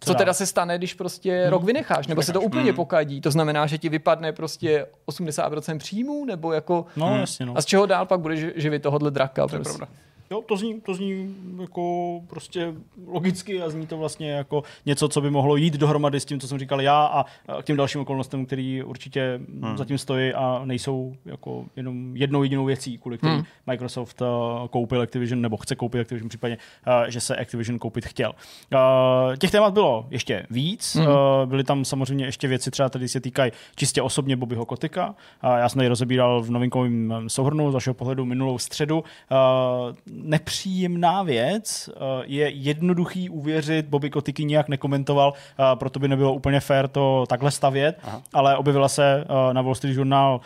[0.00, 1.50] co, co teda se stane, když prostě hmm.
[1.50, 2.76] rok vynecháš, nebo se to úplně hmm.
[2.76, 3.20] pokadí?
[3.20, 6.86] To znamená, že ti vypadne prostě 80% příjmů, nebo jako...
[6.96, 7.20] No, hmm.
[7.20, 7.52] jasně, no.
[7.56, 9.42] A z čeho dál pak budeš živit tohohle draka?
[9.42, 9.70] To prostě.
[9.72, 9.94] je pravda.
[10.30, 12.74] Jo, to zní, to zní jako prostě
[13.06, 16.48] logicky a zní to vlastně jako něco, co by mohlo jít dohromady s tím, co
[16.48, 17.24] jsem říkal já a
[17.62, 19.76] k těm dalším okolnostem, který určitě hmm.
[19.76, 23.44] zatím stojí a nejsou jako jenom jednou jedinou věcí, kvůli který hmm.
[23.66, 24.26] Microsoft uh,
[24.68, 28.32] koupil Activision nebo chce koupit Activision, případně, uh, že se Activision koupit chtěl.
[28.72, 30.96] Uh, těch témat bylo ještě víc.
[30.96, 31.06] Hmm.
[31.06, 31.14] Uh,
[31.44, 35.08] byly tam samozřejmě ještě věci, třeba tady se týkají čistě osobně Bobbyho Kotika.
[35.08, 38.98] Uh, já jsem tady rozebíral v novinkovém souhrnu z vašeho pohledu minulou středu.
[38.98, 41.90] Uh, nepříjemná věc.
[41.96, 47.24] Eh, je jednoduchý uvěřit, Bobby Kotiky nijak nekomentoval, eh, proto by nebylo úplně fér to
[47.28, 48.22] takhle stavět, Aha.
[48.32, 50.40] ale objevila se eh, na Wall Street Journal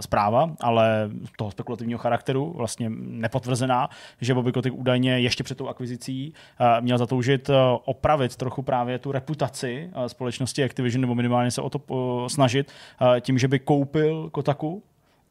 [0.00, 3.88] zpráva, ale toho spekulativního charakteru, vlastně nepotvrzená,
[4.20, 6.34] že Bobby Kotick údajně ještě před tou akvizicí
[6.80, 7.50] měl zatoužit
[7.84, 11.80] opravit trochu právě tu reputaci společnosti Activision, nebo minimálně se o to
[12.28, 12.72] snažit
[13.20, 14.82] tím, že by koupil Kotaku,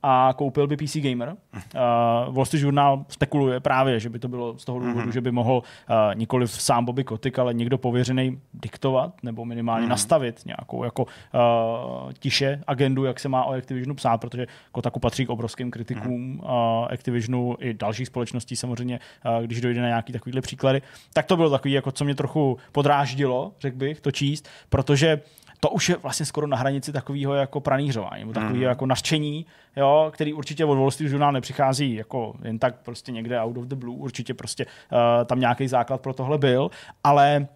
[0.03, 1.29] a koupil by PC Gamer.
[1.29, 5.13] Uh, Wall Street Journal spekuluje právě, že by to bylo z toho důvodu, mm-hmm.
[5.13, 9.89] že by mohl uh, nikoli sám Bobby Kotick, ale někdo pověřený diktovat nebo minimálně mm-hmm.
[9.89, 15.25] nastavit nějakou jako uh, tiše agendu, jak se má o Activisionu psát, protože Kotaku patří
[15.25, 16.83] k obrovským kritikům mm-hmm.
[16.83, 20.81] uh, Activisionu i dalších společností samozřejmě, uh, když dojde na nějaký takovýhle příklady.
[21.13, 25.21] Tak to bylo takový, jako co mě trochu podráždilo, řekl bych, to číst, protože
[25.63, 28.69] to už je vlastně skoro na hranici takového jako pranířování, nebo takového mm.
[28.69, 29.45] jako naštění,
[29.75, 33.65] jo, který určitě od Wall Street Journal nepřichází jako jen tak prostě někde out of
[33.65, 36.69] the blue, určitě prostě uh, tam nějaký základ pro tohle byl,
[37.03, 37.47] ale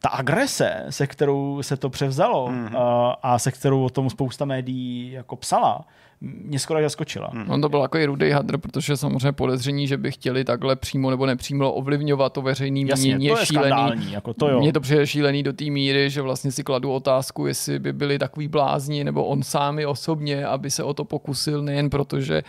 [0.00, 3.14] ta agrese, se kterou se to převzalo mm-hmm.
[3.22, 5.84] a se kterou o tom spousta médií jako psala,
[6.20, 7.30] mě skoro zaskočila.
[7.32, 7.50] Hmm.
[7.50, 11.10] On to byl jako i rudý hadr, protože samozřejmě podezření, že by chtěli takhle přímo
[11.10, 14.12] nebo nepřímo ovlivňovat to veřejný mínění je šílený.
[14.12, 14.58] Jako to jo.
[14.58, 18.18] Mně to přijde šílený do té míry, že vlastně si kladu otázku, jestli by byli
[18.18, 22.42] takový blázni, nebo on sám osobně, aby se o to pokusil, nejen protože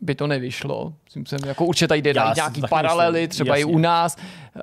[0.00, 0.92] by to nevyšlo.
[1.16, 3.70] Myslím, jako určitě tady jde nějaký paralely, třeba Jasně.
[3.70, 4.16] i u nás.
[4.16, 4.62] Uh,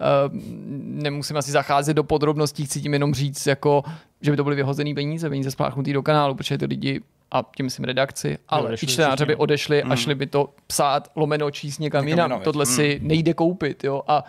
[0.81, 3.83] nemusím asi zacházet do podrobností, chci tím jenom říct, jako,
[4.21, 7.01] že by to byly vyhozený peníze, peníze spláchnutý do kanálu, protože ty lidi
[7.31, 9.91] a tím myslím redakci, ale odešli, i čtenáře by odešli mm.
[9.91, 12.41] a šli by to psát, lomeno číst někam jinam.
[12.43, 12.65] Tohle mm.
[12.65, 14.23] si nejde koupit, jo, a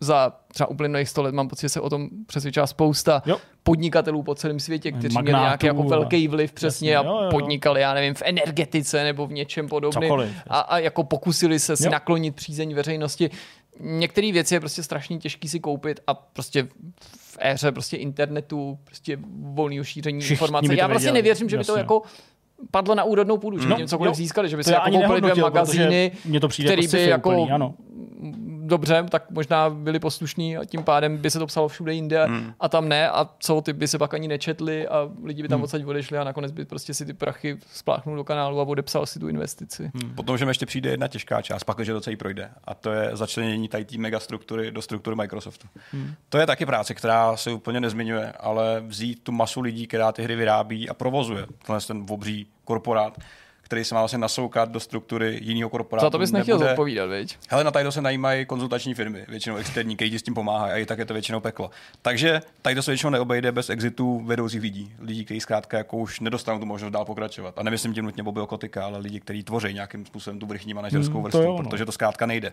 [0.00, 3.36] za třeba uplynulých 100 let mám pocit, že se o tom přesvědčila spousta jo.
[3.62, 7.22] podnikatelů po celém světě, kteří Magnátů, měli nějaký jako velký vliv přesně jasně, a jo,
[7.24, 7.30] jo.
[7.30, 11.88] podnikali, já nevím, v energetice nebo v něčem podobném a, a jako pokusili se si
[11.88, 13.30] naklonit přízeň veřejnosti.
[13.80, 16.68] Některé věci je prostě strašně těžký si koupit a prostě
[17.16, 20.76] v éře prostě internetu, prostě volného šíření Všichni informací.
[20.76, 22.02] Já vlastně nevěřím, že by to jako
[22.70, 24.14] padlo na úrodnou půdu, že by no, cokoliv jo.
[24.14, 27.46] získali, že by se jako koupili dvě magazíny, mě to přijde který prostě by jako
[27.50, 27.74] ano
[28.66, 32.54] dobře, tak možná byli poslušní a tím pádem by se to psalo všude jinde hmm.
[32.60, 35.56] a tam ne a co, ty by se pak ani nečetli a lidi by tam
[35.56, 35.64] hmm.
[35.64, 39.18] odsaď odešli a nakonec by prostě si ty prachy spláchnul do kanálu a odepsal si
[39.18, 39.90] tu investici.
[39.94, 40.14] Hmm.
[40.14, 43.10] Potom, že ještě přijde jedna těžká část, pak, že to celý projde a to je
[43.12, 45.68] začlenění tady té megastruktury do struktury Microsoftu.
[45.92, 46.14] Hmm.
[46.28, 50.22] To je taky práce, která se úplně nezmiňuje, ale vzít tu masu lidí, která ty
[50.22, 53.18] hry vyrábí a provozuje, tenhle ten obří korporát,
[53.64, 56.06] který se má vlastně nasoukat do struktury jiného korporátu.
[56.06, 56.70] Za to bys nechtěl nebude...
[56.70, 57.38] zodpovídat, viď?
[57.48, 60.86] Hele, na tady se najímají konzultační firmy, většinou externí, kteří s tím pomáhají a i
[60.86, 61.70] tak je to většinou peklo.
[62.02, 64.92] Takže tady to se většinou neobejde bez exitu vedoucích lidí.
[64.98, 67.58] Lidí, kteří zkrátka jako už nedostanou tu možnost dál pokračovat.
[67.58, 71.14] A nemyslím tím nutně Bobby Kotika, ale lidi, kteří tvoří nějakým způsobem tu vrchní manažerskou
[71.14, 71.70] hmm, vrstvu, to jo, no.
[71.70, 72.52] protože to zkrátka nejde.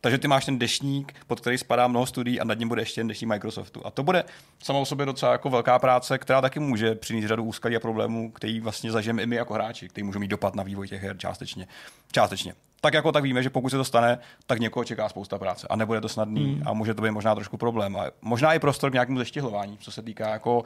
[0.00, 3.00] Takže ty máš ten dešník, pod který spadá mnoho studií a nad ním bude ještě
[3.00, 3.86] ten dešník Microsoftu.
[3.86, 4.24] A to bude
[4.62, 8.30] samo o sobě docela jako velká práce, která taky může přinést řadu úskalí a problémů,
[8.30, 11.18] který vlastně zažijeme i my jako hráči, který můžou mít dopad na vývoj těch her
[11.18, 11.66] částečně.
[12.12, 12.54] částečně.
[12.80, 15.76] Tak jako tak víme, že pokud se to stane, tak někoho čeká spousta práce a
[15.76, 16.62] nebude to snadný hmm.
[16.68, 17.96] a může to být možná trošku problém.
[17.96, 20.64] A možná i prostor k nějakému zeštihlování, co se týká jako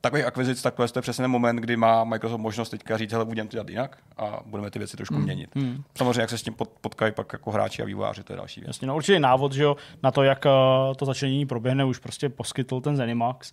[0.00, 3.24] takových akvizic, tak to je přesně ten moment, kdy má Microsoft možnost teďka říct, hele,
[3.24, 5.24] budeme to dělat jinak a budeme ty věci trošku hmm.
[5.24, 5.50] měnit.
[5.56, 5.82] Hmm.
[5.96, 8.68] Samozřejmě, jak se s tím potkají pak jako hráči a vývojáři, to je další věc.
[8.68, 12.28] Jasně, no určitě návod, že jo, na to, jak uh, to začlenění proběhne, už prostě
[12.28, 13.52] poskytl ten Zenimax,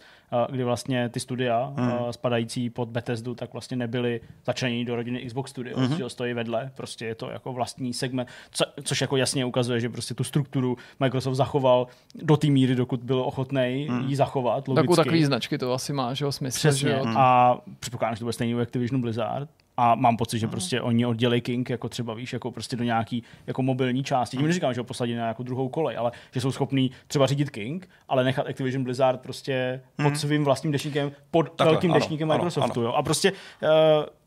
[0.52, 1.92] kdy vlastně ty studia hmm.
[1.92, 5.98] uh, spadající pod Bethesdu, tak vlastně nebyly začlenění do rodiny Xbox Studios, hmm.
[5.98, 9.90] že stojí vedle, prostě je to jako vlastní segment, co, což jako jasně ukazuje, že
[9.90, 14.08] prostě tu strukturu Microsoft zachoval do té míry, dokud byl ochotný hmm.
[14.08, 14.68] ji zachovat.
[14.68, 14.96] Logicky.
[14.96, 16.58] Tak takový značky to asi má, že jo, smysl.
[16.58, 16.90] Přesně.
[16.90, 17.06] Že jo?
[17.16, 21.06] A předpokládám, že to bude stejný u Activision Blizzard, a mám pocit, že prostě oni
[21.06, 24.38] oddělej King, jako třeba víš, jako prostě do nějaký jako mobilní části.
[24.38, 27.50] Tím neříkám, že ho posadí na jako druhou kolej, ale že jsou schopní třeba řídit
[27.50, 30.16] King, ale nechat Activision Blizzard prostě pod hmm.
[30.16, 32.80] svým vlastním dešníkem, pod Takhle, velkým ano, dešníkem ano, Microsoftu.
[32.80, 32.90] Ano.
[32.90, 32.94] Jo?
[32.94, 33.68] A prostě uh,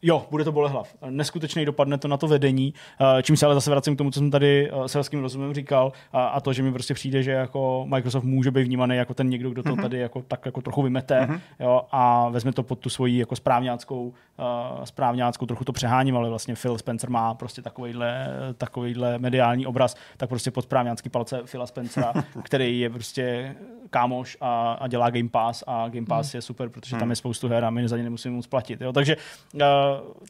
[0.02, 0.94] jo, bude to bolehlav.
[1.10, 4.20] Neskutečný dopadne to na to vedení, uh, čím se ale zase vracím k tomu, co
[4.20, 7.86] jsem tady uh, selským rozumem říkal, a, a to, že mi prostě přijde, že jako
[7.88, 9.82] Microsoft může být vnímaný jako ten někdo, kdo to mm-hmm.
[9.82, 11.40] tady jako tak jako trochu vymete mm-hmm.
[11.60, 16.28] jo, a vezme to pod tu svoji jako správňáckou, uh, správňáckou trochu to přeháním, ale
[16.28, 21.66] vlastně Phil Spencer má prostě takovýhle, takovýhle mediální obraz, tak prostě pod správňácký palce Phila
[21.66, 22.12] Spencera,
[22.42, 23.54] který je prostě
[23.90, 26.38] kámoš a, a dělá Game Pass a Game Pass mm.
[26.38, 28.80] je super, protože tam je spoustu her a my za ně nemusíme moc platit.
[28.80, 28.92] Jo.
[28.92, 29.16] Takže
[29.54, 29.60] uh,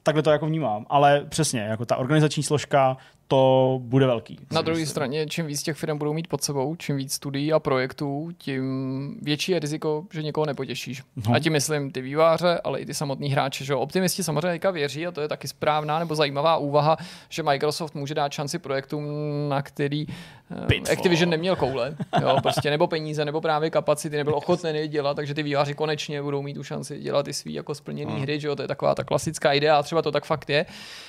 [0.03, 0.87] takhle to jako vnímám.
[0.89, 2.97] Ale přesně, jako ta organizační složka,
[3.29, 4.39] to bude velký.
[4.53, 7.59] Na druhé straně, čím víc těch firm budou mít pod sebou, čím víc studií a
[7.59, 11.03] projektů, tím větší je riziko, že někoho nepotěšíš.
[11.29, 11.35] No.
[11.35, 13.65] A tím myslím ty výváře, ale i ty samotní hráči.
[13.65, 16.97] Že optimisti samozřejmě věří, a to je taky správná nebo zajímavá úvaha,
[17.29, 19.05] že Microsoft může dát šanci projektům,
[19.49, 20.99] na který eh, Pitfall.
[20.99, 25.35] Activision neměl koule, jo, prostě, nebo peníze, nebo právě kapacity, nebyl ochotný je dělat, takže
[25.35, 28.23] ty výváři konečně budou mít tu šanci dělat i svý jako splněný hmm.
[28.23, 30.67] hry, že jo, to je taková ta klasická idea a třeba to tak fakt je.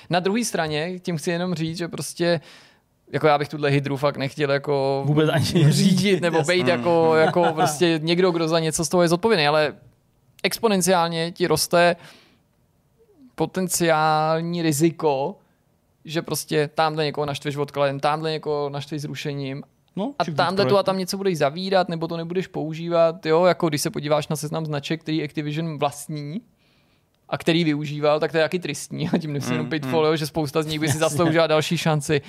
[0.09, 2.08] Na druhé straně, tím chci jenom říct, že prostě
[3.11, 7.45] jako já bych tuhle hydru fakt nechtěl jako vůbec ani řídit nebo být jako, jako
[7.53, 9.75] prostě někdo, kdo za něco z toho je zodpovědný, ale
[10.43, 11.95] exponenciálně ti roste
[13.35, 15.35] potenciální riziko,
[16.05, 19.63] že prostě tamhle někoho naštveš odkladem, tamhle někoho naštveš zrušením.
[19.95, 23.69] No, a tamhle tu a tam něco budeš zavírat, nebo to nebudeš používat, jo, jako
[23.69, 26.41] když se podíváš na seznam značek, který Activision vlastní,
[27.29, 29.09] a který využíval, tak to je jaký tristní.
[29.13, 30.17] A tím nemyslím mm, Pitfall, mm.
[30.17, 32.21] že spousta z nich by si zasloužila další šanci.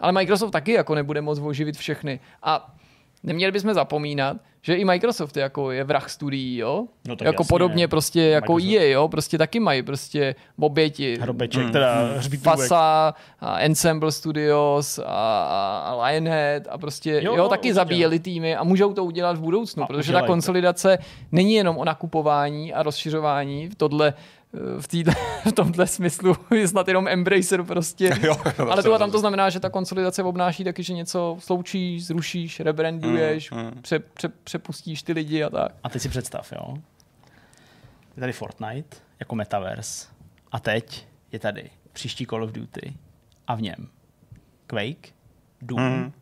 [0.00, 2.20] Ale Microsoft taky jako nebude moc oživit všechny.
[2.42, 2.74] A
[3.22, 6.84] neměli bychom zapomínat, že i Microsoft jako je vrah studií, jo?
[7.08, 7.48] No tak jako jasně.
[7.48, 8.82] podobně prostě jako Microsoft.
[8.82, 9.08] EA, jo?
[9.08, 11.18] Prostě taky mají prostě oběti.
[11.20, 11.72] Hrobeček, mm.
[11.72, 12.08] teda
[12.42, 18.56] Fasa, a Ensemble Studios a, a Lionhead a prostě, jo, jo no, taky zabíjeli týmy
[18.56, 20.22] a můžou to udělat v budoucnu, a protože udělaj.
[20.22, 20.98] ta konsolidace
[21.32, 24.14] není jenom o nakupování a rozšiřování, tohle
[24.80, 25.14] v, týhle,
[25.48, 28.10] v tomhle smyslu je snad jenom Embracer prostě.
[28.22, 31.36] Jo, jo, Ale to a tam to znamená, že ta konsolidace obnáší taky, že něco
[31.38, 33.82] sloučíš, zrušíš, rebranduješ, mm, mm.
[33.82, 35.72] Pře, pře, přepustíš ty lidi a tak.
[35.82, 36.74] A teď si představ, jo.
[38.16, 40.08] Je tady Fortnite jako metaverse
[40.52, 42.94] a teď je tady příští Call of Duty
[43.46, 43.88] a v něm
[44.66, 45.08] Quake,
[45.62, 46.12] Doom, mm.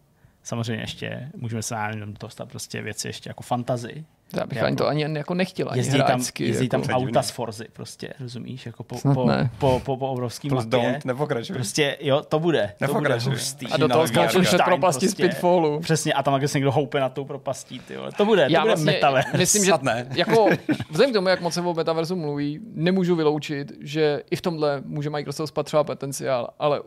[0.42, 4.04] samozřejmě ještě můžeme se do toho stát prostě věci ještě jako fantazy,
[4.36, 5.68] já bych jako, ani to ani jako nechtěl.
[5.70, 6.86] Ani jezdí tam, jezdí jako.
[6.86, 8.66] tam auta z Forzy, prostě, rozumíš?
[8.66, 10.90] Jako po, po, po, po, po, po obrovský Plus mapě.
[10.90, 11.54] don't, nepokračuj.
[11.54, 12.72] Prostě, jo, to bude.
[12.80, 13.18] Nepokračuj.
[13.18, 13.66] To bude hustý.
[13.66, 15.80] A do toho skáčeš před propastí prostě, z Pitfallu.
[15.80, 18.10] Přesně, a tam když se někdo houpe na tou propastí, ty vole.
[18.16, 19.36] To bude, Já to bude vlastně metaverse.
[19.36, 20.06] Myslím, že ne.
[20.14, 20.48] jako,
[20.90, 24.82] vzhledem k tomu, jak moc se o metaversu mluví, nemůžu vyloučit, že i v tomhle
[24.84, 26.80] může Microsoft spatřovat potenciál, ale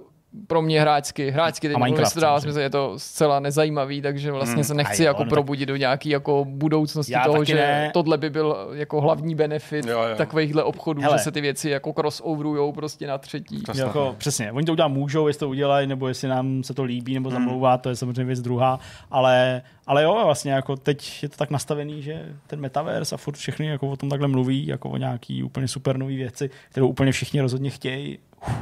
[0.47, 2.39] pro mě hráčsky, hráčsky teď samozřejmě.
[2.39, 4.63] smysl, je to zcela nezajímavý, takže vlastně Hmm.
[4.63, 7.89] se nechci jo, jako no tak- probudit do nějaký jako budoucnosti Já toho, že ne.
[7.93, 10.15] tohle by byl jako hlavní benefit Jo, jo.
[10.15, 11.17] takovýchhle obchodů, Hele.
[11.17, 13.61] že se ty věci jako crossoverujou prostě na třetí.
[13.61, 14.15] To Jako, ne.
[14.17, 17.23] přesně, oni to udělat můžou, jestli to udělají, nebo jestli nám se to líbí, Hmm.
[17.23, 18.79] nebo zamlouvá, to je samozřejmě věc druhá,
[19.11, 23.35] ale, ale jo, vlastně jako teď je to tak nastavený, že ten metaverse a furt
[23.37, 27.11] všechny jako o tom takhle mluví, jako o nějaký úplně super nový věci, kterou úplně
[27.11, 28.19] všichni rozhodně chtějí.
[28.47, 28.53] Uf,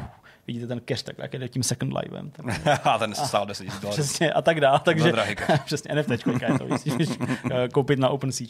[0.53, 2.32] vidíte ten cash takhle, jak jde tím Second Lifem.
[2.32, 2.45] Ten,
[2.84, 4.02] A ten stál 10 000 dolarů.
[4.02, 5.14] přesně a tak dále, takže
[5.65, 6.18] přesně NFT je
[6.57, 6.65] to,
[6.95, 7.10] když,
[7.52, 8.48] eh, koupit na OpenSea.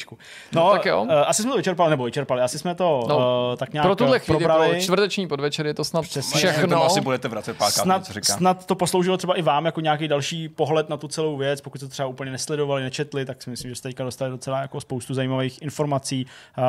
[0.51, 1.07] No, Tak jo.
[1.09, 3.95] eh, asi jsme to vyčerpali, nebo vyčerpali, asi jsme to No, eh, tak nějak Pro
[3.95, 4.69] tuhle chvíli, probrali.
[4.69, 6.37] pro čtvrteční podvečer je to snad Přesně.
[6.37, 6.85] Všechno.
[6.85, 8.33] asi budete vracet párkrát, snad, co říká.
[8.37, 11.77] snad to posloužilo třeba i vám jako nějaký další pohled na tu celou věc, pokud
[11.77, 15.13] jste třeba úplně nesledovali, nečetli, tak si myslím, že jste teďka dostali docela jako spoustu
[15.13, 16.25] zajímavých informací
[16.57, 16.63] uh,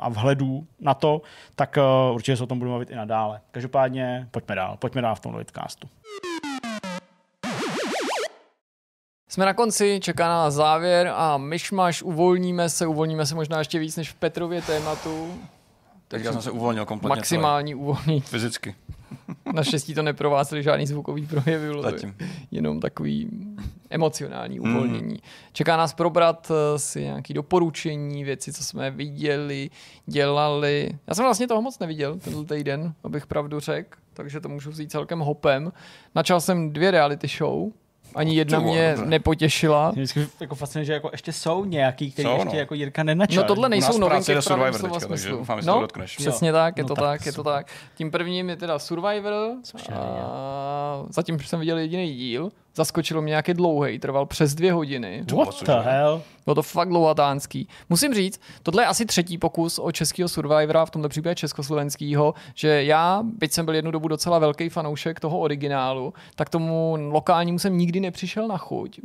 [0.00, 1.22] a vhledů na to,
[1.54, 1.78] tak
[2.08, 3.40] uh, určitě se o tom budeme mluvit i nadále.
[3.50, 5.88] Každopádně pojďme dál, pojďme dál v tom vidcastu.
[9.28, 13.78] Jsme na konci, čeká na nás závěr a myšmaš, uvolníme se, uvolníme se možná ještě
[13.78, 15.34] víc než v Petrově tématu.
[16.08, 18.04] Teď já jsem se uvolnil kompletně Maximální uvolnění.
[18.04, 18.20] celý.
[18.20, 18.74] Fyzicky.
[19.54, 22.16] Naštěstí to neprovázely žádný zvukový projevy, bylo to Zatím.
[22.50, 23.28] jenom takový
[23.90, 25.18] emocionální uvolnění.
[25.52, 29.70] Čeká nás probrat eh, si nějaké doporučení, věci, co jsme viděli,
[30.06, 30.98] dělali.
[31.06, 34.90] Já jsem vlastně toho moc neviděl tenhle týden, abych pravdu řekl, takže to můžu vzít
[34.90, 35.72] celkem hopem.
[36.14, 37.68] Načal jsem dvě reality show,
[38.14, 39.90] ani jedna mě nepotěšila.
[39.90, 42.58] Mě vždycky jako fascinuje, že jako ještě jsou nějaký, který Jsou, ještě no.
[42.58, 43.42] jako Jirka nenačal.
[43.42, 45.38] No tohle nejsou novinky je v pravém Survivor slova teďka, takže smyslu.
[45.38, 46.16] doufám, No, dotkneš.
[46.16, 47.66] přesně tak, je No to tak tak, je to tak.
[47.94, 49.34] Tím prvním je teda Survivor.
[49.62, 49.88] Což.
[49.92, 52.50] A zatím jsem viděl jediný díl.
[52.76, 55.24] Zaskočilo mě nějaký dlouhý, trval přes dvě hodiny.
[55.36, 56.22] What the hell?
[56.44, 57.68] Bylo to fakt dlouhatánský.
[57.90, 62.84] Musím říct, tohle je asi třetí pokus o českého Survivora, v tomto případě československého, že
[62.84, 67.78] já, byť jsem byl jednu dobu docela velký fanoušek toho originálu, tak tomu lokálnímu jsem
[67.78, 69.00] nikdy nepřišel na chuť.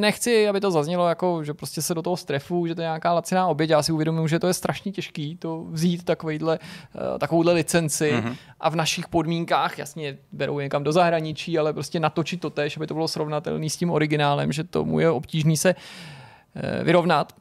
[0.00, 3.12] Nechci, aby to zaznělo jako, že prostě se do toho strefu, že to je nějaká
[3.12, 3.70] laciná oběť.
[3.70, 6.58] Já si uvědomuji, že to je strašně těžký to vzít takovýhle,
[6.94, 8.36] eh, takovouhle licenci mm-hmm.
[8.60, 12.85] a v našich podmínkách, jasně berou někam do zahraničí, ale prostě natočit to tež, aby
[12.86, 17.32] to bylo srovnatelné s tím originálem, že tomu je obtížný se eh, vyrovnat.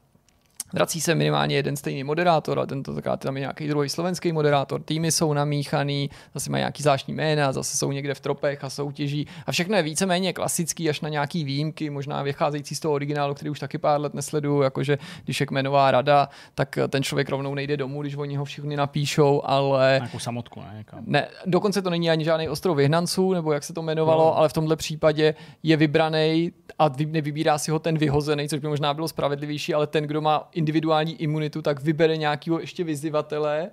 [0.73, 5.11] Vrací se minimálně jeden stejný moderátor, a tentokrát tam je nějaký druhý slovenský moderátor, týmy
[5.11, 9.51] jsou namíchaný, zase mají nějaký zvláštní jména, zase jsou někde v tropech a soutěží a
[9.51, 13.59] všechno je víceméně klasický až na nějaký výjimky, možná vycházející z toho originálu, který už
[13.59, 18.01] taky pár let nesleduju, jakože když je kmenová rada, tak ten člověk rovnou nejde domů,
[18.01, 20.73] když oni ho všichni napíšou, ale Nějakou samotku, ne?
[20.77, 21.03] Někam.
[21.07, 24.37] ne, dokonce to není ani žádný ostrov vyhnanců, nebo jak se to jmenovalo, No.
[24.37, 28.67] ale v tomhle případě je vybraný a vy, nevybírá si ho ten vyhozený, což by
[28.67, 33.69] možná bylo spravedlivější, ale ten, kdo má individuální imunitu, tak vybere nějakého ještě vyzývatele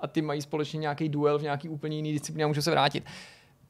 [0.00, 3.04] a ty mají společně nějaký duel v nějaký úplně jiný disciplíně a můžu se vrátit.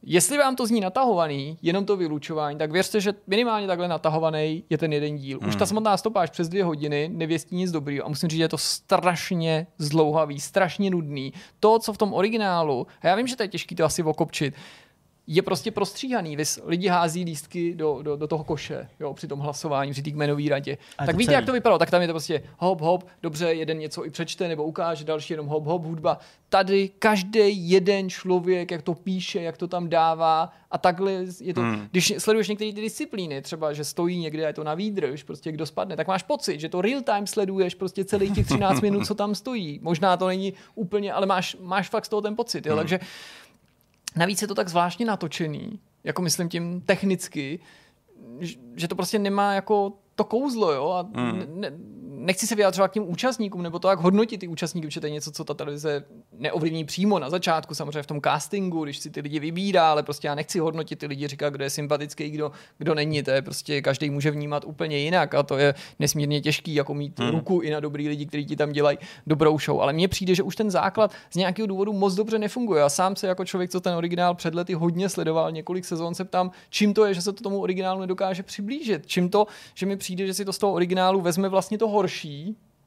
[0.03, 4.77] Jestli vám to zní natahovaný, jenom to vylučování, tak věřte, že minimálně takhle natahovaný je
[4.77, 5.39] ten jeden díl.
[5.47, 8.49] Už ta samotná stopáž přes dvě hodiny nevěstí nic dobrýho a musím říct, že je
[8.49, 11.33] to strašně zdlouhavý, strašně nudný.
[11.59, 14.53] To, co v tom originálu, a já vím, že to je těžké to asi okopčit,
[15.35, 16.35] je prostě prostříhaný.
[16.35, 20.01] Vy s- lidi hází lístky do, do, do toho koše jo, při tom hlasování, při
[20.01, 20.77] té kmenové radě.
[20.97, 21.35] A tak víte, celý.
[21.35, 21.79] jak to vypadalo?
[21.79, 25.33] Tak tam je to prostě hop, hop, dobře, jeden něco i přečte nebo ukáže, další
[25.33, 26.19] jenom hop, hop, hudba.
[26.49, 31.61] Tady každý jeden člověk, jak to píše, jak to tam dává a takhle je to,
[31.61, 31.87] hmm.
[31.91, 35.51] když sleduješ některé ty disciplíny, třeba, že stojí někde a je to na výdrž, prostě
[35.51, 39.05] kdo spadne, tak máš pocit, že to real time sleduješ prostě celých těch 13 minut,
[39.05, 39.79] co tam stojí.
[39.83, 42.75] Možná to není úplně, ale máš, máš fakt z toho ten pocit, jo?
[42.75, 42.99] takže
[44.15, 47.59] Navíc je to tak zvláštně natočený, jako myslím tím technicky,
[48.75, 51.43] že to prostě nemá jako to kouzlo, jo, a Hmm.
[51.47, 51.71] ne,
[52.21, 55.11] nechci se vyjádřovat k těm účastníkům, nebo to, jak hodnotit ty účastníky, protože to je
[55.11, 59.21] něco, co ta televize neovlivní přímo na začátku, samozřejmě v tom castingu, když si ty
[59.21, 62.95] lidi vybírá, ale prostě já nechci hodnotit ty lidi, říkat, kdo je sympatický, kdo, kdo
[62.95, 66.93] není, to je prostě každý může vnímat úplně jinak a to je nesmírně těžký, jako
[66.93, 67.29] mít hmm.
[67.29, 69.81] ruku i na dobrý lidi, kteří ti tam dělají dobrou show.
[69.81, 72.81] Ale mně přijde, že už ten základ z nějakého důvodu moc dobře nefunguje.
[72.81, 76.25] Já sám se jako člověk, co ten originál před lety hodně sledoval, několik sezon se
[76.25, 79.07] ptám, čím to je, že se to tomu originálu nedokáže přiblížit.
[79.07, 82.10] Čím to, že mi přijde, že si to z toho originálu vezme vlastně to horší,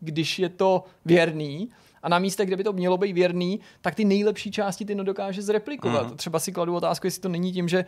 [0.00, 1.70] když je to věrný,
[2.02, 5.42] a na místě, kde by to mělo být věrný, tak ty nejlepší části ty nedokáže
[5.42, 6.10] zreplikovat.
[6.10, 6.16] Mm.
[6.16, 7.84] Třeba si kladu otázku, jestli to není tím, že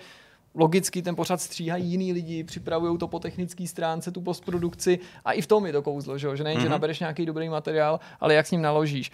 [0.55, 5.41] logicky ten pořad stříhají jiný lidi, připravují to po technické stránce, tu postprodukci a i
[5.43, 6.37] v tom je to kouzlo, že, jo?
[6.37, 6.63] že nejen, mm-hmm.
[6.63, 9.13] že nabereš nějaký dobrý materiál, ale jak s ním naložíš.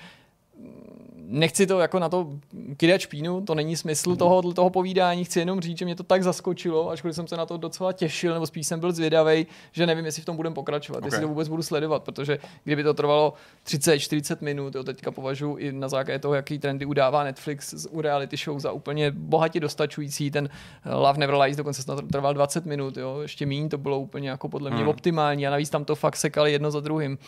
[1.32, 2.28] Nechci to jako na to
[2.76, 6.22] kydat špínu, to není smysl toho, toho povídání, chci jenom říct, že mě to tak
[6.22, 10.04] zaskočilo, ačkoliv jsem se na to docela těšil, nebo spíš jsem byl zvědavý, že nevím,
[10.04, 11.06] jestli v tom budeme pokračovat, okay.
[11.06, 13.34] jestli to vůbec budu sledovat, protože kdyby to trvalo
[13.66, 18.36] 30-40 minut, jo, teďka považuji i na základě toho, jaký trendy udává Netflix u reality
[18.36, 20.48] show za úplně bohatě dostačující, ten
[20.94, 24.48] Love Never Lies dokonce snad trval 20 minut, jo, ještě méně to bylo úplně jako
[24.48, 24.88] podle mě hmm.
[24.88, 27.18] optimální a navíc tam to fakt sekali jedno za druhým.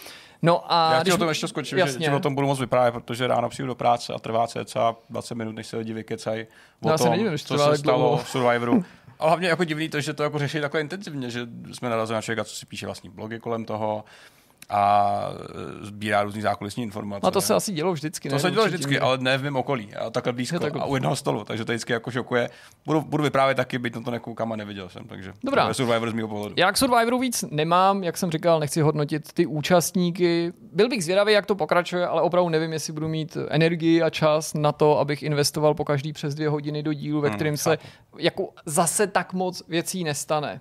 [0.44, 1.14] No a Já když...
[1.14, 2.06] o tom ještě skočím, jasně.
[2.06, 5.34] že o tom budu moc vyprávět, protože ráno přijdu do práce a trvá cca 20
[5.34, 6.46] minut, než se lidi vykecají
[6.80, 8.84] o no, tom, nedivím, co se stalo v Survivoru.
[9.18, 12.22] A hlavně jako divný to, že to jako řeší takhle intenzivně, že jsme narazili na
[12.22, 14.04] člověka, co si píše vlastní blogy kolem toho,
[14.70, 15.28] a
[15.80, 17.20] sbírá různý zákulisní informace.
[17.26, 18.28] No to se asi dělo vždycky.
[18.28, 18.40] To ne?
[18.40, 19.94] se dělo vždycky, ale ne v mém okolí.
[19.94, 20.76] A takhle blízko tak...
[20.76, 21.44] a u jednoho stolu.
[21.44, 22.50] Takže to vždycky jako šokuje.
[22.86, 25.04] Budu, budu vyprávět taky, byť na to nekoukám a neviděl jsem.
[25.04, 25.62] Takže Dobrá.
[25.62, 26.54] To je Survivor z mého pohledu.
[26.58, 30.52] Já k Survivoru víc nemám, jak jsem říkal, nechci hodnotit ty účastníky.
[30.72, 34.54] Byl bych zvědavý, jak to pokračuje, ale opravdu nevím, jestli budu mít energii a čas
[34.54, 37.78] na to, abych investoval po každý přes dvě hodiny do dílu, ve hmm, kterém se
[38.18, 40.60] jako zase tak moc věcí nestane.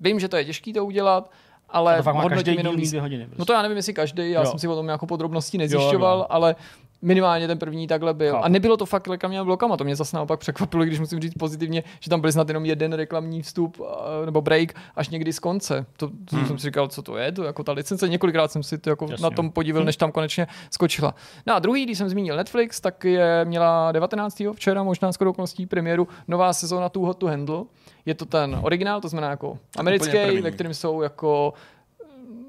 [0.00, 1.30] Vím, že to je těžké to udělat,
[1.68, 3.24] ale to fakt má každý jenom dvě hodiny.
[3.24, 3.38] Prostě.
[3.38, 4.46] No to já nevím, jestli každý, já jo.
[4.46, 6.26] jsem si o tom jako podrobností nezjišťoval, jo, jo.
[6.28, 6.56] ale
[7.02, 8.32] minimálně ten první takhle byl.
[8.32, 8.44] Chápu.
[8.44, 11.82] A nebylo to fakt reklamní blokama, to mě zase naopak překvapilo, když musím říct pozitivně,
[12.00, 13.80] že tam byl snad jenom jeden reklamní vstup
[14.24, 15.86] nebo break až někdy z konce.
[15.96, 16.46] To, to hmm.
[16.46, 19.06] jsem si říkal, co to je, to jako ta licence, několikrát jsem si to jako
[19.10, 19.22] Jasně.
[19.22, 19.86] na tom podíval, hmm.
[19.86, 21.14] než tam konečně skočila.
[21.46, 24.42] No a druhý, když jsem zmínil Netflix, tak je měla 19.
[24.54, 27.64] včera možná skoro okolností premiéru nová sezóna Too Hot to Handle.
[28.06, 31.52] Je to ten originál, to znamená jako americký, ve kterém jsou jako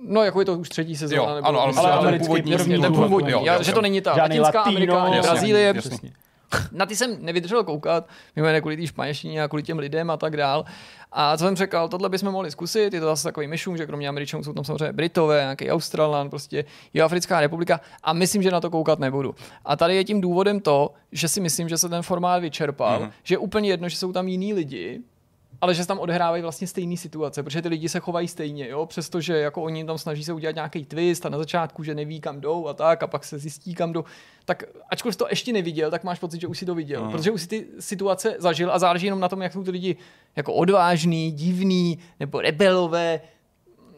[0.07, 1.35] No, jako je to už třetí sezóna.
[1.35, 3.31] Nebo, ano, ale, ale americký, původní, první, ten původní.
[3.31, 3.63] Jo, jo, jo.
[3.63, 5.73] Že to není ta Žádný latinská Amerika, ani Brazílie.
[6.71, 10.17] Na ty jsem nevydržel koukat, mimo jiné kvůli té španělštině a kvůli těm lidem a
[10.17, 10.65] tak dál.
[11.11, 14.09] A co jsem řekl, tohle bychom mohli zkusit, je to zase takový myšům, že kromě
[14.09, 18.59] Američanů jsou tam samozřejmě Britové, nějaký Australan, prostě je Africká republika a myslím, že na
[18.59, 19.35] to koukat nebudu.
[19.65, 23.11] A tady je tím důvodem to, že si myslím, že se ten formát vyčerpal, mm-hmm.
[23.23, 25.01] že je úplně jedno, že jsou tam jiní lidi,
[25.61, 28.85] ale že se tam odehrávají vlastně stejné situace, protože ty lidi se chovají stejně, jo,
[28.85, 32.41] přestože jako oni tam snaží se udělat nějaký twist a na začátku, že neví kam
[32.41, 34.03] jdou a tak a pak se zjistí kam jdou,
[34.45, 37.11] tak ačkoliv to ještě neviděl, tak máš pocit, že už si to viděl, mm.
[37.11, 39.95] protože už si ty situace zažil a záleží jenom na tom, jak jsou ty lidi
[40.35, 43.21] jako odvážný, divný nebo rebelové,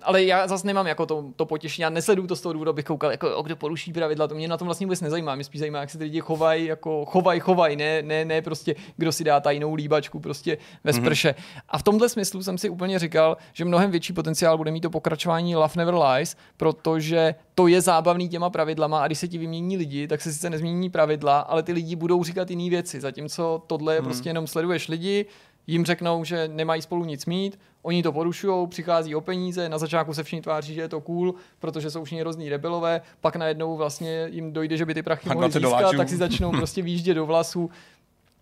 [0.10, 2.86] ale já zase nemám jako to, to potěšení, já nesleduju to z toho důvodu, abych
[2.86, 5.60] koukal, jako, o, kdo poruší pravidla, to mě na tom vlastně vůbec nezajímá, mě spíš
[5.60, 9.24] zajímá, jak se ty lidi chovají, jako chovaj, chovaj, ne, ne, ne, prostě, kdo si
[9.24, 11.02] dá tajnou líbačku prostě ve mhm.
[11.02, 11.30] sprše.
[11.30, 11.62] Mm-hmm.
[11.70, 14.90] A v tomhle smyslu jsem si úplně říkal, že mnohem větší potenciál bude mít to
[14.90, 19.78] pokračování Love Never Lies, protože to je zábavný těma pravidlama a když se ti vymění
[19.78, 23.96] lidi, tak se sice nezmění pravidla, ale ty lidi budou říkat jiné věci, zatímco tohle
[23.96, 24.06] je mm.
[24.06, 25.26] prostě jenom sleduješ lidi,
[25.70, 30.14] jim řeknou, že nemají spolu nic mít, oni to porušují, přichází o peníze, na začátku
[30.14, 34.28] se všichni tváří, že je to cool, protože jsou všichni hrozný rebelové, pak najednou vlastně
[34.32, 37.70] jim dojde, že by ty prachy mohli získat, tak si začnou prostě výjíždět do vlasů.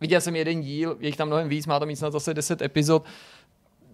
[0.02, 2.62] Viděl jsem jeden díl, je jich tam mnohem víc, má to mít snad zase 10
[2.62, 3.06] epizod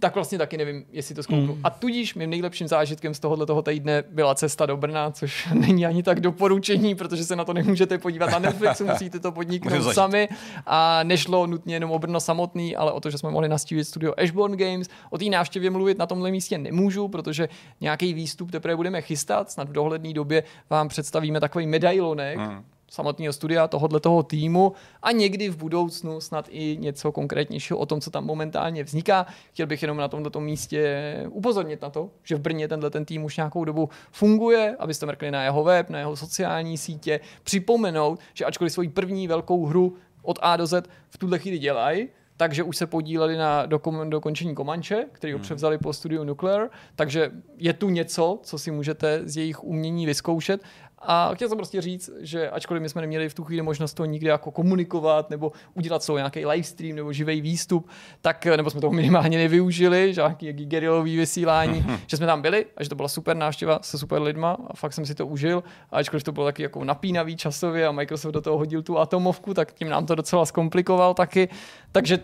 [0.03, 1.55] tak vlastně taky nevím, jestli to zkouknu.
[1.55, 1.61] Mm.
[1.63, 5.85] A tudíž mým nejlepším zážitkem z tohohle toho týdne byla cesta do Brna, což není
[5.85, 10.29] ani tak doporučení, protože se na to nemůžete podívat na Netflixu, musíte to podniknout sami.
[10.65, 14.13] A nešlo nutně jenom o Brno samotný, ale o to, že jsme mohli nastívit studio
[14.17, 14.87] Ashbourne Games.
[15.09, 17.49] O té návštěvě mluvit na tomhle místě nemůžu, protože
[17.81, 19.51] nějaký výstup teprve budeme chystat.
[19.51, 22.63] Snad v dohledné době vám představíme takový medailonek, mm
[22.93, 28.01] samotného studia, tohohle toho týmu a někdy v budoucnu snad i něco konkrétnějšího o tom,
[28.01, 29.25] co tam momentálně vzniká.
[29.51, 33.23] Chtěl bych jenom na tomto místě upozornit na to, že v Brně tenhle ten tým
[33.23, 38.45] už nějakou dobu funguje, abyste mrkli na jeho web, na jeho sociální sítě, připomenout, že
[38.45, 42.77] ačkoliv svoji první velkou hru od A do Z v tuhle chvíli dělají, takže už
[42.77, 45.43] se podíleli na dokom- dokončení Komanče, který ho hmm.
[45.43, 50.63] převzali po studiu Nuclear, takže je tu něco, co si můžete z jejich umění vyzkoušet
[51.05, 54.05] a chtěl jsem prostě říct, že ačkoliv my jsme neměli v tu chvíli možnost to
[54.05, 57.89] nikdy jako komunikovat nebo udělat svůj nějaký livestream nebo živý výstup,
[58.21, 61.97] tak nebo jsme toho minimálně nevyužili, že nějaký gerilový vysílání, mhm.
[62.07, 64.93] že jsme tam byli a že to byla super návštěva se super lidma a fakt
[64.93, 65.63] jsem si to užil.
[65.91, 69.53] A ačkoliv to bylo taky jako napínavý časově a Microsoft do toho hodil tu atomovku,
[69.53, 71.49] tak tím nám to docela zkomplikoval taky.
[71.91, 72.19] Takže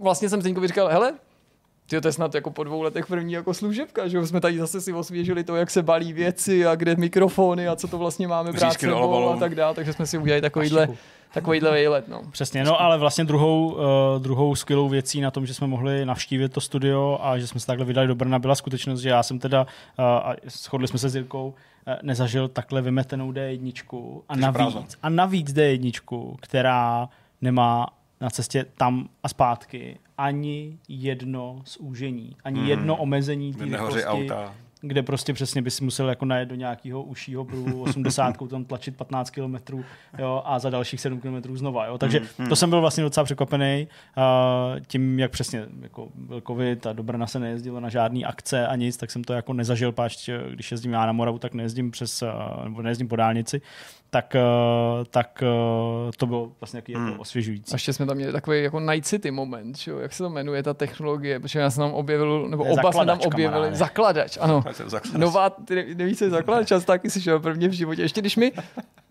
[0.00, 1.14] vlastně jsem Zdeňkovi říkal, hele,
[1.90, 4.80] Tyjo, to je snad jako po dvou letech první jako služebka, že jsme tady zase
[4.80, 8.52] si osvěžili to, jak se balí věci a kde mikrofony a co to vlastně máme
[8.52, 10.88] brát sebou a tak dále, takže jsme si udělali takovýhle,
[11.34, 12.08] takovýhle výlet.
[12.08, 12.22] No.
[12.30, 13.78] Přesně, no ale vlastně druhou, uh,
[14.18, 17.66] druhou skvělou věcí na tom, že jsme mohli navštívit to studio a že jsme se
[17.66, 21.08] takhle vydali do Brna, byla skutečnost, že já jsem teda, uh, a shodli jsme se
[21.08, 27.08] s Jirkou, uh, nezažil takhle vymetenou D1 a navíc, a navíc D1, která
[27.40, 27.86] nemá
[28.20, 32.68] na cestě tam a zpátky ani jedno zúžení, ani hmm.
[32.68, 34.04] jedno omezení té rychlosti.
[34.04, 34.54] auta.
[34.80, 38.96] Kde prostě přesně by si musel jako najet do nějakého užšího pruhu 80, tam tlačit
[38.96, 39.56] 15 km
[40.18, 41.86] jo, a za dalších 7 km znova.
[41.86, 41.98] Jo.
[41.98, 46.86] Takže Mm, to jsem byl vlastně docela překvapený uh, tím, jak přesně jako byl covid
[46.86, 49.92] a do Brna se nejezdilo na žádný akce a nic, tak jsem to jako nezažil,
[49.92, 53.60] páč, když jezdím já na Moravu, tak nejezdím přes, uh, nebo nejezdím po dálnici,
[54.10, 54.36] tak,
[54.98, 55.42] uh, tak
[56.04, 57.08] uh, to bylo vlastně nějaký Mm.
[57.08, 57.72] jako osvěžující.
[57.72, 59.98] A ještě jsme tam měli takový jako Night City moment, že jo?
[59.98, 63.18] jak se to jmenuje ta technologie, protože já jsem tam objevil, nebo oba jsme tam
[63.20, 63.76] objevili, kamaráde.
[63.76, 64.62] zakladač, ano.
[65.18, 68.02] Nová, ty ne- nevíš, co je zakladač, taky slyšel prvně v životě.
[68.02, 68.52] Ještě když mi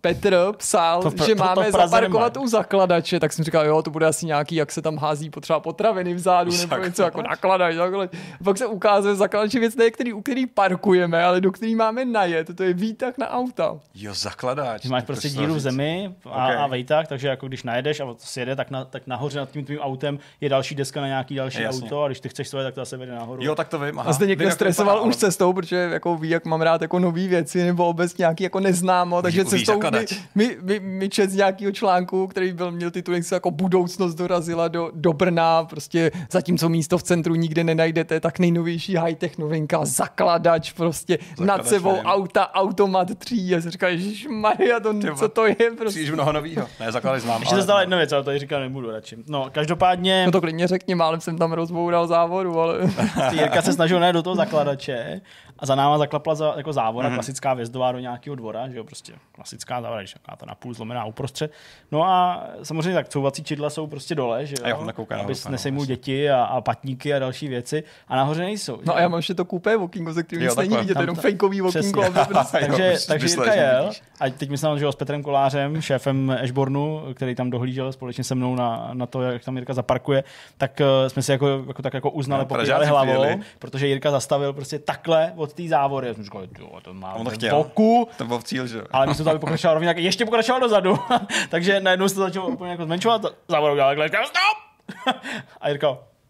[0.02, 2.46] Petr psal, To v- že to- to máme Praze zaparkovat nemají.
[2.46, 5.60] u zakladače, tak jsem říkal, jo, to bude asi nějaký, jak se tam hází potřeba
[5.60, 6.88] potraviny vzadu, nebo Zakladač.
[6.88, 8.10] něco jako nakladač, zakladač.
[8.42, 11.52] A pak se ukázalo, že zakladač je věc, ne, který, u který parkujeme, ale do
[11.52, 13.78] který máme najet, to je výtah na auta.
[13.96, 14.86] Jo, zakladač.
[14.86, 16.56] Máš to prostě díru v zemi a, Ok.
[16.58, 19.52] a vejtak, takže jako když najedeš a to si jede, tak, na, tak nahoře nad
[19.52, 21.84] tím tvým autem je další deska na nějaký další Jasně.
[21.86, 23.44] auto a když ty chceš svoje, tak to zase vede nahoru.
[23.44, 24.00] Jo, tak to vím.
[24.00, 24.10] Aha.
[24.10, 27.00] A zde někdo Vím, to stresoval už cestou, protože jako ví, jak mám rád jako
[27.00, 30.28] nové věci, nebo obecně nějaký jako neznámo, takže víš cestou mi, zakladač.
[30.36, 34.16] mi, mi, mi čet z nějakého článku, který byl, měl titul, jak se jako budoucnost
[34.16, 39.86] dorazila do, do Brna, prostě zatímco místo v centru nikde nenajdete, tak nejnovější high-tech novinka,
[39.86, 42.06] zakladač prostě Zakladač, nad sebou nevím.
[42.06, 43.90] auta, automat 3, já si říkal,
[44.30, 45.90] Maria, to, Ty co to je prostě.
[45.90, 46.68] Příliš mnoho novýho.
[46.80, 47.42] Ne, zakladač znám.
[47.42, 49.18] Ještě se stala jedna věc, ale to říkat nebudu radši.
[49.28, 52.80] No, každopádně No to klidně řekni, málem jsem tam rozboural závodu, ale...
[53.32, 55.22] Jirka se snažil ne do toho zakladače
[55.60, 57.14] a za náma zaklapla za, jako závora, Mhm.
[57.14, 57.18] mm-hmm.
[57.18, 61.06] klasická vězdová do nějakého dvora, že jo, prostě klasická závora, když taková to napůl zlomená
[61.06, 61.52] uprostřed.
[61.92, 65.34] No a samozřejmě tak couvací čidla jsou prostě dole, že jo, A jo, nahoru, aby
[65.46, 65.96] ano, nesejmul jasně.
[65.96, 68.76] děti a, a patníky a další věci a nahoře nejsou.
[68.78, 71.00] že No a já mám ještě to kupé okinko, ze kterého Jo, nic není vidět,
[71.00, 72.02] jenom fejkový okinko.
[72.02, 72.20] Přesně.
[72.22, 72.58] aby prostě...
[72.62, 76.38] Jo, takže, takže myslel, Jirka jel a teď myslím, že jo, s Petrem Kolářem, šéfem
[76.44, 80.24] Ashbornu, který tam dohlížel společně se mnou na, na to, jak tam Jirka zaparkuje,
[80.58, 83.24] tak uh, jsme si jako, jako, tak jako uznali, No, Pražáci hlavou,
[83.60, 86.08] protože Jirka zastavil prostě takhle od té závory.
[86.08, 87.56] Já jsem říkal, jo, to má On to chtěl.
[87.56, 91.00] boku, To byl cíl, že ale místo toho, aby pokračoval rovně, tak ještě pokračoval dozadu.
[91.50, 93.22] Takže najednou se to začalo úplně jako zmenšovat.
[93.48, 95.16] Závoru udělal takhle, stop!
[95.62, 95.70] A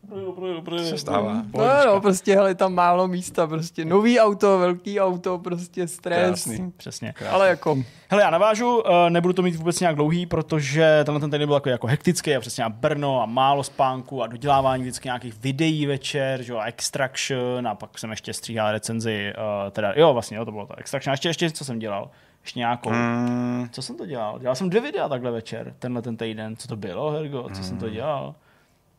[0.10, 0.90] Projedu, projedu.
[0.90, 1.34] Se stává.
[1.34, 6.28] No, no, prostě, hele, tam málo místa, prostě nový auto, velký auto, prostě stres.
[6.28, 6.72] Krásný.
[6.78, 7.14] Přesně.
[7.30, 7.78] Ale jako,
[8.12, 11.56] Hele, já navážu, eh, nebudu to mít vůbec nějak dlouhý, protože tenhle ten týden byl
[11.56, 15.86] jako, jako hektický a přesně a Brno a málo spánku a dodělávání vždycky nějakých videí
[15.86, 20.38] večer, že jo, a Extraction a pak jsem ještě stříhal recenzi, uh, teda, jo, vlastně,
[20.38, 21.12] jo, to bylo to Extraction.
[21.12, 22.10] A ještě, ještě, co jsem dělal?
[22.44, 22.90] Ještě nějakou.
[22.90, 24.40] Mm, Co jsem to dělal?
[24.40, 26.56] Dělal jsem dvě videa takhle večer, tenhle ten týden.
[26.56, 27.50] Co to bylo, Hergo?
[27.54, 28.36] Co jsem to dělal?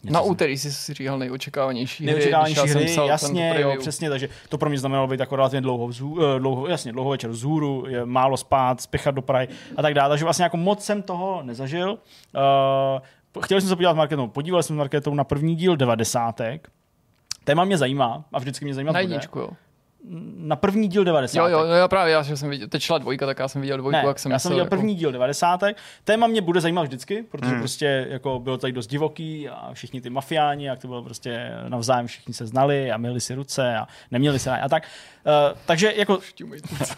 [0.03, 2.13] Něco na úterý jsi si říkal nejočekávanější hry.
[2.13, 5.89] Nejočekávanější hry, psal jasně, jo, přesně, takže to pro mě znamenalo být jako relativně dlouho,
[5.89, 9.95] vzů, eh, dlouho, jasně, dlouho večer vzhůru, je málo spát, spěchat do Prahy a tak
[9.95, 11.99] dále, takže vlastně jako moc jsem toho nezažil.
[13.35, 16.69] Uh, chtěl jsem se podívat s Marketou, podíval jsem s Marketou na první díl devadesátek,
[17.45, 19.03] Téma mě zajímá a vždycky mě zajímá Na bude.
[19.03, 19.49] jedničku, jo.
[20.37, 21.39] Na první díl 90.
[21.41, 23.77] Jo, jo, jo, já právě, já jsem viděl, teď šla dvojka, tak já jsem viděl
[23.77, 25.61] dvojku, Ne, jak jsem já jsem viděl jako- první díl 90.
[26.05, 27.61] Téma mě bude zajímat vždycky, protože Hmm.
[27.61, 32.07] prostě jako bylo tady dost divoký a všichni ty mafiáni, jak to bylo prostě navzájem
[32.07, 34.83] všichni se znali a měli si ruce a neměli se a tak.
[35.27, 36.19] Uh, takže jako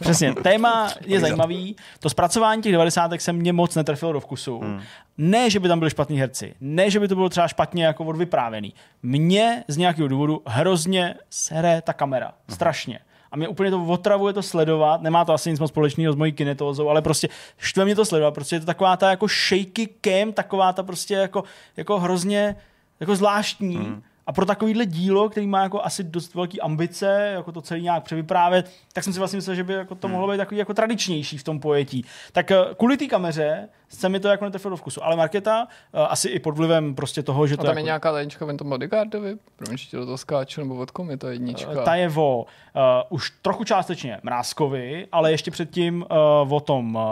[0.00, 1.76] přesně, téma je zajímavý.
[2.00, 3.10] To zpracování těch 90.
[3.18, 4.58] se mě moc netrefilo do vkusu.
[4.58, 4.80] Hmm.
[5.18, 8.04] Ne, že by tam byli špatní herci, ne, že by to bylo třeba špatně jako
[8.04, 8.74] odvyprávěný.
[9.02, 12.26] Mě z nějakého důvodu hrozně sere ta kamera.
[12.26, 12.54] Hmm.
[12.54, 12.98] Strašně.
[13.32, 15.02] A mě úplně to otravuje to sledovat.
[15.02, 17.28] Nemá to asi nic moc společného s mojí kinetózou, ale prostě
[17.58, 18.34] štve mě to sledovat.
[18.34, 21.44] Prostě je to taková ta jako shaky cam, taková ta prostě jako,
[21.76, 22.56] jako hrozně
[23.00, 23.76] jako zvláštní.
[23.76, 24.02] Hmm.
[24.26, 28.02] A pro takovýhle dílo, který má jako asi dost velký ambice, jako to celý nějak
[28.02, 30.12] převyprávět, tak jsem si vlastně myslel, že by jako to Hmm.
[30.12, 32.04] mohlo být takový jako tradičnější v tom pojetí.
[32.32, 35.04] Tak eh, kvůli té kameře se mi to jako netrefilo do vkusu.
[35.04, 37.82] Ale Marketa, eh, asi i pod vlivem prostě toho, že A to tam jako, je
[37.82, 39.36] nějaká tajnička v tom bodyguardovi?
[39.56, 41.84] Promiň, že toho skáču, nebo od je to jednička?
[41.84, 46.04] Ta je o uh, už trochu částečně Mrázkovi, ale ještě předtím
[46.44, 47.02] uh, o tom uh,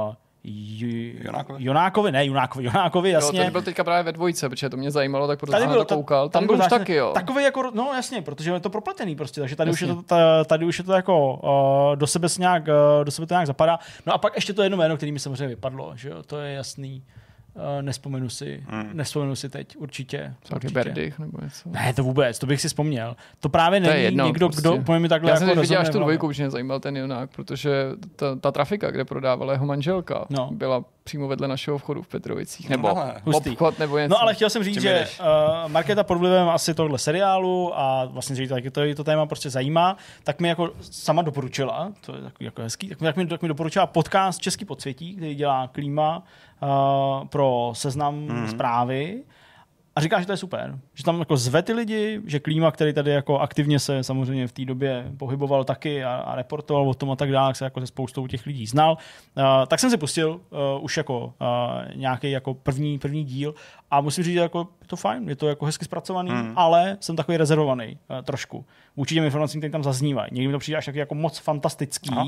[0.44, 1.64] Jonákovi?
[1.64, 3.40] Jonákovi, ne Jonákovi, Jonákovi, Jo, jasně.
[3.42, 5.94] ten byl teďka právě ve dvojce, protože to mě zajímalo, tak proto jsem na to
[5.94, 6.28] koukal.
[6.28, 7.10] Tam tady byl už zásadně- taky, jo.
[7.14, 10.44] Takový jako, no jasně, protože je to propletený prostě, takže tady, už je, to, ta,
[10.44, 11.34] tady už je to jako
[11.92, 13.78] uh, do sebe se nějak, uh, do sebe to nějak zapadá.
[14.06, 16.52] No a pak ještě to jedno jméno, který mi samozřejmě vypadlo, že jo, to je
[16.54, 17.02] jasný.
[17.06, 17.20] Uh,
[17.80, 18.90] nespomenu si, Hmm.
[18.92, 20.34] nespomenu si teď, určitě.
[20.42, 20.74] Taky určitě.
[20.74, 21.68] Berdych nebo něco.
[21.70, 23.16] Ne, to vůbec, to bych si vzpomněl.
[23.40, 24.60] To právě To je není jedno, někdo, prostě.
[24.60, 26.96] kdo po mi takhle Já jsem jako viděl až tu dvojku, už mě zajímal ten
[26.96, 27.70] Jonák, protože
[28.16, 30.48] ta, ta trafika, kde prodávala jeho manželka, No.
[30.52, 32.68] byla přímo vedle našeho vchodu v Petrovicích.
[32.70, 32.94] Nebo.
[33.24, 33.50] Hustý.
[33.50, 34.10] obchod, nebo něco.
[34.14, 35.26] No ale chtěl jsem říct, že uh,
[35.72, 39.50] Markéta pod vlivem asi tohle seriálu a vlastně, že to, taky to, to téma prostě
[39.50, 43.26] zajímá, tak mi jako sama doporučila, to je takový jako hezký, tak mi, tak mi,
[43.26, 46.22] tak mi doporučila podcast Český podsvětí, který dělá Klíma
[46.62, 48.48] uh, pro seznam Mhm.
[48.48, 49.22] zprávy.
[49.96, 50.78] A říká, že to je super.
[50.94, 54.52] Že tam jako zve ty lidi, že Klíma, který tady jako aktivně se samozřejmě v
[54.52, 57.86] té době pohyboval taky a, a reportoval o tom a tak dále, se jako se
[57.86, 58.92] spoustou těch lidí znal,
[59.36, 61.32] uh, tak jsem si pustil uh, už jako uh,
[61.94, 63.54] nějaký jako první, první díl
[63.90, 66.52] a musím říct, že jako je to fajn, je to jako hezky zpracovaný, hmm.
[66.56, 68.64] ale jsem takový rezervovaný uh, trošku.
[68.96, 70.28] Vůči těm informacím, které tam zaznívají.
[70.32, 72.26] Někdy mi to přijde až taky jako moc fantastický, Aha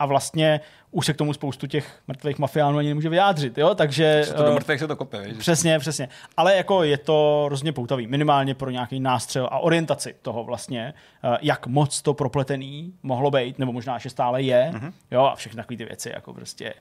[0.00, 0.60] a vlastně
[0.90, 4.26] už se k tomu spoustu těch mrtvých mafiánů ani nemůže vyjádřit, jo, takže...
[4.36, 5.36] To do mrtvých se to kope, víš?
[5.36, 6.08] Přesně, přesně.
[6.36, 10.94] Ale jako je to hrozně poutavý, minimálně pro nějaký nástřel a orientaci toho vlastně,
[11.24, 14.92] eh, jak moc to propletený mohlo být, nebo možná ještě stále je, mm-hmm.
[15.10, 16.74] jo, a všechny takové ty věci, jako prostě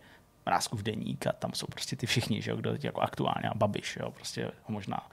[0.74, 3.98] v deník a tam jsou prostě ty všichni, že jo, kdo jako aktuálně a Babiš,
[4.02, 5.08] jo, prostě ho možná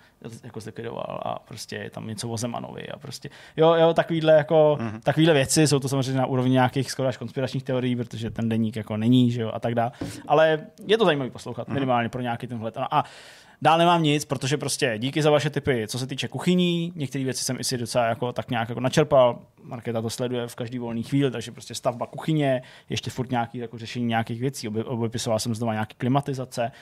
[0.44, 4.78] jako zlikvidoval a prostě je tam něco o Zemanovi a prostě, jo, jo, takovýhle jako,
[4.80, 5.00] mm-hmm.
[5.00, 8.76] takovýhle věci, jsou to samozřejmě na úrovni nějakých skoro až konspiračních teorií, protože ten deník
[8.76, 9.92] jako není, že jo, a tak dále,
[10.28, 11.74] ale je to zajímavý poslouchat, mm-hmm.
[11.74, 12.76] minimálně pro nějaký ten vhled.
[12.76, 13.04] A
[13.62, 17.44] Dál nemám nic, protože prostě díky za vaše tipy, co se týče kuchyní, některé věci
[17.44, 21.02] jsem i si docela jako, tak nějak jako načerpal, Markéta to sleduje v každý volný
[21.02, 25.72] chvíli, takže prostě stavba kuchyně, ještě furt nějaký jako řešení nějakých věcí, obepisoval jsem znovu
[25.72, 26.72] nějaký klimatizace,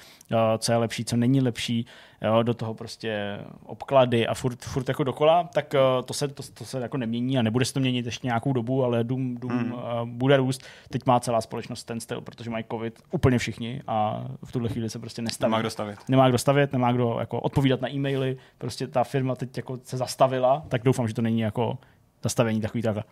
[0.58, 1.86] co je lepší, co není lepší,
[2.22, 5.74] jo, do toho prostě obklady a furt, furt jako dokola, tak
[6.04, 8.84] to se, to, to se jako nemění a nebude se to měnit ještě nějakou dobu,
[8.84, 9.72] ale dům, dům hmm.
[10.18, 10.62] bude růst.
[10.88, 14.90] Teď má celá společnost ten styl, protože mají covid úplně všichni a v tuhle chvíli
[14.90, 15.50] se prostě nestaví.
[15.50, 15.98] Nemá kdo stavět.
[16.08, 19.96] Nemá kdo stavět, nemá kdo jako odpovídat na e-maily, prostě ta firma teď jako se
[19.96, 21.78] zastavila, tak doufám, že to není jako
[22.22, 23.04] zastavení takový takhle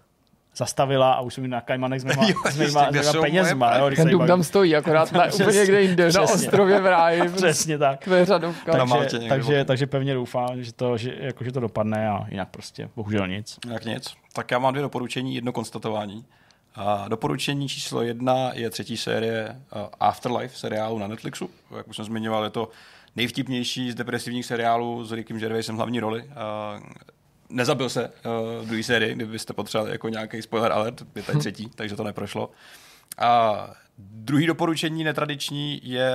[0.56, 3.76] zastavila a už jsem na Kajmanech s mýma, s mýma, s mýma penězma.
[3.76, 6.26] Jo, Ten dům tam stojí, akorát na, úplně kde jinde, Přesně.
[6.26, 7.28] na ostrově v ráji.
[7.36, 8.08] Přesně tak.
[8.22, 8.72] Řadovka.
[8.72, 12.88] Takže, takže, takže, pevně doufám, že to, že, jako, že to dopadne a jinak prostě
[12.96, 13.58] bohužel nic.
[13.70, 14.14] Jak nic.
[14.32, 16.24] Tak já mám dvě doporučení, jedno konstatování.
[16.74, 19.56] A doporučení číslo jedna je třetí série
[20.00, 21.50] Afterlife seriálu na Netflixu.
[21.76, 22.68] Jak už jsem zmiňoval, je to
[23.16, 26.24] nejvtipnější z depresivních seriálů s Rickem Gervaisem hlavní roli
[27.52, 31.70] nezabil se uh, v druhé sérii, kdybyste potřebovali jako nějaký spoiler alert, je tady třetí,
[31.74, 32.50] takže to neprošlo.
[33.18, 36.10] A druhý doporučení netradiční je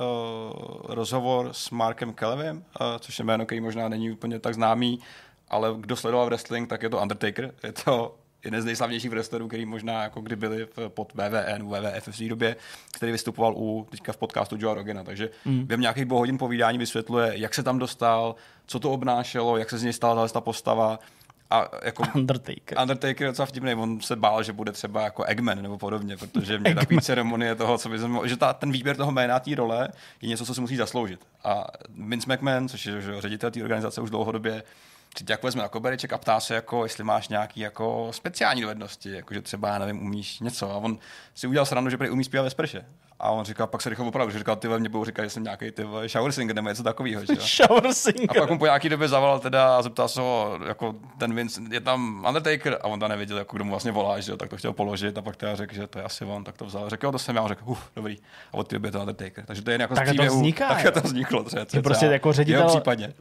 [0.00, 5.00] uh, rozhovor s Markem Kellevem, uh, což je jméno, který možná není úplně tak známý,
[5.48, 7.54] ale kdo sledoval wrestling, tak je to Undertaker.
[7.62, 12.18] Je to jeden z nejslavnějších wrestlerů, který možná jako kdy byli pod BVN, WWF v
[12.18, 12.56] té době,
[12.92, 15.04] který vystupoval u, teďka v podcastu Joe Rogena.
[15.04, 15.66] Takže mm.
[15.66, 18.34] během nějakých dvou hodin povídání vysvětluje, jak se tam dostal,
[18.66, 20.98] co to obnášelo, jak se z něj stala ta postava.
[21.50, 22.80] A jako Undertaker.
[22.80, 26.58] Undertaker je docela vtipný, on se bál, že bude třeba jako Eggman nebo podobně, protože
[26.58, 29.88] mě takový ceremonie toho, co by se že ta, ten výběr toho jména té role
[30.22, 31.20] je něco, co si musí zasloužit.
[31.44, 34.62] A Vince McMahon, což je že, ředitel té organizace už dlouhodobě,
[35.14, 39.10] tě jako vezme na kobereček a ptá se, jako, jestli máš nějaký jako speciální dovednosti,
[39.10, 40.70] jako že třeba, nevím, umíš něco.
[40.70, 40.98] A on
[41.34, 42.84] si udělal srandu, že prý umí zpívat ve sprše.
[43.20, 45.42] A on říkal, pak se rychle opravdu, že říkal, ty mě budou říkat, že jsem
[45.42, 47.22] nějaký ty shower singer nebo něco takového.
[47.56, 48.30] shower singer.
[48.30, 51.60] A pak mu po nějaký době zavolal teda a zeptal se ho, jako ten Vince,
[51.70, 54.48] je tam Undertaker a on tam nevěděl, jako kdo mu vlastně volá, že jo, tak
[54.48, 56.90] to chtěl položit a pak teda řekl, že to je asi on, tak to vzal.
[56.90, 58.16] Řekl, jo, to jsem já, řekl, uf, dobrý.
[58.52, 59.44] A od té doby je to Undertaker.
[59.44, 60.68] Takže to je jako tak to vzniká.
[60.68, 61.44] Tak to vzniklo.
[61.44, 63.12] Třeba, třeba, prostě jako ředitel, případně.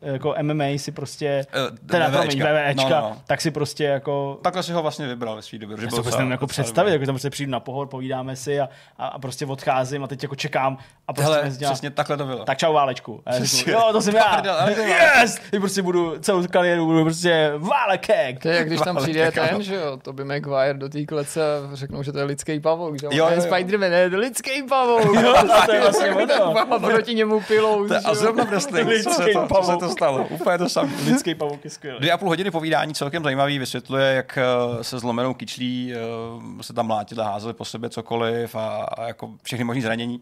[0.00, 3.22] jako MMA si prostě, uh, teda promiň, VVEčka, no, no, no.
[3.26, 4.38] tak si prostě jako...
[4.42, 5.76] Takhle si ho vlastně vybral ve své době.
[5.80, 8.68] Já si prostě jako představit, jako tam prostě přijdu na pohor, povídáme si a,
[8.98, 10.78] a, a prostě odcházím a teď jako čekám
[11.08, 12.44] a prostě Hele, dělá, přesně takhle to bylo.
[12.44, 13.22] Tak čau válečku.
[13.26, 14.42] A řeknu, jo, to jsem já.
[14.68, 15.40] yes!
[15.50, 18.42] Teď prostě budu celou kariéru budu prostě válekek.
[18.42, 21.40] To je jak když tam přijde ten, že jo, to by Maguire do té klece
[21.72, 23.40] a řeknou, že to je lidský pavouk, že jo, jo, jo.
[23.40, 25.14] Spider-Man, ne, to je lidský pavouk.
[25.14, 25.34] jo,
[25.66, 26.74] to je vlastně ono.
[26.74, 27.86] A proti němu pilou.
[28.04, 30.26] A zrovna wrestling, co se to, co se to stalo.
[30.30, 30.92] Úplně to samé.
[31.06, 31.98] Lidský pavouk je skvělý.
[32.00, 36.72] Dvě a půl hodiny povídání celkem zajímavý, vysvětluje, jak eh, se zlomenou kyčlí eh, se
[36.72, 40.20] tam mlátili, házeli po sobě cokoliv a, a jako všechny možné zranění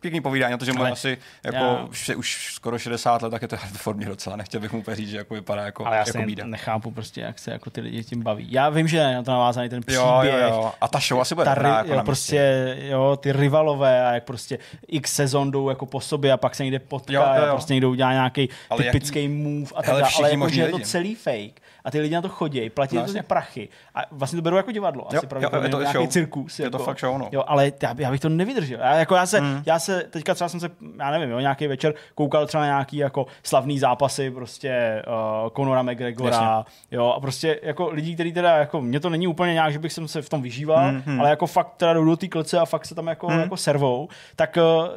[0.00, 3.60] pěkný povídání, protože mu asi jako už, už skoro 60 let, tak je to v
[3.60, 4.36] formě docela.
[4.36, 6.46] Nechtěl bych mu říct, že jako vypadá jako, Ale já jako bída.
[6.46, 8.46] nechápu prostě, jak se jako ty lidi tím baví.
[8.50, 10.04] Já vím, že na to navázaný ten příběh.
[10.04, 10.72] Jo, jo, jo.
[10.80, 14.24] A ta show asi bude ta, ri, jako jo, prostě, jo, ty rivalové a jak
[14.24, 14.58] prostě
[14.88, 17.52] x sezon jdou jako po sobě a pak se někde potká jo, jo, jo.
[17.52, 20.08] a prostě někdo udělá nějaký typický jaký, move a tak dále.
[20.16, 23.06] Ale jako, že je to celý fake a ty lidi na to chodí, platí no,
[23.06, 25.08] to ty prachy a vlastně to berou jako divadlo.
[25.08, 26.08] Asi jo, jo, je to nějaký show.
[26.08, 26.58] cirkus.
[26.58, 27.28] Je jako, to fakt show, no.
[27.32, 28.78] Jo, ale já, já bych to nevydržel.
[28.80, 29.62] Já, jako já, se, mm.
[29.66, 32.96] já se, teďka třeba jsem se, já nevím, jo, nějaký večer koukal třeba na nějaký
[32.96, 36.72] jako slavný zápasy prostě uh, Conora McGregora, Jasně.
[36.90, 39.92] jo, a prostě jako lidí, kteří teda, jako, mě to není úplně nějak, že bych
[39.92, 42.64] se v tom vyžíval, mm, hmm ale jako fakt teda jdou do té klece a
[42.64, 43.38] fakt se tam jako, mm.
[43.38, 44.88] jako servou, tak uh,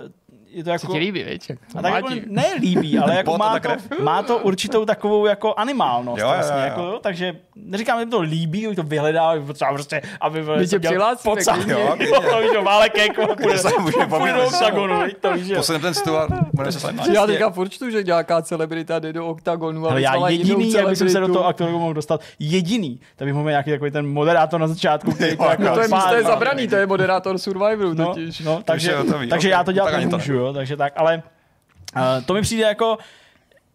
[0.52, 0.88] je to Se jako...
[0.94, 1.48] ti líbí, viď?
[1.48, 3.70] To A tak jako ne líbí, ale jako má, to,
[4.04, 6.66] má to určitou takovou jako animálnost Jo, vlastně, jo.
[6.66, 10.44] Jako, jo, takže neříkám, že mi to líbí, že to vyhledá, že potřeba prostě, aby
[10.58, 11.74] My tě přihlásíme, klidně.
[11.74, 14.34] Jo, jo, jo, válek jako půjde, se může bavit.
[14.36, 15.54] do oktagonu, to víš.
[15.56, 16.94] Posuneme ten stůl a budeme se.
[17.14, 20.98] Já teďka furt čtu, že nějaká celebrita jde do oktagonu Ale já jediný, jak bych
[20.98, 24.68] se do toho aktoru mohl dostat, jediný, tak bych mohl nějaký takový ten moderátor na
[24.68, 28.06] začátku, který to jako no To je místo je zabraný, to je moderátor Survivoru No,
[28.06, 28.40] totiž.
[28.40, 31.24] no, takže, já to dělat to nemůžu, jo, takže tak, ale
[31.96, 32.98] uh, to mi přijde jako,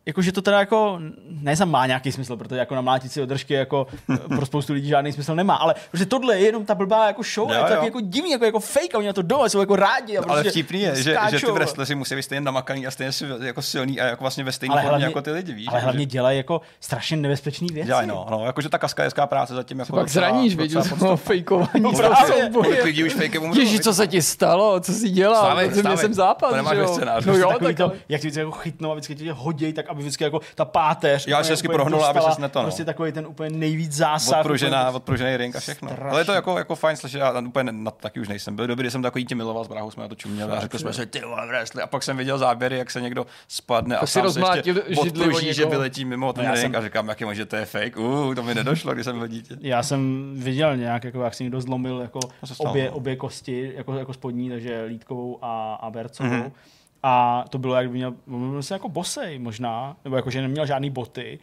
[0.07, 3.55] jako, že to teda jako, ne sam má nějaký smysl, protože jako namlátit si održky
[3.55, 3.87] jako
[4.29, 7.49] pro spoustu lidí žádný smysl nemá, ale protože tohle je jenom ta blbá jako show,
[7.51, 9.49] Jo, je to tak jako divný, jako, jako fake, a oni na to jdou, a
[9.49, 10.19] jsou jako rádi.
[10.19, 13.13] A Ale prostě vtipný je, že, že ty wrestleri musí být stejně namakaný a stejně
[13.41, 15.67] jako silný a jako vlastně ve stejné Ale formě hlavně- jako ty lidi, víš?
[15.69, 17.87] Ale že- hlavně dělají jako strašně nebezpečné věci.
[17.87, 20.99] Dělají, no, no, jakože ta kaskadecká práce zatím jako Pak docela- zraníš, podstatná.
[20.99, 21.81] jsem fejkování.
[21.81, 22.83] No právě.
[22.85, 24.81] lidí už fejkem Ježíš, co se ti stalo?
[24.81, 25.35] Co jsi dělal?
[25.43, 25.99] Vstávej, Protože vstávej.
[25.99, 27.29] jsem zápas, To nemáš že scénáři.
[27.29, 30.25] No jo, tak to, jak vždycky jako chytnou a vždycky tě hodí, tak aby vždycky
[30.25, 31.27] jako ta páteř.
[31.27, 32.65] Já se vždycky úplně prohnula, aby ses neto, no.
[32.65, 34.39] Prostě takový ten úplně nejvíc zásah.
[34.41, 35.89] Odpružená, úplně- odpružený ring a všechno.
[35.89, 36.11] Strašný.
[36.11, 38.57] Ale je to jako, jako fajn slyšet, já úplně na to taky už nejsem.
[38.57, 40.79] Byl dobrý, když jsem takový tě miloval s bráhou, jsme na to čuměli a řekli
[40.79, 41.85] jsme si, ty vole, wrestling.
[41.85, 45.55] A pak jsem viděl záběry, jak se někdo spadne a sám se rozmlátil ještě odpruží,
[45.55, 47.65] že vyletí mimo ten já ring jsem- a říkám, jak je možné, že to je
[47.65, 47.97] fake.
[47.97, 49.57] Uh, to mi nedošlo, když jsem byl dítě.
[49.61, 52.91] Já jsem viděl nějak, jako jak si někdo zlomil jako se obě, no.
[52.97, 56.29] obě kosti, jako, jako spodní, takže lítkovou a, a bercovou.
[56.31, 56.41] Mhm.
[56.43, 56.53] Mm-hmm.
[57.09, 60.67] A to bylo, jak by měl, byl se jako bosej možná, nebo jako, že neměl
[60.67, 61.39] žádný boty,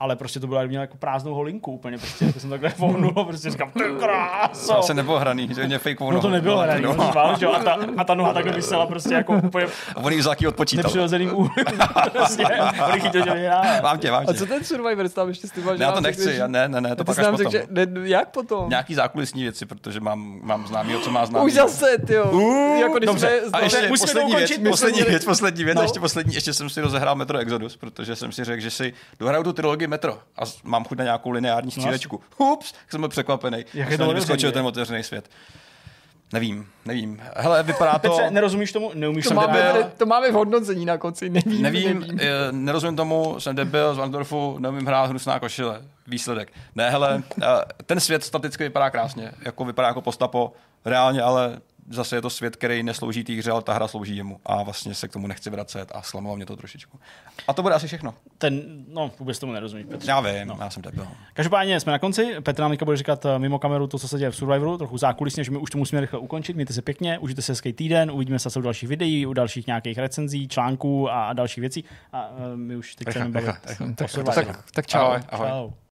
[0.00, 2.72] ale prostě to bylo, jak by měl jako prázdnou holinku úplně, prostě, jako jsem takhle
[2.78, 4.72] vohnul, prostě říkám, ty kráso.
[4.72, 7.52] To asi nebylo hraný, že mě fake No to nebylo hraný, no, zvál, že jo,
[7.52, 10.82] a, ta, a ta noha takhle vysela prostě jako úplně A on jí vzal odpočítal.
[10.82, 11.50] nepřirozeným úhlem.
[12.12, 12.44] prostě,
[12.94, 13.64] on chytil, že vyhrál.
[13.82, 14.38] Mám tě, mám A tě.
[14.38, 17.04] co ten Survivor tam ještě s tím Já to nechci, já, ne, ne, ne, to
[17.04, 17.36] pak až potom.
[17.36, 18.68] řekl, že, ne, jak potom?
[18.68, 21.46] Nějaký zákulisní věci, protože mám, mám známý, co má známý.
[21.46, 22.40] Už zase, ty jo.
[22.80, 23.40] jako když dobře.
[23.48, 25.80] jsme, A ještě poslední věc, poslední věc, poslední věc, No.
[25.80, 28.92] a ještě poslední, ještě jsem si rozehrál Metro Exodus, protože jsem si řekl, že si
[29.20, 32.20] dohraju tu trilogii Metro a mám chuť na nějakou lineární střílečku.
[32.38, 33.64] Ups, tak jsem byl překvapený.
[33.74, 35.30] Jak je to vyskočil ten otevřený svět.
[36.32, 37.22] Nevím, nevím.
[37.36, 38.08] Hele, vypadá to...
[38.08, 38.90] Petře, nerozumíš tomu?
[38.94, 39.90] Neumíš to, máme, debil.
[39.96, 42.18] to máme v hodnocení na konci, nevím, Nevím, nevím.
[42.22, 45.82] eh, nerozumím tomu, jsem debil z Wandorfu, neumím hrát hnusná košile.
[46.06, 46.52] Výsledek.
[46.74, 47.46] Ne, hele, eh,
[47.86, 50.52] ten svět staticky vypadá krásně, jako vypadá jako postapo,
[50.84, 51.58] reálně, ale
[51.90, 54.40] zase je to svět, který neslouží té hře, ale ta hra slouží jemu.
[54.46, 57.00] A vlastně se k tomu nechci vracet a zklamalo mě to trošičku.
[57.48, 58.14] A to bude asi všechno.
[58.38, 60.10] Ten, no, vůbec tomu nerozumíš, Petře.
[60.10, 60.58] Já vím, no.
[60.60, 61.08] já jsem debil.
[61.34, 62.36] Každopádně jsme na konci.
[62.42, 65.44] Petr nám bude říkat eh, mimo kameru to, co se děje v Survivoru, trochu zákulisně,
[65.44, 66.56] že my už to musíme rychle ukončit.
[66.56, 69.98] Mějte se pěkně, užijte si hezký týden, uvidíme se u dalších videí, u dalších nějakých
[69.98, 71.84] recenzí, článků a dalších věcí.
[72.12, 74.22] A eh, my už teď Rychle, chceme bavit rychle, rychle.
[74.22, 74.98] o Tak, tak, tak čau.
[74.98, 75.48] Ahoj, ahoj.
[75.48, 75.87] Čau.